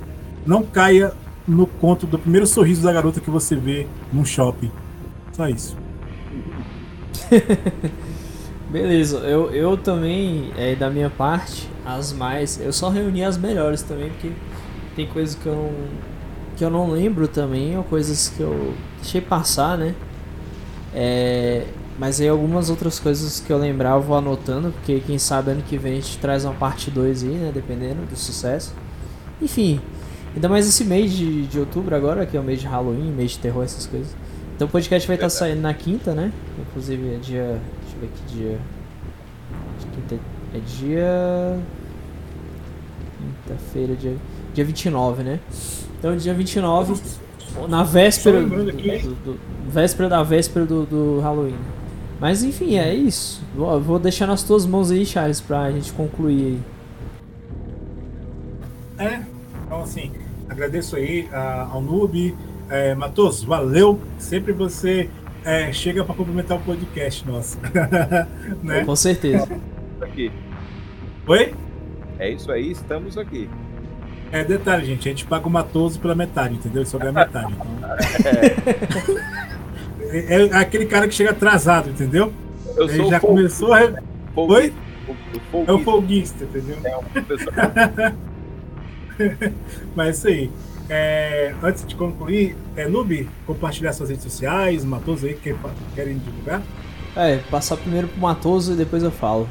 não 0.47 0.63
caia 0.63 1.13
no 1.49 1.67
conto 1.67 2.07
do 2.07 2.19
primeiro 2.19 2.47
sorriso 2.47 2.83
da 2.83 2.93
garota 2.93 3.21
que 3.21 3.31
você 3.31 3.57
vê 3.57 3.87
num 4.13 4.25
shopping. 4.25 4.71
Só 5.33 5.49
isso. 5.49 5.77
Beleza, 8.71 9.19
eu, 9.19 9.51
eu 9.53 9.77
também, 9.77 10.51
é, 10.57 10.75
da 10.75 10.91
minha 10.91 11.09
parte, 11.09 11.69
as 11.85 12.13
mais. 12.13 12.61
Eu 12.61 12.73
só 12.73 12.89
reuni 12.89 13.23
as 13.23 13.39
melhores 13.39 13.83
também, 13.83 14.11
porque 14.11 14.33
tem 14.97 15.07
coisas 15.07 15.37
que 15.37 15.47
eu 15.47 15.55
não, 15.55 15.73
que 16.57 16.65
eu 16.65 16.71
não 16.71 16.91
lembro 16.91 17.29
também, 17.29 17.77
ou 17.77 17.85
coisas 17.85 18.29
que 18.29 18.41
eu 18.41 18.75
deixei 19.01 19.21
passar, 19.21 19.79
né? 19.79 19.95
É, 20.93 21.65
mas 21.99 22.21
aí 22.21 22.29
algumas 22.29 22.69
outras 22.69 22.99
coisas 22.99 23.39
que 23.39 23.53
eu 23.53 23.59
lembrar 23.59 23.91
eu 23.91 24.03
vou 24.03 24.17
anotando, 24.17 24.73
porque 24.73 25.01
quem 25.01 25.19
sabe 25.19 25.53
ano 25.53 25.63
que 25.63 25.79
vem 25.79 25.93
a 25.93 25.97
gente 25.97 26.19
traz 26.19 26.45
uma 26.45 26.55
parte 26.55 26.91
2 26.91 27.23
aí, 27.23 27.31
né? 27.31 27.51
Dependendo 27.55 28.05
do 28.07 28.17
sucesso. 28.17 28.75
Enfim, 29.41 29.81
ainda 30.35 30.49
mais 30.49 30.69
esse 30.69 30.85
mês 30.85 31.13
de, 31.13 31.47
de 31.47 31.61
outubro 31.61 31.95
agora, 31.95 32.27
que 32.27 32.37
é 32.37 32.41
o 32.41 32.43
mês 32.43 32.61
de 32.61 32.67
Halloween, 32.67 33.13
mês 33.13 33.33
de 33.33 33.39
terror, 33.39 33.63
essas 33.63 33.87
coisas. 33.87 34.15
Então 34.57 34.67
o 34.67 34.71
podcast 34.71 35.07
vai 35.07 35.17
estar 35.17 35.27
tá 35.27 35.31
saindo 35.31 35.61
na 35.61 35.73
quinta, 35.73 36.15
né? 36.15 36.33
Inclusive 36.59 37.15
é 37.15 37.19
dia. 37.19 37.61
Deixa 37.97 38.01
eu 38.01 38.01
ver 38.01 38.11
que 38.15 38.35
dia. 38.35 38.59
Quinta 39.95 40.21
é 40.55 40.59
dia. 40.59 41.61
Quinta-feira, 43.47 43.95
dia, 43.95 44.17
dia 44.53 44.65
29, 44.65 45.23
né? 45.23 45.41
Então 45.99 46.17
dia 46.17 46.35
29 46.35 47.01
na 47.69 47.83
véspera 47.83 48.43
do, 48.43 48.65
do, 48.67 49.41
véspera 49.69 50.09
da 50.09 50.23
véspera 50.23 50.67
do, 50.67 50.85
do 50.85 51.21
Halloween. 51.21 51.57
Mas 52.21 52.43
enfim, 52.43 52.77
é 52.77 52.95
isso. 52.95 53.43
Vou, 53.55 53.81
vou 53.81 53.99
deixar 53.99 54.27
nas 54.27 54.43
tuas 54.43 54.67
mãos 54.67 54.91
aí, 54.91 55.05
Charles, 55.07 55.41
pra 55.41 55.71
gente 55.73 55.93
concluir 55.93 56.61
aí. 58.99 59.07
É, 59.07 59.23
então 59.65 59.83
assim, 59.83 60.13
agradeço 60.49 60.97
aí 60.97 61.29
uh, 61.33 61.73
ao 61.73 61.81
Noob. 61.81 62.35
É, 62.69 62.95
Matos, 62.95 63.45
valeu. 63.45 64.01
Sempre 64.19 64.53
você 64.53 65.09
é, 65.47 65.73
chega 65.73 66.05
para 66.05 66.15
complementar 66.15 66.59
o 66.59 66.61
podcast 66.61 67.27
nosso. 67.27 67.59
né? 68.63 68.85
Com 68.85 68.97
certeza. 68.97 69.49
Aqui. 70.01 70.31
Oi? 71.27 71.55
É 72.19 72.31
isso 72.31 72.51
aí, 72.53 72.71
estamos 72.73 73.17
aqui. 73.17 73.49
É 74.33 74.43
detalhe, 74.45 74.85
gente, 74.85 75.09
a 75.09 75.13
gente 75.13 75.25
paga 75.25 75.47
o 75.47 75.51
Matoso 75.51 76.01
pela 76.01 76.15
metade, 76.15 76.55
entendeu? 76.57 76.83
Ele 76.83 76.89
só 76.89 76.99
ganha 76.99 77.13
metade. 77.13 77.53
Então... 77.55 79.17
É, 80.09 80.35
é 80.47 80.55
aquele 80.57 80.87
cara 80.87 81.09
que 81.09 81.15
chega 81.15 81.31
atrasado, 81.31 81.91
entendeu? 81.91 82.33
Eu 82.77 82.85
Ele 82.89 82.97
sou 82.97 83.11
já 83.11 83.19
começou 83.19 83.75
a. 83.75 83.81
Oi? 84.37 84.73
o 85.53 85.65
É 85.67 85.73
o 85.73 85.81
folguista. 85.81 85.85
folguista, 85.85 86.45
entendeu? 86.45 86.77
É 86.85 86.97
um 86.97 87.03
pessoal- 87.25 87.57
Mas 89.97 90.07
é 90.07 90.11
isso 90.11 90.29
aí. 90.29 90.51
É, 90.89 91.53
antes 91.63 91.85
de 91.87 91.95
concluir, 91.97 92.57
é, 92.77 92.87
Noob, 92.89 93.29
compartilhar 93.45 93.93
suas 93.93 94.09
redes 94.11 94.25
sociais, 94.25 94.85
Matoso 94.85 95.27
aí 95.27 95.35
que 95.35 95.53
quer- 95.53 95.57
querem 95.95 96.19
divulgar. 96.19 96.63
É, 97.17 97.39
passar 97.51 97.77
primeiro 97.77 98.07
pro 98.09 98.21
Matoso 98.21 98.75
e 98.75 98.77
depois 98.77 99.03
eu 99.03 99.11
falo. 99.11 99.49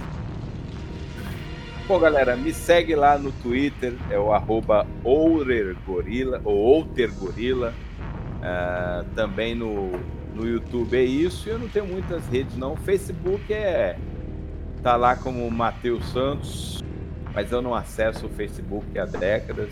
Bom, 1.88 2.00
galera, 2.00 2.36
me 2.36 2.54
segue 2.54 2.96
lá 2.96 3.18
no 3.18 3.32
Twitter, 3.32 3.94
é 4.10 4.18
o 4.18 4.32
arroba 4.34 4.88
Outergorila, 5.04 6.42
ou 6.44 6.56
Outergorila. 6.58 7.74
Ah, 8.42 9.04
também 9.16 9.54
no, 9.56 9.92
no 10.34 10.48
YouTube 10.48 10.96
é 10.98 11.04
isso. 11.04 11.48
E 11.48 11.52
eu 11.52 11.60
não 11.60 11.68
tenho 11.68 11.86
muitas 11.86 12.26
redes, 12.28 12.56
não. 12.58 12.74
O 12.74 12.78
Facebook 12.78 13.54
é. 13.54 13.98
tá 14.82 14.96
lá 14.96 15.16
como 15.16 15.50
Matheus 15.52 16.06
Santos, 16.12 16.84
mas 17.34 17.52
eu 17.52 17.62
não 17.62 17.74
acesso 17.76 18.26
o 18.28 18.30
Facebook 18.30 18.98
há 18.98 19.06
décadas. 19.06 19.70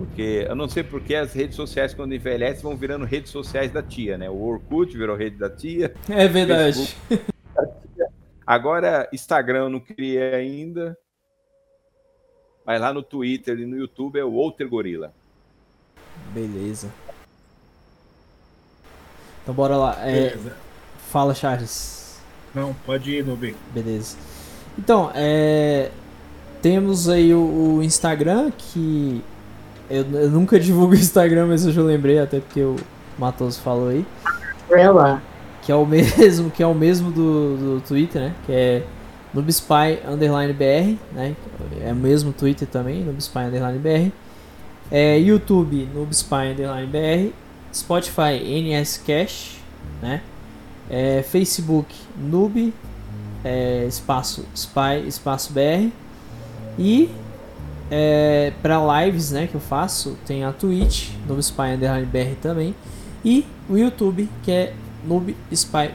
Porque 0.00 0.46
eu 0.48 0.56
não 0.56 0.66
sei 0.66 0.82
porque 0.82 1.14
as 1.14 1.34
redes 1.34 1.54
sociais, 1.54 1.92
quando 1.92 2.14
envelhecem, 2.14 2.62
vão 2.62 2.74
virando 2.74 3.04
redes 3.04 3.30
sociais 3.30 3.70
da 3.70 3.82
tia, 3.82 4.16
né? 4.16 4.30
O 4.30 4.40
Orkut 4.40 4.96
virou 4.96 5.14
rede 5.14 5.36
da 5.36 5.50
tia. 5.50 5.94
É 6.08 6.26
verdade. 6.26 6.96
Agora, 8.46 9.06
Instagram 9.12 9.64
eu 9.64 9.68
não 9.68 9.78
criei 9.78 10.34
ainda. 10.34 10.96
Mas 12.64 12.80
lá 12.80 12.94
no 12.94 13.02
Twitter 13.02 13.60
e 13.60 13.66
no 13.66 13.76
YouTube 13.76 14.18
é 14.18 14.24
o 14.24 14.32
Outer 14.36 14.70
Gorila. 14.70 15.12
Beleza. 16.32 16.90
Então 19.42 19.52
bora 19.52 19.76
lá. 19.76 19.98
É, 20.00 20.30
Beleza. 20.30 20.56
fala, 21.10 21.34
Charles. 21.34 22.18
Não, 22.54 22.72
pode 22.86 23.10
ir, 23.10 23.22
Noob. 23.22 23.54
Beleza. 23.74 24.16
Então, 24.78 25.10
é, 25.14 25.90
temos 26.62 27.06
aí 27.06 27.34
o, 27.34 27.76
o 27.76 27.82
Instagram, 27.82 28.50
que 28.50 29.22
eu, 29.90 30.04
eu 30.12 30.30
nunca 30.30 30.58
divulgo 30.58 30.94
o 30.94 30.96
Instagram, 30.96 31.46
mas 31.48 31.66
eu 31.66 31.72
já 31.72 31.82
lembrei, 31.82 32.18
até 32.18 32.38
porque 32.40 32.62
o 32.62 32.76
Matoso 33.18 33.60
falou 33.60 33.88
aí. 33.88 34.06
Gorilla. 34.68 35.20
Que 35.62 35.72
é 35.72 35.74
o 35.74 35.84
mesmo, 35.84 36.50
que 36.50 36.62
é 36.62 36.66
o 36.66 36.74
mesmo 36.74 37.10
do, 37.10 37.56
do 37.56 37.82
Twitter, 37.86 38.22
né? 38.22 38.34
Que 38.46 38.52
é 38.52 38.82
Noobspy 39.34 40.00
Underline 40.08 40.52
BR, 40.52 40.96
né? 41.12 41.34
É 41.84 41.92
o 41.92 41.96
mesmo 41.96 42.32
Twitter 42.32 42.66
também, 42.66 43.04
Noobspy 43.04 43.40
Underline 43.40 43.78
BR. 43.78 44.12
É, 44.90 45.18
YouTube, 45.18 45.88
Noobspy 45.94 46.52
Underline 46.52 46.86
BR. 46.86 47.34
Spotify, 47.72 48.38
NS 48.42 49.02
Cash, 49.06 49.60
né? 50.02 50.22
É, 50.88 51.22
Facebook, 51.22 51.94
Noob, 52.18 52.72
é, 53.44 53.84
espaço 53.86 54.44
Spy, 54.54 55.06
espaço 55.06 55.52
BR. 55.52 55.90
E 56.78 57.10
é, 57.90 58.52
para 58.62 59.04
lives, 59.04 59.32
né, 59.32 59.46
que 59.46 59.54
eu 59.54 59.60
faço, 59.60 60.16
tem 60.24 60.44
a 60.44 60.52
Twitch, 60.52 61.10
Noobspy 61.26 61.62
Underline 61.74 62.06
BR 62.06 62.36
também. 62.40 62.74
E 63.24 63.44
o 63.68 63.76
YouTube, 63.76 64.28
que 64.42 64.52
é 64.52 64.72
Noob 65.04 65.36
Spy, 65.52 65.90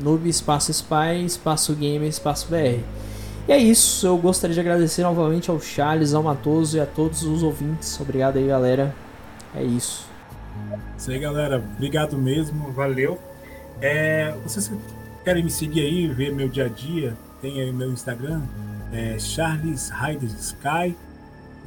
Noob 0.00 0.28
espaço 0.28 0.70
Spy, 0.70 1.24
espaço 1.24 1.74
Gamer, 1.74 2.08
espaço 2.08 2.48
BR. 2.48 2.80
E 3.48 3.52
é 3.52 3.58
isso, 3.58 4.06
eu 4.06 4.18
gostaria 4.18 4.54
de 4.54 4.60
agradecer 4.60 5.02
novamente 5.02 5.50
ao 5.50 5.60
Charles, 5.60 6.14
ao 6.14 6.22
Matoso 6.22 6.78
e 6.78 6.80
a 6.80 6.86
todos 6.86 7.22
os 7.22 7.42
ouvintes. 7.42 8.00
Obrigado 8.00 8.38
aí, 8.38 8.46
galera. 8.46 8.94
É 9.54 9.62
isso. 9.62 10.08
Isso 10.98 11.10
aí, 11.10 11.18
galera. 11.18 11.62
Obrigado 11.76 12.18
mesmo, 12.18 12.72
valeu. 12.72 13.20
É, 13.80 14.34
vocês 14.42 14.72
querem 15.22 15.44
me 15.44 15.50
seguir 15.50 15.82
aí, 15.82 16.08
ver 16.08 16.32
meu 16.32 16.48
dia 16.48 16.64
a 16.64 16.68
dia? 16.68 17.16
Tem 17.40 17.60
aí 17.60 17.72
meu 17.72 17.92
Instagram, 17.92 18.42
é 18.92 19.18
Charles 19.18 19.92
Sky. 20.40 20.96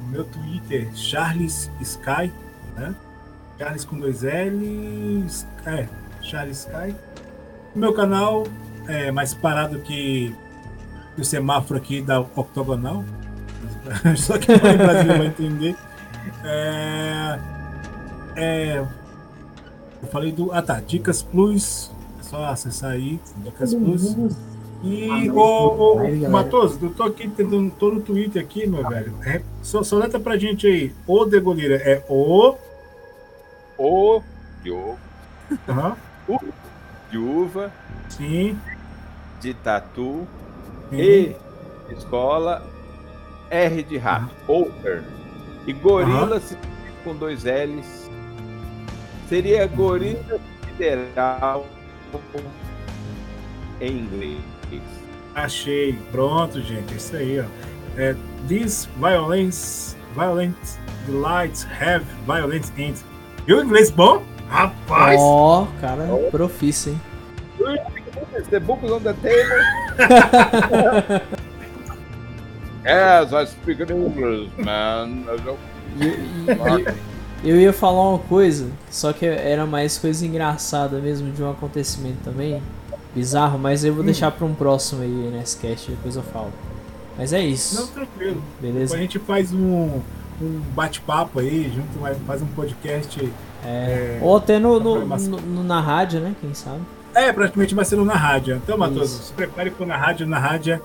O 0.00 0.04
meu 0.04 0.24
Twitter, 0.24 0.88
Charles 0.94 1.70
Sky, 1.80 2.32
né? 2.76 2.94
Charles 3.58 3.84
com 3.84 3.98
dois 3.98 4.22
L's. 4.22 5.46
É, 5.66 5.86
Charles 6.22 6.60
Sky. 6.60 6.94
O 7.74 7.78
meu 7.78 7.92
canal 7.92 8.46
é 8.88 9.10
mais 9.10 9.34
parado 9.34 9.78
que 9.80 10.34
o 11.18 11.24
semáforo 11.24 11.78
aqui 11.78 12.00
da 12.00 12.20
octogonal. 12.20 13.04
Só 14.16 14.38
que 14.38 14.52
o 14.52 14.58
Brasil 14.58 15.18
vai 15.18 15.26
entender. 15.28 15.76
É, 16.44 17.38
é, 18.36 18.86
eu 20.02 20.08
falei 20.08 20.32
do. 20.32 20.52
Ah 20.52 20.62
tá, 20.62 20.80
Dicas 20.80 21.22
Plus. 21.22 21.90
É 22.18 22.22
só 22.22 22.44
acessar 22.46 22.92
aí, 22.92 23.20
Dicas 23.38 23.74
Plus. 23.74 24.16
E 24.82 25.30
o, 25.30 25.38
o. 25.38 26.30
Matoso, 26.30 26.78
eu 26.82 26.90
tô 26.90 27.02
aqui 27.02 27.28
tentando, 27.28 27.70
tô 27.72 27.90
no 27.90 28.00
Twitter 28.00 28.42
aqui, 28.42 28.66
meu 28.66 28.86
velho. 28.88 29.14
É, 29.24 29.42
só, 29.62 29.82
só 29.82 29.98
letra 29.98 30.18
pra 30.18 30.38
gente 30.38 30.66
aí. 30.66 30.92
O 31.06 31.24
Degolira 31.24 31.76
é 31.76 32.04
O. 32.08 32.54
O 33.78 34.22
de 34.62 34.70
ovo, 34.70 34.98
aham, 35.66 35.96
de 37.10 37.16
uva, 37.16 37.72
sim. 38.10 38.58
de 39.40 39.54
tatu, 39.54 40.26
sim. 40.90 40.96
E 40.96 41.36
escola, 41.90 42.62
R 43.48 43.82
de 43.82 43.96
rato, 43.96 44.30
Outer. 44.46 45.02
E 45.66 45.72
gorila 45.72 46.38
se 46.40 46.56
com 47.04 47.14
dois 47.14 47.44
L's. 47.44 48.10
Seria 49.28 49.66
gorila 49.66 50.38
federal 50.76 51.66
em 53.80 53.98
inglês. 53.98 54.49
Achei. 55.34 55.98
Pronto, 56.10 56.60
gente. 56.60 56.92
É 56.92 56.96
isso 56.96 57.16
aí, 57.16 57.40
ó. 57.40 57.44
É, 57.96 58.14
These 58.48 58.88
violence, 58.98 59.96
violent 60.16 60.56
delights 61.06 61.66
have 61.80 62.04
violent 62.26 62.66
ends. 62.78 63.04
Viu 63.46 63.58
o 63.58 63.64
inglês 63.64 63.90
bom? 63.90 64.22
Rapaz! 64.48 65.18
Ó, 65.20 65.66
cara, 65.80 66.06
profício, 66.30 66.92
hein? 66.92 67.00
The 68.50 68.58
book 68.60 68.84
is 68.84 68.90
on 68.90 69.00
the 69.00 69.12
table. 69.12 69.64
yes, 72.84 73.32
I 73.32 73.44
speak 73.46 73.80
in 73.80 73.90
English, 73.90 74.50
man. 74.58 75.24
E- 76.00 76.04
e- 76.04 76.94
e- 77.44 77.50
eu 77.50 77.60
ia 77.60 77.72
falar 77.72 78.10
uma 78.10 78.18
coisa, 78.18 78.68
só 78.90 79.12
que 79.12 79.26
era 79.26 79.66
mais 79.66 79.98
coisa 79.98 80.26
engraçada 80.26 80.98
mesmo 80.98 81.30
de 81.32 81.42
um 81.42 81.50
acontecimento 81.50 82.18
também. 82.24 82.62
Bizarro, 83.14 83.58
mas 83.58 83.84
eu 83.84 83.92
vou 83.94 84.04
deixar 84.04 84.30
pra 84.30 84.46
um 84.46 84.54
próximo 84.54 85.02
aí 85.02 85.30
nesse 85.32 85.56
cast, 85.58 85.90
depois 85.90 86.14
eu 86.16 86.22
falo. 86.22 86.52
Mas 87.18 87.32
é 87.32 87.38
Não, 87.40 87.46
isso, 87.48 87.86
tranquilo. 87.88 88.42
beleza? 88.60 88.94
A 88.94 88.98
gente 88.98 89.18
faz 89.18 89.52
um, 89.52 90.00
um 90.40 90.60
bate-papo 90.74 91.40
aí, 91.40 91.70
junto, 91.74 92.16
faz 92.24 92.40
um 92.40 92.46
podcast. 92.46 93.32
É, 93.64 94.18
ou 94.22 94.36
até 94.36 94.58
no, 94.58 94.78
no- 94.80 95.04
no- 95.06 95.64
na 95.64 95.80
rádio, 95.80 96.20
né? 96.20 96.34
Quem 96.40 96.54
sabe? 96.54 96.80
É, 97.14 97.32
praticamente 97.32 97.74
vai 97.74 97.84
ser 97.84 97.96
no 97.96 98.04
na 98.04 98.14
rádio. 98.14 98.56
Então, 98.56 98.78
Matoso, 98.78 99.02
Isso. 99.16 99.22
se 99.24 99.32
prepare 99.32 99.70
para 99.70 99.84
na 99.86 99.96
rádio. 99.96 100.26
Na 100.26 100.38
rádio 100.38 100.80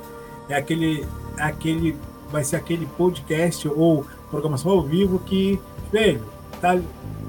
é 0.49 0.55
aquele, 0.55 1.05
é 1.37 1.43
aquele, 1.43 1.95
vai 2.31 2.43
ser 2.43 2.55
aquele 2.55 2.85
podcast 2.97 3.67
ou 3.69 4.05
programação 4.31 4.71
ao 4.71 4.81
vivo 4.81 5.19
que, 5.19 5.61
velho, 5.93 6.23
tá, 6.59 6.77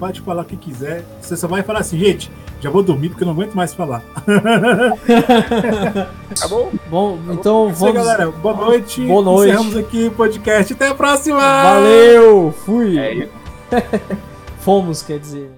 pode 0.01 0.21
falar 0.23 0.43
o 0.43 0.45
que 0.47 0.57
quiser. 0.57 1.05
Você 1.21 1.37
só 1.37 1.47
vai 1.47 1.63
falar 1.63 1.81
assim, 1.81 1.99
gente, 1.99 2.31
já 2.61 2.71
vou 2.71 2.83
dormir 2.83 3.11
porque 3.11 3.23
eu 3.23 3.27
não 3.27 3.35
aguento 3.35 3.55
mais 3.55 3.75
falar. 3.75 4.03
Acabou? 6.31 6.73
Bom, 6.89 7.19
então 7.31 7.69
É 7.69 7.73
Isso 7.73 7.87
aí, 7.87 7.93
vamos. 7.93 8.07
galera. 8.09 8.31
Boa 8.31 8.55
noite. 8.57 9.05
Boa 9.07 9.23
noite. 9.23 9.51
Encerramos 9.51 9.77
aqui 9.77 10.07
o 10.07 10.11
podcast. 10.13 10.73
Até 10.73 10.89
a 10.89 10.95
próxima! 10.95 11.39
Valeu! 11.41 12.55
Fui! 12.65 12.99
É. 12.99 13.29
Fomos, 14.61 15.03
quer 15.03 15.19
dizer. 15.19 15.51